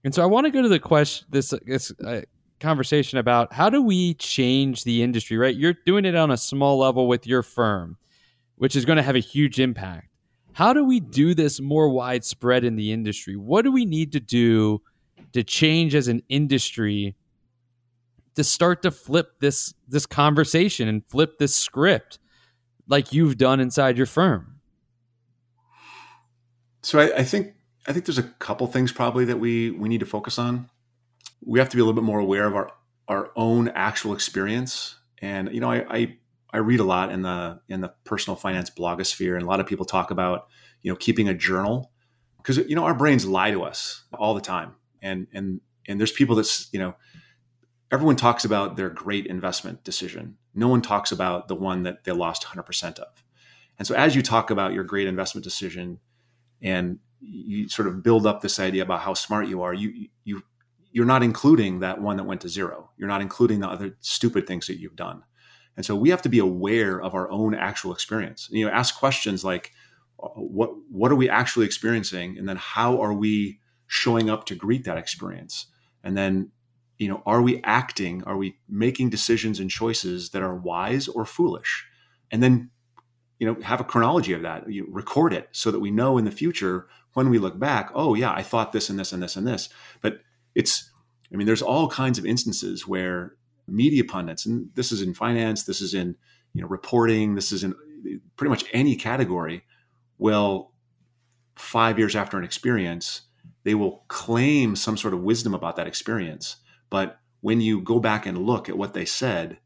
And 0.05 0.15
so 0.15 0.23
I 0.23 0.27
want 0.27 0.47
to 0.47 0.51
go 0.51 0.63
to 0.63 0.69
the 0.69 0.79
question 0.79 1.27
this 1.31 1.53
this 1.67 1.93
uh, 2.05 2.23
conversation 2.61 3.19
about 3.19 3.53
how 3.53 3.71
do 3.71 3.83
we 3.83 4.15
change 4.15 4.85
the 4.85 5.03
industry, 5.03 5.37
right? 5.37 5.55
You're 5.55 5.75
doing 5.85 6.05
it 6.05 6.15
on 6.15 6.31
a 6.31 6.37
small 6.37 6.79
level 6.79 7.09
with 7.09 7.27
your 7.27 7.43
firm, 7.43 7.97
which 8.57 8.77
is 8.77 8.85
going 8.85 8.97
to 8.97 9.03
have 9.03 9.17
a 9.17 9.21
huge 9.21 9.61
impact. 9.61 10.09
How 10.53 10.73
do 10.73 10.85
we 10.85 11.01
do 11.01 11.35
this 11.35 11.61
more 11.61 11.89
widespread 11.89 12.65
in 12.65 12.77
the 12.77 12.93
industry? 12.93 13.37
What 13.37 13.63
do 13.63 13.73
we 13.73 13.85
need 13.85 14.13
to 14.13 14.21
do 14.21 14.81
to 15.33 15.43
change 15.43 15.95
as 15.95 16.09
an 16.09 16.23
industry 16.29 17.15
to 18.37 18.45
start 18.45 18.83
to 18.83 18.91
flip 18.91 19.41
this 19.41 19.75
this 19.89 20.07
conversation 20.07 20.89
and 20.89 21.05
flip 21.07 21.39
this 21.39 21.55
script? 21.55 22.19
like 22.89 23.13
you've 23.13 23.37
done 23.37 23.61
inside 23.61 23.97
your 23.97 24.07
firm? 24.07 24.61
So 26.83 27.01
I, 27.01 27.19
I 27.19 27.25
think 27.25 27.55
I 27.87 27.93
think 27.93 28.05
there's 28.05 28.19
a 28.19 28.23
couple 28.23 28.67
things 28.67 28.93
probably 28.93 29.25
that 29.27 29.39
we 29.39 29.71
we 29.71 29.89
need 29.89 30.01
to 30.01 30.07
focus 30.07 30.39
on. 30.39 30.71
We 31.45 31.59
have 31.59 31.69
to 31.69 31.77
be 31.77 31.81
a 31.81 31.85
little 31.85 32.01
bit 32.01 32.07
more 32.07 32.19
aware 32.19 32.47
of 32.47 32.55
our 32.55 32.71
our 33.09 33.31
own 33.37 33.69
actual 33.69 34.15
experience. 34.15 34.97
And 35.19 35.53
you 35.53 35.61
know, 35.61 35.71
I, 35.71 35.85
I 35.89 36.17
I 36.53 36.59
read 36.59 36.81
a 36.81 36.85
lot 36.85 37.13
in 37.13 37.23
the 37.23 37.61
in 37.69 37.81
the 37.81 37.93
personal 38.05 38.37
finance 38.37 38.71
blogosphere, 38.71 39.35
and 39.35 39.43
a 39.43 39.47
lot 39.47 39.61
of 39.61 39.67
people 39.67 39.85
talk 39.85 40.11
about 40.11 40.49
you 40.83 40.91
know 40.91 40.97
keeping 40.97 41.29
a 41.29 41.35
journal 41.35 41.93
because 42.39 42.59
you 42.59 42.75
know 42.75 42.85
our 42.85 42.95
brains 42.95 43.27
lie 43.27 43.51
to 43.51 43.63
us 43.63 44.05
all 44.15 44.35
the 44.35 44.41
time, 44.41 44.75
and 45.03 45.27
and 45.33 45.61
and 45.87 46.01
there's 46.01 46.13
people 46.13 46.37
that's 46.37 46.69
you 46.73 46.79
know 46.79 46.95
everyone 47.91 48.17
talks 48.17 48.45
about 48.45 48.77
their 48.77 48.91
great 48.91 49.27
investment 49.27 49.85
decision. 49.85 50.37
No 50.55 50.69
one 50.69 50.83
talks 50.83 51.13
about 51.13 51.49
the 51.49 51.55
one 51.55 51.83
that 51.85 52.05
they 52.05 52.13
lost 52.13 52.45
100% 52.45 52.99
of. 52.99 53.25
And 53.79 53.87
so 53.87 53.95
as 53.95 54.17
you 54.17 54.23
talk 54.23 54.51
about 54.51 54.73
your 54.73 54.85
great 54.85 55.07
investment 55.07 55.45
decision 55.45 56.01
and 56.63 56.99
you 57.21 57.69
sort 57.69 57.89
of 57.89 58.03
build 58.03 58.27
up 58.27 58.41
this 58.41 58.59
idea 58.59 58.83
about 58.83 59.01
how 59.01 59.15
smart 59.15 59.49
you 59.49 59.63
are, 59.63 59.75
you 59.75 60.09
you 60.25 60.43
you're 60.97 61.05
not 61.05 61.23
including 61.23 61.81
that 61.81 62.01
one 62.01 62.17
that 62.17 62.25
went 62.25 62.41
to 62.41 62.49
zero. 62.49 62.89
You're 62.97 63.07
not 63.07 63.21
including 63.21 63.61
the 63.61 63.69
other 63.69 63.99
stupid 64.01 64.47
things 64.47 64.67
that 64.67 64.81
you've 64.81 64.97
done. 64.97 65.23
And 65.77 65.85
so 65.85 65.95
we 65.95 66.09
have 66.09 66.23
to 66.23 66.31
be 66.31 66.39
aware 66.39 67.03
of 67.03 67.15
our 67.15 67.31
own 67.31 67.55
actual 67.55 67.93
experience. 67.93 68.49
You 68.51 68.65
know, 68.65 68.73
ask 68.73 68.99
questions 68.99 69.45
like 69.45 69.73
uh, 70.19 70.29
what 70.29 70.71
what 70.91 71.13
are 71.13 71.17
we 71.17 71.29
actually 71.29 71.67
experiencing 71.67 72.39
and 72.39 72.49
then 72.49 72.57
how 72.57 72.99
are 72.99 73.13
we 73.13 73.61
showing 73.87 74.31
up 74.31 74.47
to 74.47 74.55
greet 74.55 74.85
that 74.85 74.97
experience? 74.97 75.67
And 76.03 76.17
then 76.17 76.51
you 76.97 77.09
know 77.09 77.23
are 77.27 77.43
we 77.43 77.61
acting 77.63 78.25
are 78.25 78.39
we 78.39 78.57
making 78.67 79.11
decisions 79.11 79.61
and 79.61 79.69
choices 79.69 80.31
that 80.31 80.41
are 80.41 80.57
wise 80.57 81.09
or 81.09 81.27
foolish 81.27 81.85
and 82.31 82.43
then 82.43 82.71
you 83.39 83.47
know 83.47 83.61
have 83.61 83.83
a 83.83 83.85
chronology 83.85 84.33
of 84.33 84.41
that 84.41 84.73
you 84.73 84.87
record 84.89 85.35
it 85.35 85.51
so 85.53 85.71
that 85.71 85.81
we 85.81 85.91
know 85.91 86.17
in 86.17 86.25
the 86.25 86.31
future 86.31 86.87
when 87.13 87.29
we 87.29 87.39
look 87.39 87.59
back 87.59 87.91
oh 87.95 88.15
yeah 88.15 88.33
i 88.33 88.43
thought 88.43 88.73
this 88.73 88.89
and 88.89 88.99
this 88.99 89.13
and 89.13 89.23
this 89.23 89.37
and 89.37 89.47
this 89.47 89.69
but 90.01 90.21
it's 90.57 90.91
i 91.33 91.37
mean 91.37 91.47
there's 91.47 91.63
all 91.63 91.89
kinds 91.89 92.19
of 92.19 92.27
instances 92.27 92.87
where 92.87 93.35
media 93.69 94.05
pundits 94.05 94.45
and 94.47 94.69
this 94.75 94.91
is 94.91 95.01
in 95.01 95.15
finance 95.15 95.65
this 95.65 95.81
is 95.81 95.95
in 95.95 96.17
you 96.53 96.61
know 96.61 96.69
reporting 96.69 97.37
this 97.37 97.53
is 97.53 97.63
in 97.63 97.75
pretty 98.37 98.51
much 98.51 98.65
any 98.73 98.97
category 98.97 99.63
will 100.19 100.73
five 101.55 101.99
years 101.99 102.17
after 102.17 102.37
an 102.37 102.45
experience 102.45 103.23
they 103.63 103.75
will 103.75 104.05
claim 104.09 104.75
some 104.75 104.97
sort 104.97 105.15
of 105.15 105.23
wisdom 105.23 105.55
about 105.55 105.77
that 105.77 105.87
experience 105.87 106.57
but 106.91 107.21
when 107.41 107.61
you 107.61 107.81
go 107.81 108.01
back 108.01 108.27
and 108.27 108.39
look 108.39 108.69
at 108.69 108.79
what 108.79 108.95
they 108.95 109.05
said, 109.05 109.59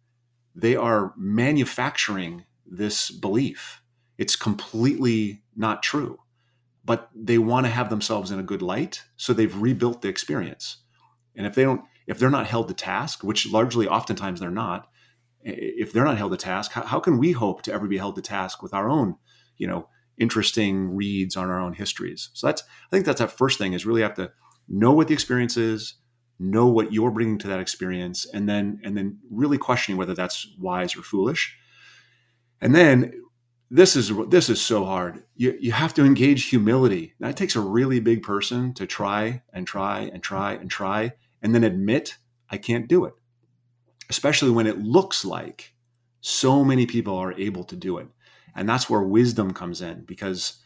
they 0.55 0.77
are 0.77 1.15
manufacturing 1.17 2.45
this 2.67 3.11
belief. 3.11 3.81
It's 4.19 4.37
completely 4.37 5.43
not 5.57 5.83
true, 5.83 6.19
but 6.85 7.11
they 7.15 7.39
want 7.39 7.67
to 7.67 7.73
have 7.73 7.91
themselves 7.91 8.31
in 8.31 8.39
a 8.39 8.45
good 8.45 8.63
light. 8.63 9.05
So 9.17 9.33
they've 9.33 9.55
rebuilt 9.57 10.03
the 10.03 10.09
experience. 10.09 10.79
And 11.37 11.47
if 11.47 11.55
they 11.55 11.63
don't, 11.63 11.83
if 12.07 12.19
they're 12.19 12.31
not 12.31 12.47
held 12.47 12.69
to 12.69 12.75
task, 12.75 13.23
which 13.23 13.51
largely 13.51 13.87
oftentimes 13.87 14.41
they're 14.41 14.51
not, 14.51 14.89
if 15.43 15.93
they're 15.93 16.05
not 16.05 16.19
held 16.19 16.33
to 16.33 16.39
task, 16.39 16.73
how, 16.73 16.83
how 16.83 17.01
can 17.01 17.19
we 17.19 17.33
hope 17.33 17.63
to 17.63 17.73
ever 17.73 17.87
be 17.87 17.99
held 17.99 18.17
to 18.17 18.23
task 18.23 18.63
with 18.63 18.75
our 18.75 18.89
own, 18.89 19.17
you 19.57 19.67
know, 19.67 19.89
interesting 20.19 20.95
reads 20.95 21.37
on 21.37 21.49
our 21.49 21.61
own 21.61 21.75
histories? 21.75 22.31
So 22.33 22.47
that's, 22.47 22.63
I 22.63 22.91
think 22.91 23.05
that's 23.05 23.21
that 23.21 23.33
first 23.33 23.59
thing 23.59 23.73
is 23.73 23.87
really 23.87 24.03
have 24.03 24.15
to 24.15 24.33
know 24.69 24.93
what 24.93 25.09
the 25.09 25.15
experience 25.15 25.57
is, 25.57 25.95
know 26.41 26.67
what 26.67 26.93
you're 26.93 27.11
bringing 27.11 27.39
to 27.39 27.49
that 27.49 27.61
experience 27.61 28.27
and 28.33 28.49
then 28.49 28.81
and 28.83 28.97
then 28.97 29.19
really 29.31 29.59
questioning 29.59 29.99
whether 29.99 30.15
that's 30.15 30.49
wise 30.59 30.97
or 30.97 31.03
foolish 31.03 31.55
and 32.63 32.75
then 32.75 33.13
this 33.71 33.95
is 33.95 34.13
this 34.29 34.49
is 34.49 34.61
so 34.61 34.85
hard. 34.85 35.23
You, 35.37 35.57
you 35.61 35.73
have 35.73 35.95
to 35.95 36.05
engage 36.05 36.47
humility. 36.47 37.15
That 37.21 37.37
takes 37.37 37.55
a 37.55 37.61
really 37.61 38.01
big 38.01 38.23
person 38.23 38.75
to 38.75 38.87
try 38.87 39.43
and 39.53 39.67
try 39.67 40.01
and 40.01 40.23
try 40.23 40.55
and 40.55 40.69
try 40.69 41.13
and 41.41 41.55
then 41.55 41.65
admit 41.65 42.17
i 42.51 42.59
can't 42.59 42.89
do 42.89 43.05
it. 43.05 43.15
Especially 44.09 44.51
when 44.51 44.67
it 44.67 44.79
looks 44.79 45.25
like 45.25 45.75
so 46.21 46.65
many 46.65 46.85
people 46.85 47.17
are 47.17 47.33
able 47.35 47.63
to 47.65 47.77
do 47.77 47.99
it. 47.99 48.09
And 48.57 48.69
that's 48.69 48.91
where 48.91 49.03
wisdom 49.03 49.53
comes 49.53 49.81
in 49.81 50.03
because 50.05 50.57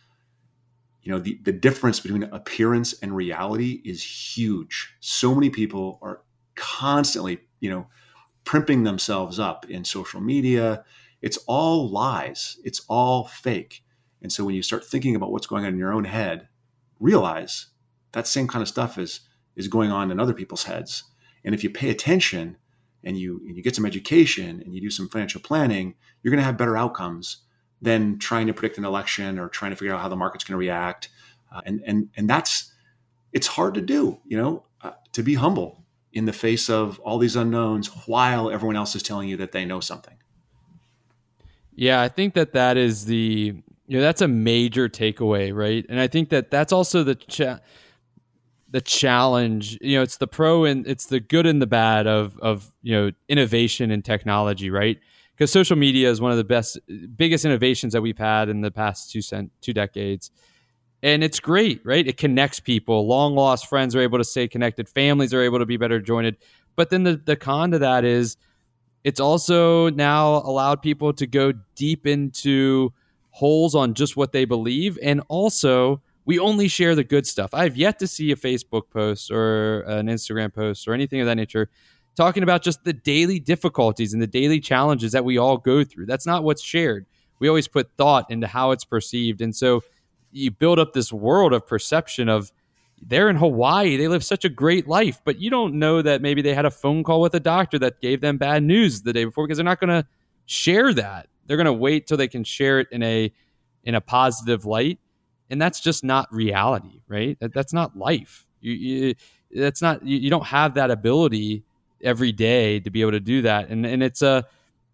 you 1.03 1.12
know 1.12 1.18
the, 1.18 1.39
the 1.43 1.53
difference 1.53 2.01
between 2.01 2.22
appearance 2.22 2.95
and 3.03 3.14
reality 3.14 3.83
is 3.85 4.03
huge. 4.03 4.95
So 5.01 5.35
many 5.35 5.51
people 5.51 5.99
are 6.01 6.22
constantly 6.55 7.41
you 7.61 7.68
know 7.68 7.87
primping 8.45 8.85
themselves 8.85 9.39
up 9.39 9.68
in 9.68 9.85
social 9.85 10.22
media 10.22 10.85
it's 11.25 11.39
all 11.47 11.89
lies 11.91 12.59
it's 12.64 12.83
all 12.89 13.25
fake 13.25 13.83
and 14.22 14.33
so 14.33 14.45
when 14.45 14.55
you 14.55 14.62
start 14.62 14.85
thinking 14.85 15.16
about 15.16 15.33
what's 15.33 15.47
going 15.47 15.64
on 15.64 15.72
in 15.72 15.79
your 15.79 15.93
own 15.93 16.05
head 16.05 16.49
realize 17.01 17.68
that 18.12 18.27
same 18.27 18.47
kind 18.47 18.62
of 18.62 18.68
stuff 18.68 18.99
is 18.99 19.20
is 19.57 19.68
going 19.68 19.91
on 19.91 20.11
in 20.11 20.20
other 20.20 20.35
people's 20.35 20.64
heads 20.64 21.05
and 21.45 21.55
if 21.55 21.64
you 21.64 21.70
pay 21.70 21.91
attention 21.91 22.57
and 23.03 23.18
you 23.18 23.41
and 23.47 23.57
you 23.57 23.62
get 23.62 23.75
some 23.75 23.87
education 23.87 24.62
and 24.64 24.75
you 24.75 24.81
do 24.81 24.91
some 24.91 25.09
financial 25.09 25.41
planning 25.41 25.95
you're 26.22 26.31
going 26.31 26.41
to 26.41 26.45
have 26.45 26.59
better 26.59 26.77
outcomes 26.77 27.45
than 27.85 28.18
trying 28.18 28.47
to 28.47 28.55
predict 28.55 28.79
an 28.79 28.85
election 28.85 29.39
or 29.39 29.49
trying 29.49 29.70
to 29.70 29.77
figure 29.77 29.95
out 29.95 30.01
how 30.01 30.09
the 30.09 30.16
market's 30.16 30.45
going 30.45 30.55
to 30.55 30.59
react. 30.59 31.11
Uh, 31.55 31.61
and 31.66 31.83
and 31.87 32.09
and 32.16 32.29
that's 32.29 32.72
it's 33.33 33.47
hard 33.47 33.75
to 33.75 33.81
do, 33.81 34.18
you 34.25 34.37
know, 34.37 34.64
uh, 34.81 34.93
to 35.12 35.22
be 35.22 35.35
humble 35.35 35.85
in 36.12 36.25
the 36.25 36.33
face 36.33 36.70
of 36.70 36.99
all 37.01 37.18
these 37.18 37.37
unknowns 37.37 37.89
while 38.07 38.51
everyone 38.51 38.77
else 38.77 38.95
is 38.95 39.03
telling 39.03 39.29
you 39.29 39.37
that 39.37 39.53
they 39.53 39.64
know 39.64 39.81
something. 39.81 40.16
Yeah, 41.77 42.01
I 42.01 42.09
think 42.09 42.35
that 42.35 42.53
that 42.53 42.77
is 42.77 43.07
the 43.07 43.55
you 43.87 43.99
know 43.99 44.01
that's 44.01 44.22
a 44.22 44.29
major 44.29 44.89
takeaway, 44.89 45.55
right? 45.55 45.85
And 45.89 46.01
I 46.01 46.07
think 46.07 46.31
that 46.31 46.51
that's 46.51 46.72
also 46.72 47.03
the 47.03 47.14
cha- 47.16 47.61
the 48.70 48.81
challenge. 48.81 49.79
You 49.81 49.97
know, 49.99 50.03
it's 50.03 50.16
the 50.16 50.27
pro 50.27 50.64
and 50.64 50.87
it's 50.87 51.07
the 51.07 51.20
good 51.20 51.47
and 51.47 51.61
the 51.61 51.66
bad 51.66 52.07
of 52.07 52.39
of 52.41 52.72
you 52.83 52.93
know 52.95 53.11
innovation 53.29 53.91
and 53.91 54.05
technology, 54.05 54.70
right? 54.70 54.99
Because 55.37 55.51
social 55.51 55.77
media 55.77 56.11
is 56.11 56.20
one 56.20 56.31
of 56.31 56.37
the 56.37 56.45
best, 56.45 56.79
biggest 57.16 57.45
innovations 57.45 57.93
that 57.93 58.03
we've 58.03 58.18
had 58.18 58.49
in 58.49 58.61
the 58.61 58.70
past 58.70 59.11
two 59.11 59.20
cent, 59.20 59.51
two 59.61 59.72
decades, 59.72 60.31
and 61.03 61.25
it's 61.25 61.41
great, 61.41 61.81
right? 61.85 62.07
It 62.07 62.16
connects 62.16 62.61
people. 62.61 63.07
Long 63.09 63.35
lost 63.35 63.68
friends 63.68 63.97
are 63.97 64.01
able 64.01 64.18
to 64.18 64.25
stay 64.25 64.47
connected. 64.47 64.89
Families 64.89 65.35
are 65.35 65.43
able 65.43 65.59
to 65.59 65.66
be 65.66 65.77
better 65.77 66.01
joined. 66.01 66.37
But 66.77 66.91
then 66.91 67.03
the 67.03 67.16
the 67.16 67.37
con 67.37 67.72
to 67.72 67.79
that 67.81 68.05
is 68.05 68.37
it's 69.05 69.21
also 69.21 69.91
now 69.91 70.37
allowed 70.37 70.83
people 70.83 71.13
to 71.13 71.27
go 71.27 71.53
deep 71.77 72.07
into 72.07 72.93
holes 73.31 73.75
on 73.75 73.95
just 73.95 74.17
what 74.17 74.33
they 74.33 74.45
believe. 74.45 74.99
And 75.03 75.23
also, 75.29 76.01
we 76.25 76.39
only 76.39 76.69
share 76.69 76.95
the 76.95 77.05
good 77.05 77.27
stuff. 77.27 77.51
I've 77.53 77.77
yet 77.77 77.99
to 77.99 78.07
see 78.07 78.33
a 78.33 78.37
Facebook 78.37 78.91
post 78.91 79.31
or 79.31 79.81
an 79.83 80.07
Instagram 80.07 80.53
post 80.53 80.89
or 80.89 80.95
anything 80.95 81.21
of 81.21 81.27
that 81.27 81.37
nature 81.37 81.69
talking 82.17 82.43
about 82.43 82.63
just 82.63 82.85
the 82.85 82.93
daily 82.93 83.41
difficulties 83.41 84.13
and 84.13 84.23
the 84.23 84.27
daily 84.27 84.61
challenges 84.61 85.13
that 85.13 85.25
we 85.25 85.37
all 85.37 85.59
go 85.59 85.85
through. 85.85 86.07
That's 86.07 86.27
not 86.27 86.45
what's 86.45 86.63
shared. 86.63 87.07
We 87.41 87.49
always 87.49 87.69
put 87.69 87.91
thought 87.97 88.31
into 88.31 88.47
how 88.47 88.71
it's 88.71 88.85
perceived. 88.85 89.41
And 89.41 89.55
so 89.55 89.83
you 90.31 90.51
build 90.51 90.79
up 90.79 90.93
this 90.93 91.13
world 91.13 91.53
of 91.53 91.67
perception 91.67 92.29
of, 92.29 92.53
they're 93.01 93.28
in 93.28 93.36
Hawaii. 93.36 93.97
They 93.97 94.09
live 94.09 94.24
such 94.24 94.45
a 94.45 94.49
great 94.49 94.88
life, 94.88 95.20
but 95.24 95.40
you 95.40 95.51
don't 95.51 95.74
know 95.74 96.03
that 96.03 96.22
maybe 96.22 96.42
they 96.42 96.55
had 96.55 96.64
a 96.64 96.70
phone 96.70 97.05
call 97.05 97.20
with 97.20 97.34
a 97.34 97.40
doctor 97.40 97.78
that 97.80 98.01
gave 98.01 98.20
them 98.20 98.38
bad 98.38 98.62
news 98.62 99.03
the 99.03 99.12
day 99.12 99.24
before 99.24 99.47
because 99.47 99.59
they're 99.59 99.64
not 99.64 99.80
going 99.80 100.03
to 100.03 100.07
share 100.47 100.92
that. 100.95 101.28
They're 101.47 101.57
going 101.57 101.66
to 101.66 101.72
wait 101.72 102.07
till 102.07 102.16
they 102.16 102.28
can 102.28 102.45
share 102.45 102.80
it 102.80 102.88
in 102.90 103.03
a 103.03 103.32
in 103.84 103.95
a 103.95 104.01
positive 104.01 104.64
light, 104.64 104.99
and 105.51 105.61
that's 105.61 105.80
just 105.80 106.03
not 106.05 106.32
reality, 106.32 107.03
right? 107.07 107.38
That, 107.40 107.53
that's 107.53 107.74
not 107.74 107.99
life. 107.99 108.47
You, 108.61 108.72
you 108.72 109.14
that's 109.55 109.82
not 109.82 110.07
you, 110.07 110.16
you 110.18 110.30
don't 110.30 110.47
have 110.47 110.74
that 110.74 110.90
ability 110.90 111.64
every 112.03 112.32
day 112.32 112.80
to 112.80 112.90
be 112.90 113.03
able 113.03 113.12
to 113.12 113.20
do 113.20 113.42
that, 113.42 113.68
and 113.68 113.84
and 113.84 114.03
it's 114.03 114.22
a 114.22 114.47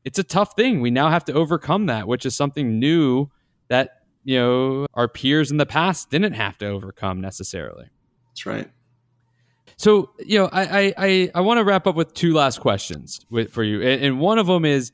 it's 0.05 0.19
a 0.19 0.25
tough 0.25 0.57
thing. 0.57 0.81
We 0.81 0.91
now 0.91 1.11
have 1.11 1.25
to 1.27 1.33
overcome 1.33 1.87
that, 1.87 2.09
which 2.09 2.27
is 2.27 2.35
something 2.35 2.79
new 2.81 3.31
that 3.69 4.00
you 4.25 4.39
know 4.39 4.87
our 4.95 5.09
peers 5.09 5.51
in 5.51 5.57
the 5.57 5.67
past 5.67 6.11
didn't 6.11 6.35
have 6.35 6.59
to 6.59 6.67
overcome 6.67 7.21
necessarily. 7.21 7.87
That's 8.29 8.47
right. 8.47 8.71
So, 9.77 10.11
you 10.19 10.39
know, 10.39 10.51
I 10.53 10.93
I 10.99 11.31
I 11.35 11.41
want 11.41 11.59
to 11.59 11.65
wrap 11.65 11.87
up 11.87 11.95
with 11.95 12.13
two 12.13 12.35
last 12.35 12.61
questions 12.61 13.21
with, 13.31 13.51
for 13.51 13.63
you, 13.63 13.81
and, 13.81 14.05
and 14.05 14.21
one 14.21 14.39
of 14.39 14.47
them 14.47 14.67
is, 14.67 14.93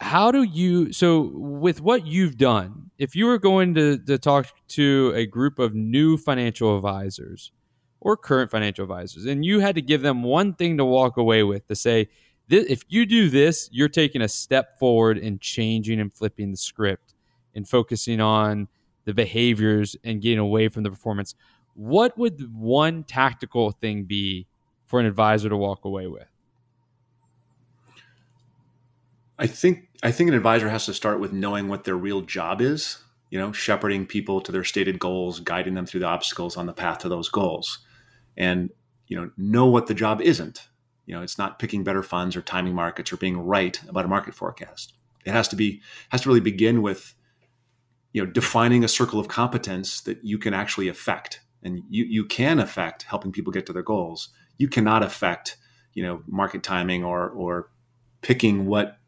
how 0.00 0.32
do 0.32 0.42
you? 0.42 0.92
So, 0.92 1.30
with 1.32 1.80
what 1.80 2.06
you've 2.06 2.36
done, 2.36 2.90
if 2.98 3.14
you 3.14 3.26
were 3.26 3.38
going 3.38 3.74
to 3.74 3.98
to 3.98 4.18
talk 4.18 4.48
to 4.70 5.12
a 5.14 5.26
group 5.26 5.58
of 5.60 5.74
new 5.74 6.16
financial 6.16 6.76
advisors 6.76 7.52
or 8.00 8.16
current 8.16 8.50
financial 8.50 8.82
advisors, 8.82 9.26
and 9.26 9.44
you 9.44 9.60
had 9.60 9.76
to 9.76 9.82
give 9.82 10.02
them 10.02 10.24
one 10.24 10.54
thing 10.54 10.78
to 10.78 10.84
walk 10.84 11.16
away 11.16 11.44
with 11.44 11.68
to 11.68 11.76
say, 11.76 12.08
if 12.48 12.82
you 12.88 13.06
do 13.06 13.28
this, 13.28 13.68
you're 13.70 13.88
taking 13.88 14.22
a 14.22 14.28
step 14.28 14.76
forward 14.78 15.18
in 15.18 15.38
changing 15.38 16.00
and 16.00 16.12
flipping 16.12 16.50
the 16.50 16.56
script 16.56 17.09
and 17.54 17.68
focusing 17.68 18.20
on 18.20 18.68
the 19.04 19.14
behaviors 19.14 19.96
and 20.04 20.20
getting 20.20 20.38
away 20.38 20.68
from 20.68 20.82
the 20.82 20.90
performance 20.90 21.34
what 21.74 22.18
would 22.18 22.54
one 22.54 23.04
tactical 23.04 23.70
thing 23.70 24.04
be 24.04 24.46
for 24.86 25.00
an 25.00 25.06
advisor 25.06 25.48
to 25.48 25.56
walk 25.56 25.84
away 25.84 26.06
with? 26.06 26.28
I 29.38 29.46
think 29.46 29.88
I 30.02 30.10
think 30.10 30.28
an 30.28 30.34
advisor 30.34 30.68
has 30.68 30.84
to 30.86 30.94
start 30.94 31.20
with 31.20 31.32
knowing 31.32 31.68
what 31.68 31.84
their 31.84 31.96
real 31.96 32.20
job 32.20 32.60
is, 32.60 32.98
you 33.30 33.38
know, 33.38 33.52
shepherding 33.52 34.06
people 34.06 34.42
to 34.42 34.52
their 34.52 34.64
stated 34.64 34.98
goals, 34.98 35.40
guiding 35.40 35.74
them 35.74 35.86
through 35.86 36.00
the 36.00 36.06
obstacles 36.06 36.56
on 36.56 36.66
the 36.66 36.74
path 36.74 36.98
to 36.98 37.08
those 37.08 37.30
goals. 37.30 37.78
And, 38.36 38.70
you 39.06 39.16
know, 39.16 39.30
know 39.38 39.66
what 39.66 39.86
the 39.86 39.94
job 39.94 40.20
isn't. 40.20 40.68
You 41.06 41.14
know, 41.14 41.22
it's 41.22 41.38
not 41.38 41.58
picking 41.58 41.82
better 41.82 42.02
funds 42.02 42.36
or 42.36 42.42
timing 42.42 42.74
markets 42.74 43.12
or 43.12 43.16
being 43.16 43.38
right 43.38 43.80
about 43.88 44.04
a 44.04 44.08
market 44.08 44.34
forecast. 44.34 44.92
It 45.24 45.32
has 45.32 45.48
to 45.48 45.56
be 45.56 45.80
has 46.10 46.20
to 46.22 46.28
really 46.28 46.40
begin 46.40 46.82
with 46.82 47.14
you 48.12 48.24
know 48.24 48.30
defining 48.30 48.84
a 48.84 48.88
circle 48.88 49.20
of 49.20 49.28
competence 49.28 50.00
that 50.02 50.18
you 50.22 50.38
can 50.38 50.54
actually 50.54 50.88
affect 50.88 51.40
and 51.62 51.82
you 51.88 52.04
you 52.04 52.24
can 52.24 52.58
affect 52.58 53.04
helping 53.04 53.32
people 53.32 53.52
get 53.52 53.66
to 53.66 53.72
their 53.72 53.82
goals. 53.82 54.30
You 54.58 54.68
cannot 54.68 55.02
affect 55.02 55.56
you 55.94 56.02
know 56.02 56.22
market 56.26 56.62
timing 56.62 57.04
or 57.04 57.28
or 57.30 57.70
picking 58.22 58.66
what 58.66 58.98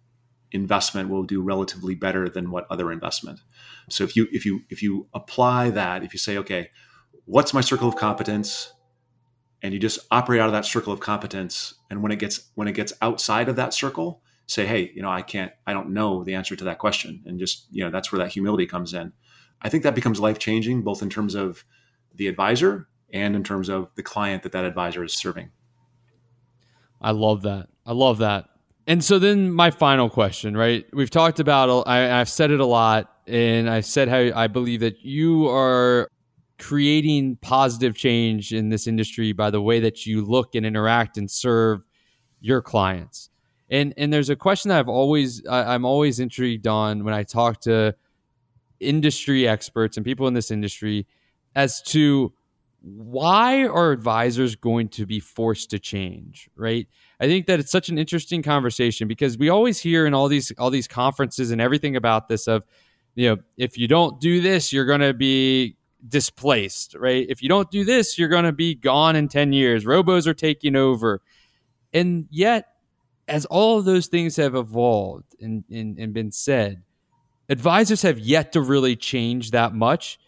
investment 0.52 1.08
will 1.08 1.22
do 1.22 1.42
relatively 1.42 1.94
better 1.94 2.28
than 2.28 2.50
what 2.50 2.66
other 2.70 2.92
investment. 2.92 3.40
So 3.88 4.04
if 4.04 4.16
you 4.16 4.28
if 4.32 4.44
you 4.44 4.62
if 4.70 4.82
you 4.82 5.08
apply 5.14 5.70
that, 5.70 6.04
if 6.04 6.12
you 6.12 6.18
say, 6.18 6.36
okay, 6.38 6.70
what's 7.24 7.54
my 7.54 7.60
circle 7.60 7.88
of 7.88 7.96
competence, 7.96 8.72
and 9.62 9.72
you 9.72 9.80
just 9.80 10.00
operate 10.10 10.40
out 10.40 10.46
of 10.46 10.52
that 10.52 10.66
circle 10.66 10.92
of 10.92 11.00
competence, 11.00 11.74
and 11.90 12.02
when 12.02 12.12
it 12.12 12.18
gets 12.18 12.50
when 12.54 12.68
it 12.68 12.72
gets 12.72 12.92
outside 13.00 13.48
of 13.48 13.56
that 13.56 13.74
circle, 13.74 14.21
say, 14.46 14.66
hey, 14.66 14.90
you 14.94 15.02
know, 15.02 15.10
I 15.10 15.22
can't, 15.22 15.52
I 15.66 15.72
don't 15.72 15.90
know 15.90 16.24
the 16.24 16.34
answer 16.34 16.56
to 16.56 16.64
that 16.64 16.78
question, 16.78 17.22
and 17.26 17.38
just 17.38 17.66
you 17.70 17.84
know, 17.84 17.90
that's 17.90 18.12
where 18.12 18.18
that 18.18 18.32
humility 18.32 18.66
comes 18.66 18.94
in. 18.94 19.12
I 19.62 19.68
think 19.68 19.82
that 19.84 19.94
becomes 19.94 20.20
life 20.20 20.38
changing, 20.38 20.82
both 20.82 21.02
in 21.02 21.10
terms 21.10 21.34
of 21.34 21.64
the 22.14 22.26
advisor 22.26 22.88
and 23.12 23.36
in 23.36 23.44
terms 23.44 23.68
of 23.68 23.88
the 23.94 24.02
client 24.02 24.42
that 24.42 24.52
that 24.52 24.64
advisor 24.64 25.04
is 25.04 25.14
serving. 25.14 25.50
I 27.00 27.12
love 27.12 27.42
that. 27.42 27.68
I 27.84 27.92
love 27.92 28.18
that. 28.18 28.46
And 28.86 29.04
so 29.04 29.18
then 29.18 29.52
my 29.52 29.70
final 29.70 30.10
question, 30.10 30.56
right? 30.56 30.84
We've 30.92 31.10
talked 31.10 31.38
about 31.40 31.86
I, 31.86 32.20
I've 32.20 32.28
said 32.28 32.50
it 32.50 32.60
a 32.60 32.66
lot 32.66 33.12
and 33.26 33.70
I've 33.70 33.86
said 33.86 34.08
how 34.08 34.30
I 34.38 34.48
believe 34.48 34.80
that 34.80 35.00
you 35.04 35.48
are 35.48 36.08
creating 36.58 37.36
positive 37.40 37.96
change 37.96 38.52
in 38.52 38.68
this 38.68 38.86
industry 38.86 39.32
by 39.32 39.50
the 39.50 39.60
way 39.60 39.80
that 39.80 40.06
you 40.06 40.24
look 40.24 40.54
and 40.54 40.64
interact 40.66 41.16
and 41.16 41.30
serve 41.30 41.80
your 42.40 42.60
clients. 42.62 43.30
And 43.72 43.94
and 43.96 44.12
there's 44.12 44.28
a 44.28 44.36
question 44.36 44.68
that 44.68 44.78
I've 44.78 44.88
always 44.88 45.44
I, 45.46 45.74
I'm 45.74 45.86
always 45.86 46.20
intrigued 46.20 46.66
on 46.66 47.04
when 47.04 47.14
I 47.14 47.22
talk 47.22 47.62
to 47.62 47.96
industry 48.78 49.48
experts 49.48 49.96
and 49.96 50.04
people 50.04 50.28
in 50.28 50.34
this 50.34 50.50
industry 50.50 51.06
as 51.56 51.80
to 51.82 52.34
why 52.82 53.64
are 53.64 53.92
advisors 53.92 54.56
going 54.56 54.88
to 54.88 55.06
be 55.06 55.20
forced 55.20 55.70
to 55.70 55.78
change 55.78 56.50
right? 56.54 56.86
I 57.18 57.26
think 57.26 57.46
that 57.46 57.60
it's 57.60 57.72
such 57.72 57.88
an 57.88 57.96
interesting 57.96 58.42
conversation 58.42 59.08
because 59.08 59.38
we 59.38 59.48
always 59.48 59.78
hear 59.78 60.04
in 60.04 60.12
all 60.12 60.28
these 60.28 60.52
all 60.58 60.70
these 60.70 60.86
conferences 60.88 61.50
and 61.50 61.60
everything 61.60 61.96
about 61.96 62.28
this 62.28 62.46
of 62.46 62.64
you 63.14 63.30
know 63.30 63.38
if 63.56 63.78
you 63.78 63.88
don't 63.88 64.20
do 64.20 64.42
this 64.42 64.70
you're 64.70 64.84
going 64.84 65.00
to 65.00 65.14
be 65.14 65.76
displaced 66.06 66.94
right? 66.98 67.24
If 67.26 67.42
you 67.42 67.48
don't 67.48 67.70
do 67.70 67.86
this 67.86 68.18
you're 68.18 68.28
going 68.28 68.44
to 68.44 68.52
be 68.52 68.74
gone 68.74 69.16
in 69.16 69.28
10 69.28 69.54
years. 69.54 69.86
Robos 69.86 70.26
are 70.26 70.34
taking 70.34 70.76
over. 70.76 71.22
And 71.94 72.26
yet 72.30 72.71
as 73.32 73.46
all 73.46 73.78
of 73.78 73.84
those 73.84 74.06
things 74.06 74.36
have 74.36 74.54
evolved 74.54 75.34
and, 75.40 75.64
and, 75.70 75.98
and 75.98 76.12
been 76.12 76.30
said 76.30 76.82
advisors 77.48 78.02
have 78.02 78.18
yet 78.18 78.52
to 78.52 78.60
really 78.60 78.94
change 78.94 79.50
that 79.50 79.74
much 79.74 80.18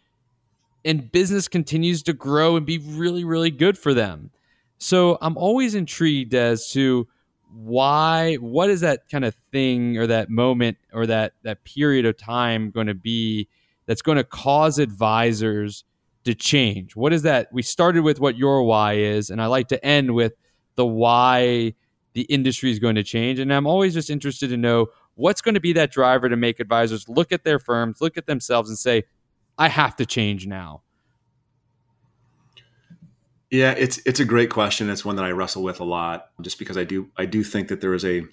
and 0.85 1.11
business 1.11 1.49
continues 1.49 2.03
to 2.03 2.13
grow 2.13 2.57
and 2.57 2.67
be 2.67 2.79
really, 2.79 3.25
really 3.25 3.51
good 3.51 3.79
for 3.79 3.95
them. 3.95 4.31
So 4.79 5.17
I'm 5.23 5.37
always 5.39 5.75
intrigued 5.75 6.35
as 6.35 6.71
to 6.73 7.09
why, 7.55 8.35
what 8.35 8.69
is 8.69 8.81
that 8.83 9.09
kind 9.09 9.25
of 9.25 9.35
thing 9.51 9.97
or 9.97 10.07
that 10.09 10.29
moment 10.29 10.77
or 10.93 11.07
that, 11.07 11.33
that 11.43 11.65
period 11.65 12.05
of 12.05 12.19
time 12.19 12.71
going 12.71 12.89
to 12.89 12.95
be 12.95 13.49
that's 13.87 14.03
going 14.03 14.17
to 14.17 14.25
cause 14.25 14.79
advisors 14.79 15.85
to 16.25 16.35
change? 16.35 16.97
What 16.97 17.13
is 17.13 17.23
that? 17.23 17.53
We 17.53 17.63
started 17.63 18.03
with 18.03 18.21
what 18.21 18.37
your 18.37 18.63
why 18.65 18.95
is, 18.95 19.31
and 19.31 19.41
I 19.41 19.47
like 19.47 19.69
to 19.69 19.83
end 19.85 20.15
with 20.15 20.35
the 20.75 20.85
why 20.85 21.75
the 22.15 22.23
industry 22.23 22.71
is 22.71 22.79
going 22.79 22.95
to 22.95 23.03
change. 23.03 23.39
And 23.39 23.53
I'm 23.53 23.67
always 23.67 23.93
just 23.93 24.09
interested 24.09 24.49
to 24.51 24.57
know 24.57 24.89
what's 25.15 25.41
going 25.41 25.55
to 25.55 25.61
be 25.61 25.73
that 25.75 25.93
driver 25.93 26.29
to 26.29 26.37
make 26.37 26.61
advisors 26.61 27.09
look 27.09 27.33
at 27.33 27.45
their 27.45 27.59
firms, 27.59 28.01
look 28.01 28.17
at 28.17 28.27
themselves, 28.27 28.69
and 28.69 28.79
say, 28.79 29.05
I 29.59 29.69
have 29.69 29.97
to 29.97 30.07
change 30.07 30.47
now? 30.47 30.83
Yeah, 33.51 33.73
it's 33.73 33.99
it's 34.05 34.19
a 34.19 34.25
great 34.25 34.51
question. 34.51 34.91
It's 34.91 35.05
one 35.05 35.15
that 35.17 35.25
I 35.25 35.31
wrestle 35.31 35.62
with 35.62 35.79
a 35.79 35.85
lot, 35.85 36.31
just 36.41 36.59
because 36.59 36.77
I 36.77 36.83
do 36.83 37.11
I 37.17 37.25
do 37.25 37.45
think 37.45 37.69
that 37.69 37.81
there 37.81 37.95
is 37.95 38.05
a 38.05 38.25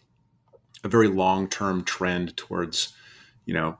a 0.84 0.88
very 0.88 1.08
long 1.08 1.48
term 1.48 1.84
trend 1.84 2.36
towards, 2.38 2.94
you 3.46 3.54
know, 3.54 3.78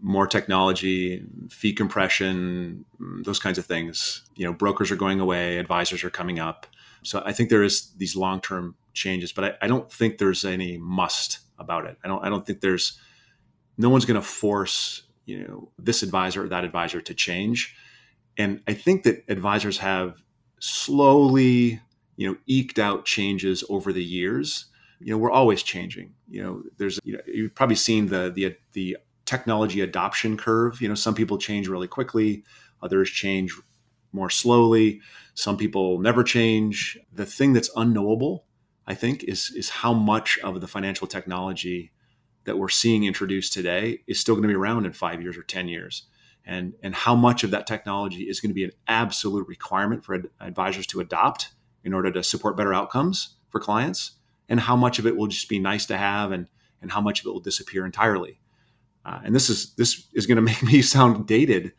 more 0.00 0.26
technology, 0.26 1.24
fee 1.48 1.72
compression, 1.72 2.84
those 3.24 3.40
kinds 3.40 3.58
of 3.58 3.66
things. 3.66 4.22
You 4.36 4.46
know, 4.46 4.52
brokers 4.52 4.92
are 4.92 4.96
going 4.96 5.18
away, 5.18 5.58
advisors 5.58 6.04
are 6.04 6.10
coming 6.10 6.38
up. 6.38 6.66
So 7.04 7.22
I 7.24 7.32
think 7.32 7.50
there 7.50 7.62
is 7.62 7.92
these 7.96 8.16
long 8.16 8.40
term 8.40 8.76
changes, 8.92 9.32
but 9.32 9.44
I, 9.44 9.52
I 9.62 9.68
don't 9.68 9.90
think 9.92 10.18
there's 10.18 10.44
any 10.44 10.78
must 10.78 11.40
about 11.58 11.86
it. 11.86 11.96
I 12.02 12.08
don't 12.08 12.24
I 12.24 12.28
don't 12.28 12.44
think 12.46 12.60
there's 12.60 12.98
no 13.76 13.90
one's 13.90 14.04
going 14.04 14.20
to 14.20 14.26
force 14.26 15.02
you 15.26 15.46
know 15.46 15.70
this 15.78 16.02
advisor 16.02 16.44
or 16.44 16.48
that 16.48 16.64
advisor 16.64 17.00
to 17.00 17.14
change. 17.14 17.76
And 18.36 18.62
I 18.66 18.74
think 18.74 19.04
that 19.04 19.24
advisors 19.28 19.78
have 19.78 20.22
slowly, 20.58 21.80
you 22.16 22.28
know, 22.28 22.36
eked 22.46 22.78
out 22.78 23.04
changes 23.04 23.62
over 23.68 23.92
the 23.92 24.02
years. 24.02 24.66
You 25.00 25.12
know, 25.12 25.18
we're 25.18 25.30
always 25.30 25.62
changing. 25.62 26.14
You 26.28 26.42
know, 26.42 26.62
there's 26.78 26.98
you 27.04 27.14
know, 27.14 27.20
you've 27.26 27.54
probably 27.54 27.76
seen 27.76 28.06
the 28.06 28.32
the 28.34 28.56
the 28.72 28.96
technology 29.26 29.80
adoption 29.80 30.36
curve. 30.36 30.80
You 30.80 30.88
know, 30.88 30.94
some 30.94 31.14
people 31.14 31.38
change 31.38 31.68
really 31.68 31.88
quickly, 31.88 32.44
others 32.82 33.10
change 33.10 33.54
more 34.14 34.30
slowly. 34.30 35.00
Some 35.34 35.56
people 35.56 35.98
never 35.98 36.22
change. 36.22 36.96
The 37.12 37.26
thing 37.26 37.52
that's 37.52 37.70
unknowable, 37.76 38.44
I 38.86 38.94
think, 38.94 39.24
is 39.24 39.52
is 39.56 39.68
how 39.68 39.92
much 39.92 40.38
of 40.38 40.60
the 40.60 40.68
financial 40.68 41.06
technology 41.06 41.90
that 42.44 42.58
we're 42.58 42.68
seeing 42.68 43.04
introduced 43.04 43.52
today 43.52 44.00
is 44.06 44.20
still 44.20 44.34
going 44.34 44.42
to 44.42 44.48
be 44.48 44.54
around 44.54 44.86
in 44.86 44.92
five 44.92 45.20
years 45.20 45.36
or 45.36 45.42
ten 45.42 45.68
years, 45.68 46.04
and 46.46 46.74
and 46.82 46.94
how 46.94 47.14
much 47.14 47.42
of 47.42 47.50
that 47.50 47.66
technology 47.66 48.22
is 48.22 48.40
going 48.40 48.50
to 48.50 48.54
be 48.54 48.64
an 48.64 48.72
absolute 48.86 49.46
requirement 49.48 50.04
for 50.04 50.14
ad- 50.14 50.30
advisors 50.40 50.86
to 50.86 51.00
adopt 51.00 51.50
in 51.82 51.92
order 51.92 52.10
to 52.10 52.22
support 52.22 52.56
better 52.56 52.72
outcomes 52.72 53.36
for 53.50 53.60
clients, 53.60 54.12
and 54.48 54.60
how 54.60 54.76
much 54.76 54.98
of 54.98 55.06
it 55.06 55.16
will 55.16 55.26
just 55.26 55.48
be 55.48 55.58
nice 55.58 55.86
to 55.86 55.96
have, 55.96 56.30
and 56.30 56.46
and 56.80 56.92
how 56.92 57.00
much 57.00 57.20
of 57.20 57.26
it 57.26 57.30
will 57.30 57.40
disappear 57.40 57.84
entirely. 57.84 58.38
Uh, 59.04 59.20
and 59.24 59.34
this 59.34 59.50
is 59.50 59.74
this 59.74 60.06
is 60.12 60.26
going 60.26 60.36
to 60.42 60.42
make 60.42 60.62
me 60.62 60.82
sound 60.82 61.26
dated. 61.26 61.72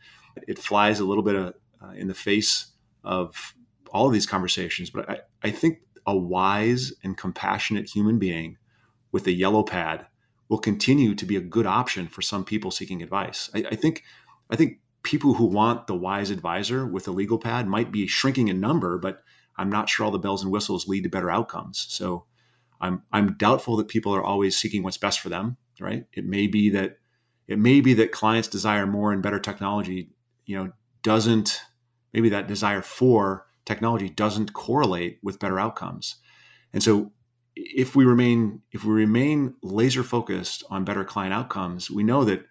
It 0.46 0.58
flies 0.58 1.00
a 1.00 1.04
little 1.06 1.22
bit 1.22 1.34
of, 1.34 1.54
uh, 1.82 1.90
in 1.90 2.08
the 2.08 2.14
face 2.14 2.72
of 3.04 3.54
all 3.92 4.06
of 4.06 4.12
these 4.12 4.26
conversations, 4.26 4.90
but 4.90 5.08
I, 5.08 5.20
I 5.42 5.50
think 5.50 5.78
a 6.06 6.16
wise 6.16 6.92
and 7.02 7.16
compassionate 7.16 7.90
human 7.90 8.18
being 8.18 8.58
with 9.12 9.26
a 9.26 9.32
yellow 9.32 9.62
pad 9.62 10.06
will 10.48 10.58
continue 10.58 11.14
to 11.14 11.24
be 11.24 11.36
a 11.36 11.40
good 11.40 11.66
option 11.66 12.06
for 12.06 12.22
some 12.22 12.44
people 12.44 12.70
seeking 12.70 13.02
advice. 13.02 13.50
I, 13.54 13.64
I 13.70 13.74
think 13.74 14.04
I 14.50 14.56
think 14.56 14.78
people 15.02 15.34
who 15.34 15.46
want 15.46 15.86
the 15.86 15.94
wise 15.94 16.30
advisor 16.30 16.86
with 16.86 17.08
a 17.08 17.12
legal 17.12 17.38
pad 17.38 17.66
might 17.66 17.90
be 17.90 18.06
shrinking 18.06 18.48
in 18.48 18.60
number, 18.60 18.98
but 18.98 19.22
I'm 19.56 19.70
not 19.70 19.88
sure 19.88 20.06
all 20.06 20.12
the 20.12 20.18
bells 20.18 20.42
and 20.42 20.52
whistles 20.52 20.86
lead 20.86 21.04
to 21.04 21.08
better 21.08 21.30
outcomes. 21.30 21.86
So 21.88 22.26
I'm 22.80 23.02
I'm 23.12 23.36
doubtful 23.36 23.76
that 23.76 23.88
people 23.88 24.14
are 24.14 24.22
always 24.22 24.56
seeking 24.56 24.82
what's 24.82 24.98
best 24.98 25.20
for 25.20 25.28
them. 25.28 25.56
Right? 25.80 26.06
It 26.12 26.24
may 26.24 26.46
be 26.46 26.70
that 26.70 26.98
it 27.48 27.58
may 27.58 27.80
be 27.80 27.94
that 27.94 28.12
clients 28.12 28.48
desire 28.48 28.86
more 28.86 29.12
and 29.12 29.22
better 29.22 29.40
technology. 29.40 30.10
You 30.44 30.58
know, 30.58 30.72
doesn't 31.06 31.60
maybe 32.12 32.28
that 32.28 32.48
desire 32.48 32.82
for 32.82 33.46
technology 33.64 34.08
doesn't 34.08 34.52
correlate 34.54 35.20
with 35.22 35.38
better 35.38 35.60
outcomes. 35.60 36.16
And 36.72 36.82
so 36.82 37.12
if 37.54 37.94
we 37.94 38.04
remain 38.04 38.62
if 38.72 38.84
we 38.84 38.92
remain 38.92 39.54
laser 39.62 40.02
focused 40.02 40.64
on 40.68 40.84
better 40.84 41.04
client 41.04 41.32
outcomes, 41.32 41.88
we 41.88 42.02
know 42.02 42.24
that 42.24 42.44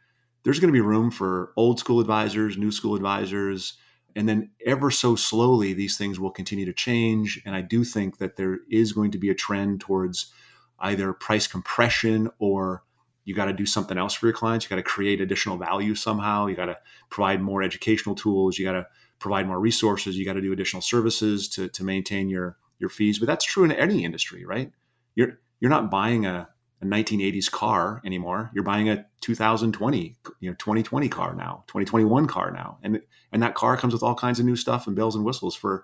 there's 0.44 0.62
going 0.62 0.70
to 0.70 0.78
be 0.78 0.80
room 0.80 1.12
for 1.12 1.52
old 1.58 1.80
school 1.80 2.00
advisors, 2.00 2.58
new 2.58 2.72
school 2.72 2.96
advisors, 2.96 3.74
and 4.16 4.30
then 4.30 4.52
ever 4.66 4.90
so 4.90 5.18
slowly 5.18 5.74
these 5.74 5.98
things 5.98 6.18
will 6.18 6.32
continue 6.32 6.66
to 6.66 6.72
change 6.72 7.42
and 7.46 7.58
I 7.58 7.62
do 7.62 7.84
think 7.84 8.20
that 8.20 8.38
there 8.38 8.60
is 8.72 8.94
going 8.94 9.12
to 9.12 9.18
be 9.18 9.30
a 9.30 9.36
trend 9.36 9.82
towards 9.82 10.32
either 10.80 11.12
price 11.12 11.46
compression 11.46 12.30
or 12.40 12.86
you 13.26 13.34
got 13.34 13.46
to 13.46 13.54
do 13.54 13.66
something 13.66 13.98
else 13.98 14.14
for 14.14 14.28
your 14.28 14.34
clients. 14.34 14.66
You 14.66 14.70
got 14.70 14.76
to 14.78 14.84
create 14.84 15.20
additional 15.20 15.58
value 15.58 15.96
somehow. 15.96 16.46
You 16.46 16.56
got 16.56 16.68
to 16.68 16.78
provide 17.10 17.42
more 17.42 17.64
educational 17.64 18.16
tools. 18.16 18.58
You 18.58 18.66
got 18.66 18.74
to 18.74 18.88
provide 19.20 19.48
more 19.48 19.60
resources. 19.60 20.18
You 20.18 20.26
got 20.26 20.34
to 20.34 20.42
do 20.42 20.54
additional 20.54 20.82
services 20.82 21.50
to, 21.50 21.68
to 21.70 21.84
maintain 21.84 22.30
your 22.30 22.58
your 22.78 22.90
fees. 22.90 23.20
But 23.20 23.26
that's 23.28 23.46
true 23.46 23.64
in 23.64 23.72
any 23.72 24.04
industry, 24.06 24.46
right? 24.46 24.72
You're 25.16 25.40
you're 25.60 25.72
not 25.72 25.90
buying 25.90 26.26
a, 26.26 26.48
a 26.82 26.86
1980s 26.86 27.50
car 27.50 28.02
anymore. 28.06 28.52
You're 28.54 28.64
buying 28.64 28.90
a 28.90 29.06
2020, 29.22 30.18
you 30.40 30.50
know, 30.50 30.56
2020 30.56 31.10
car 31.10 31.34
now, 31.34 31.64
2021 31.68 32.28
car 32.28 32.52
now, 32.52 32.78
and 32.84 33.02
and 33.32 33.42
that 33.42 33.56
car 33.56 33.76
comes 33.76 33.94
with 33.94 34.04
all 34.04 34.16
kinds 34.16 34.40
of 34.40 34.46
new 34.46 34.56
stuff 34.56 34.86
and 34.86 34.96
bells 34.96 35.16
and 35.16 35.26
whistles 35.26 35.56
for 35.56 35.84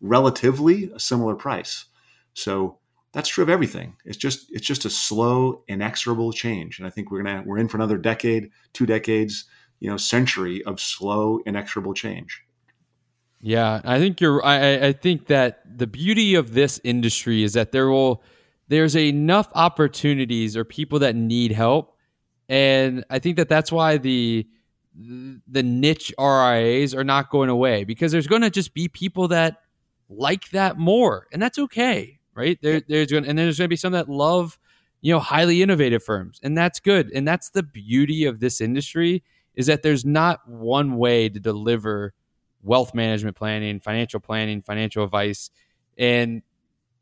relatively 0.00 0.90
a 0.94 1.00
similar 1.00 1.34
price. 1.34 1.86
So 2.34 2.78
that's 3.12 3.28
true 3.28 3.42
of 3.42 3.50
everything. 3.50 3.96
It's 4.04 4.16
just 4.16 4.50
it's 4.50 4.66
just 4.66 4.84
a 4.84 4.90
slow, 4.90 5.62
inexorable 5.68 6.32
change, 6.32 6.78
and 6.78 6.86
I 6.86 6.90
think 6.90 7.10
we're 7.10 7.22
gonna 7.22 7.42
we're 7.44 7.58
in 7.58 7.68
for 7.68 7.76
another 7.76 7.98
decade, 7.98 8.50
two 8.72 8.86
decades, 8.86 9.44
you 9.80 9.90
know, 9.90 9.98
century 9.98 10.64
of 10.64 10.80
slow, 10.80 11.40
inexorable 11.44 11.94
change. 11.94 12.42
Yeah, 13.40 13.80
I 13.84 13.98
think 13.98 14.20
you're. 14.20 14.44
I, 14.44 14.86
I 14.86 14.92
think 14.92 15.26
that 15.26 15.60
the 15.78 15.86
beauty 15.86 16.34
of 16.34 16.54
this 16.54 16.80
industry 16.84 17.42
is 17.42 17.52
that 17.52 17.72
there 17.72 17.88
will 17.88 18.22
there's 18.68 18.96
enough 18.96 19.50
opportunities 19.54 20.56
or 20.56 20.64
people 20.64 21.00
that 21.00 21.14
need 21.14 21.52
help, 21.52 21.94
and 22.48 23.04
I 23.10 23.18
think 23.18 23.36
that 23.36 23.48
that's 23.48 23.70
why 23.70 23.98
the 23.98 24.46
the 24.94 25.62
niche 25.62 26.14
RIAs 26.18 26.94
are 26.94 27.04
not 27.04 27.30
going 27.30 27.48
away 27.48 27.84
because 27.84 28.12
there's 28.12 28.26
going 28.26 28.42
to 28.42 28.50
just 28.50 28.74
be 28.74 28.88
people 28.88 29.28
that 29.28 29.62
like 30.08 30.48
that 30.50 30.78
more, 30.78 31.26
and 31.30 31.42
that's 31.42 31.58
okay 31.58 32.20
right? 32.34 32.58
There, 32.62 32.82
there's 32.86 33.10
going 33.10 33.26
and 33.26 33.38
there's 33.38 33.58
going 33.58 33.66
to 33.66 33.72
be 33.72 33.76
some 33.76 33.92
that 33.92 34.08
love, 34.08 34.58
you 35.00 35.12
know, 35.12 35.20
highly 35.20 35.62
innovative 35.62 36.02
firms, 36.02 36.40
and 36.42 36.56
that's 36.56 36.80
good. 36.80 37.10
And 37.14 37.26
that's 37.26 37.50
the 37.50 37.62
beauty 37.62 38.24
of 38.24 38.40
this 38.40 38.60
industry 38.60 39.22
is 39.54 39.66
that 39.66 39.82
there's 39.82 40.04
not 40.04 40.48
one 40.48 40.96
way 40.96 41.28
to 41.28 41.38
deliver 41.38 42.14
wealth 42.62 42.94
management 42.94 43.36
planning, 43.36 43.80
financial 43.80 44.20
planning, 44.20 44.62
financial 44.62 45.04
advice, 45.04 45.50
and 45.98 46.42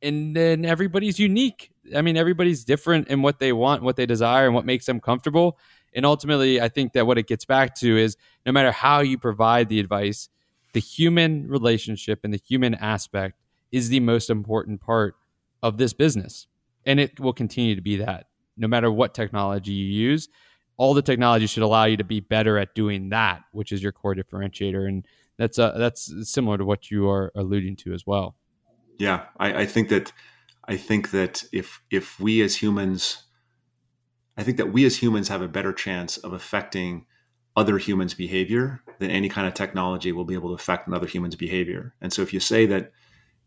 and 0.03 0.35
then 0.35 0.65
everybody's 0.65 1.19
unique. 1.19 1.71
I 1.95 2.03
mean, 2.03 2.17
everybody's 2.17 2.65
different 2.65 3.09
in 3.09 3.23
what 3.23 3.39
they 3.39 3.53
want, 3.53 3.83
what 3.83 3.97
they 3.97 4.07
desire, 4.07 4.47
and 4.47 4.55
what 4.55 4.65
makes 4.65 4.87
them 4.87 5.01
comfortable. 5.01 5.59
And 5.93 6.07
ultimately, 6.07 6.61
I 6.61 6.69
think 6.69 6.93
that 6.93 7.07
what 7.07 7.19
it 7.19 7.27
gets 7.27 7.45
back 7.45 7.75
to 7.77 7.97
is 7.99 8.17
no 8.47 8.53
matter 8.53 8.73
how 8.73 9.01
you 9.01 9.19
provide 9.19 9.69
the 9.69 9.81
advice, 9.81 10.29
the 10.73 10.81
human 10.81 11.49
relationship 11.49 12.21
and 12.25 12.33
the 12.33 12.41
human 12.47 12.75
aspect 12.75 13.37
is 13.73 13.89
the 13.89 14.01
most 14.01 14.31
important 14.31 14.81
part 14.81 15.17
of 15.63 15.79
this 15.79 15.93
business. 15.93 16.47
And 16.87 16.99
it 16.99 17.21
will 17.21 17.33
continue 17.33 17.75
to 17.75 17.83
be 17.83 17.97
that 17.97 18.27
no 18.61 18.69
matter 18.69 18.93
what 18.93 19.15
technology 19.15 19.73
you 19.73 19.87
use. 19.87 20.29
All 20.77 20.95
the 20.95 21.03
technology 21.03 21.47
should 21.47 21.63
allow 21.63 21.85
you 21.85 21.97
to 21.97 22.05
be 22.05 22.21
better 22.21 22.59
at 22.59 22.75
doing 22.75 23.09
that, 23.11 23.43
which 23.53 23.73
is 23.73 23.83
your 23.83 23.93
core 23.93 24.15
differentiator. 24.15 24.87
And 24.87 25.07
that's 25.37 25.59
uh, 25.59 25.77
that's 25.77 26.31
similar 26.31 26.59
to 26.59 26.65
what 26.65 26.91
you 26.91 27.09
are 27.09 27.33
alluding 27.35 27.77
to 27.77 27.93
as 27.93 28.07
well. 28.07 28.37
Yeah, 28.99 29.25
I, 29.39 29.63
I 29.63 29.67
think 29.67 29.89
that 29.89 30.13
I 30.67 30.77
think 30.77 31.11
that 31.11 31.45
if 31.53 31.83
if 31.91 32.21
we 32.21 32.41
as 32.43 32.57
humans, 32.57 33.25
I 34.37 34.43
think 34.43 34.57
that 34.59 34.73
we 34.73 34.85
as 34.85 35.03
humans 35.03 35.29
have 35.29 35.43
a 35.43 35.49
better 35.49 35.73
chance 35.73 36.17
of 36.19 36.33
affecting 36.33 37.07
other 37.57 37.79
humans' 37.79 38.15
behavior 38.15 38.83
than 39.01 39.11
any 39.11 39.29
kind 39.29 39.47
of 39.47 39.55
technology 39.55 40.13
will 40.13 40.25
be 40.25 40.35
able 40.35 40.51
to 40.51 40.55
affect 40.55 40.87
another 40.87 41.07
human's 41.07 41.37
behavior. 41.37 41.95
And 42.01 42.13
so 42.13 42.23
if 42.23 42.33
you 42.33 42.41
say 42.41 42.65
that 42.67 42.93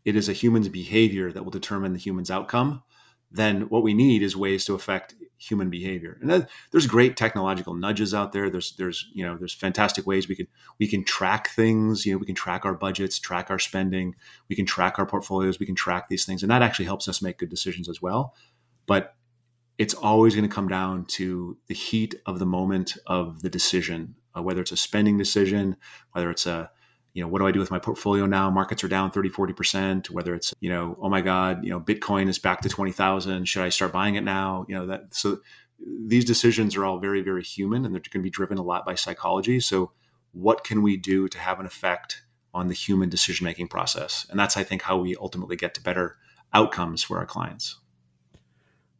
it 0.06 0.16
is 0.16 0.30
a 0.30 0.34
human's 0.34 0.70
behavior 0.70 1.32
that 1.32 1.43
will 1.43 1.51
determine 1.51 1.93
the 1.93 1.99
human's 1.99 2.32
outcome, 2.32 2.84
then 3.32 3.62
what 3.64 3.84
we 3.84 3.93
need 3.93 4.22
is 4.22 4.36
ways 4.36 4.64
to 4.66 4.76
affect 4.76 5.16
human 5.38 5.70
behavior. 5.70 6.18
And 6.22 6.30
that, 6.30 6.49
there's 6.72 6.88
great 6.88 7.18
technological 7.18 7.74
nudges 7.74 8.14
out 8.14 8.32
there. 8.32 8.49
There's 8.49 8.76
there's 8.78 9.10
you 9.14 9.26
know 9.26 9.38
there's 9.38 9.54
fantastic 9.54 10.06
ways 10.06 10.28
we 10.28 10.36
can 10.36 10.47
we 10.80 10.88
can 10.88 11.04
track 11.04 11.49
things. 11.49 12.06
You 12.06 12.14
know 12.14 12.20
we 12.20 12.26
can 12.26 12.36
track 12.36 12.64
our 12.64 12.76
budgets, 12.76 13.20
track 13.20 13.49
our 13.49 13.60
spending, 13.60 14.16
we 14.49 14.56
can 14.56 14.66
track 14.66 14.99
our 14.99 15.06
portfolios, 15.06 15.60
we 15.60 15.66
can 15.66 15.76
track 15.76 16.10
these 16.10 16.26
things, 16.26 16.43
and 16.43 16.51
that 16.51 16.62
actually 16.62 16.86
helps 16.86 17.08
us 17.08 17.22
make 17.22 17.39
good 17.39 17.49
decisions 17.49 17.89
as 17.89 18.01
well. 18.01 18.36
But 18.86 19.16
it's 19.78 19.95
always 19.95 20.36
going 20.36 20.47
to 20.47 20.54
come 20.54 20.68
down 20.68 21.06
to 21.06 21.58
the 21.68 21.74
heat 21.74 22.16
of 22.26 22.38
the 22.38 22.45
moment 22.45 22.95
of 23.08 23.41
the 23.41 23.49
decision, 23.49 24.16
uh, 24.38 24.41
whether 24.41 24.62
it's 24.62 24.72
a 24.72 24.78
spending 24.78 25.18
decision, 25.18 25.76
whether 26.12 26.30
it's 26.30 26.45
a 26.45 26.70
you 27.14 27.22
know, 27.22 27.28
what 27.28 27.39
do 27.39 27.47
I 27.47 27.51
do 27.51 27.59
with 27.59 27.70
my 27.72 27.80
portfolio 27.80 28.26
now? 28.26 28.49
Markets 28.49 28.84
are 28.84 28.88
down 28.88 29.11
30, 29.11 29.30
40%, 29.30 30.09
whether 30.09 30.34
it's, 30.34 30.53
you 30.59 30.70
know, 30.70 30.97
oh 30.99 31.09
my 31.09 31.22
God, 31.22 31.64
you 31.64 31.70
know, 31.70 31.80
Bitcoin 31.80 32.28
is 32.28 32.39
back 32.39 32.61
to 32.61 32.70
20,000. 32.70 33.45
Should 33.45 33.64
I 33.64 33.70
start 33.70 33.91
buying 33.91 34.16
it 34.16 34.24
now? 34.24 34.66
You 34.68 34.76
know, 34.76 34.88
that, 34.88 35.14
so 35.14 35.39
these 35.80 36.26
decisions 36.26 36.76
are 36.76 36.86
all 36.86 36.97
very, 36.97 37.22
very 37.22 37.43
human 37.43 37.86
and 37.86 37.93
they're 37.93 38.01
going 38.01 38.22
to 38.22 38.24
be 38.24 38.30
driven 38.32 38.57
a 38.57 38.64
lot 38.64 38.86
by 38.86 38.95
psychology. 38.95 39.59
So 39.59 39.91
what 40.32 40.64
can 40.64 40.82
we 40.82 40.97
do 40.97 41.28
to 41.28 41.38
have 41.38 41.59
an 41.59 41.68
effect 41.68 42.24
on 42.51 42.68
the 42.68 42.74
human 42.74 43.09
decision 43.09 43.45
making 43.45 43.68
process? 43.68 44.26
And 44.32 44.39
that's, 44.39 44.57
I 44.57 44.64
think, 44.64 44.82
how 44.82 44.97
we 44.97 45.16
ultimately 45.16 45.55
get 45.55 45.76
to 45.76 45.82
better 45.82 46.18
outcomes 46.51 47.03
for 47.03 47.20
our 47.20 47.26
clients. 47.28 47.80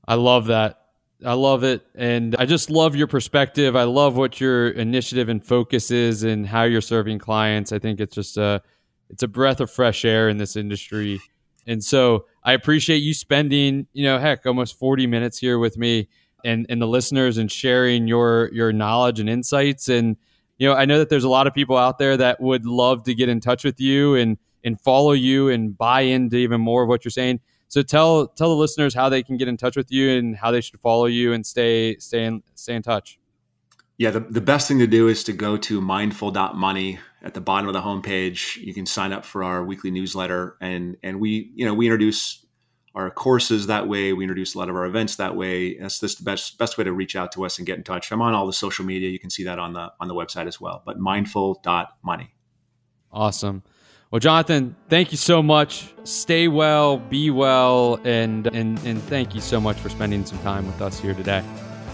I 0.07 0.16
love 0.16 0.47
that. 0.47 0.83
I 1.26 1.34
love 1.34 1.63
it. 1.63 1.86
And 1.95 2.36
I 2.38 2.45
just 2.45 2.69
love 2.69 2.95
your 2.95 3.07
perspective. 3.07 3.76
I 3.76 3.84
love 3.84 4.17
what 4.17 4.39
your 4.41 4.69
initiative 4.69 5.30
and 5.30 5.43
focus 5.43 5.91
is 5.91 6.24
and 6.24 6.45
how 6.45 6.63
you're 6.63 6.82
serving 6.82 7.19
clients. 7.19 7.71
I 7.71 7.80
think 7.80 7.99
it's 7.99 8.15
just 8.15 8.38
a 8.38 8.61
it's 9.09 9.24
a 9.24 9.28
breath 9.28 9.59
of 9.59 9.69
fresh 9.69 10.05
air 10.05 10.30
in 10.30 10.38
this 10.38 10.55
industry. 10.55 11.21
And 11.67 11.84
so 11.84 12.26
I 12.43 12.53
appreciate 12.53 12.97
you 12.97 13.13
spending, 13.13 13.88
you 13.93 14.03
know, 14.03 14.17
heck, 14.17 14.45
almost 14.45 14.78
40 14.78 15.07
minutes 15.07 15.38
here 15.38 15.59
with 15.59 15.78
me 15.78 16.09
and, 16.43 16.65
and 16.67 16.82
the 16.82 16.88
listeners 16.88 17.38
and 17.38 17.51
sharing 17.51 18.07
your 18.07 18.49
your 18.53 18.74
knowledge 18.74 19.19
and 19.19 19.30
insights. 19.30 19.89
And, 19.89 20.17
you 20.57 20.67
know, 20.67 20.76
I 20.76 20.86
know 20.86 20.99
that 20.99 21.09
there's 21.09 21.24
a 21.24 21.30
lot 21.30 21.47
of 21.47 21.53
people 21.53 21.78
out 21.78 21.99
there 21.99 22.17
that 22.17 22.41
would 22.41 22.65
love 22.65 23.03
to 23.03 23.13
get 23.13 23.30
in 23.30 23.39
touch 23.39 23.63
with 23.63 23.80
you 23.80 24.15
and 24.15 24.38
and 24.63 24.80
follow 24.80 25.11
you 25.11 25.49
and 25.49 25.78
buy 25.78 26.01
into 26.01 26.38
even 26.38 26.61
more 26.61 26.84
of 26.84 26.89
what 26.89 27.05
you're 27.05 27.11
saying. 27.11 27.39
So 27.74 27.82
tell 27.82 28.28
tell 28.28 28.49
the 28.49 28.55
listeners 28.55 28.93
how 28.93 29.09
they 29.09 29.24
can 29.24 29.36
get 29.36 29.47
in 29.47 29.57
touch 29.57 29.76
with 29.76 29.91
you 29.91 30.11
and 30.11 30.38
how 30.38 30.51
they 30.51 30.61
should 30.61 30.80
follow 30.80 31.07
you 31.07 31.34
and 31.34 31.43
stay 31.43 31.97
stay 31.97 32.24
in 32.26 32.43
stay 32.53 32.76
in 32.76 32.84
touch. 32.84 33.17
Yeah, 33.97 34.11
the, 34.11 34.19
the 34.19 34.41
best 34.41 34.67
thing 34.67 34.78
to 34.78 34.86
do 34.86 35.07
is 35.07 35.24
to 35.24 35.34
go 35.34 35.57
to 35.57 35.82
mindful.money 35.82 36.99
at 37.24 37.34
the 37.34 37.41
bottom 37.41 37.67
of 37.67 37.74
the 37.74 37.82
homepage. 37.82 38.57
You 38.57 38.76
can 38.76 38.86
sign 38.86 39.11
up 39.11 39.26
for 39.26 39.43
our 39.43 39.63
weekly 39.63 39.89
newsletter 39.89 40.55
and 40.61 40.97
and 41.01 41.19
we, 41.19 41.51
you 41.55 41.65
know, 41.65 41.74
we 41.74 41.88
introduce 41.88 42.45
our 42.93 43.09
courses 43.09 43.65
that 43.65 43.88
way. 43.88 44.13
We 44.13 44.24
introduce 44.24 44.53
a 44.53 44.59
lot 44.59 44.69
of 44.69 44.76
our 44.76 44.86
events 44.86 45.15
that 45.15 45.36
way. 45.36 45.76
That's 45.80 45.99
just 45.99 46.19
the 46.19 46.26
best 46.26 46.59
best 46.59 46.78
way 46.78 46.84
to 46.84 46.93
reach 46.93 47.15
out 47.15 47.32
to 47.32 47.43
us 47.43 47.57
and 47.57 47.65
get 47.65 47.80
in 47.80 47.84
touch. 47.84 48.11
I'm 48.11 48.21
on 48.21 48.36
all 48.36 48.45
the 48.45 48.53
social 48.53 48.86
media. 48.86 49.09
You 49.09 49.17
can 49.17 49.32
see 49.32 49.45
that 49.45 49.57
on 49.57 49.74
the 49.74 49.91
on 49.99 50.07
the 50.07 50.13
website 50.13 50.45
as 50.45 50.61
well. 50.61 50.84
But 50.86 50.99
mindful.money. 50.99 52.36
Awesome. 53.11 53.63
Well, 54.14 54.20
Jonathan, 54.20 54.76
thank 54.89 55.11
you 55.11 55.18
so 55.18 55.41
much. 55.41 55.91
Stay 56.03 56.47
well, 56.47 56.97
be 56.97 57.32
well, 57.32 57.99
and 58.03 58.45
and 58.45 58.78
and 58.86 59.01
thank 59.01 59.34
you 59.34 59.41
so 59.41 59.59
much 59.59 59.76
for 59.78 59.89
spending 59.89 60.24
some 60.24 60.38
time 60.43 60.68
with 60.68 60.84
us 60.84 60.99
here 60.99 61.16
today. 61.16 61.43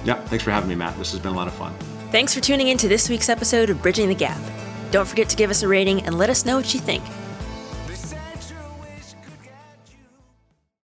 Yeah, 0.03 0.15
thanks 0.26 0.43
for 0.43 0.51
having 0.51 0.67
me, 0.67 0.76
Matt. 0.76 0.97
This 0.97 1.13
has 1.13 1.22
been 1.22 1.32
a 1.32 1.36
lot 1.38 1.47
of 1.47 1.53
fun. 1.53 1.74
Thanks 2.11 2.34
for 2.34 2.41
tuning 2.41 2.67
in 2.67 2.78
to 2.80 2.89
this 2.89 3.07
week's 3.07 3.30
episode 3.30 3.70
of 3.70 3.82
Bridging 3.82 4.09
the 4.09 4.15
Gap. 4.15 4.41
Don't 4.91 5.07
forget 5.07 5.30
to 5.30 5.38
give 5.38 5.49
us 5.49 5.63
a 5.63 5.70
rating 5.70 6.01
and 6.01 6.17
let 6.17 6.30
us 6.30 6.45
know 6.45 6.57
what 6.57 6.74
you 6.74 6.82
think. 6.82 7.05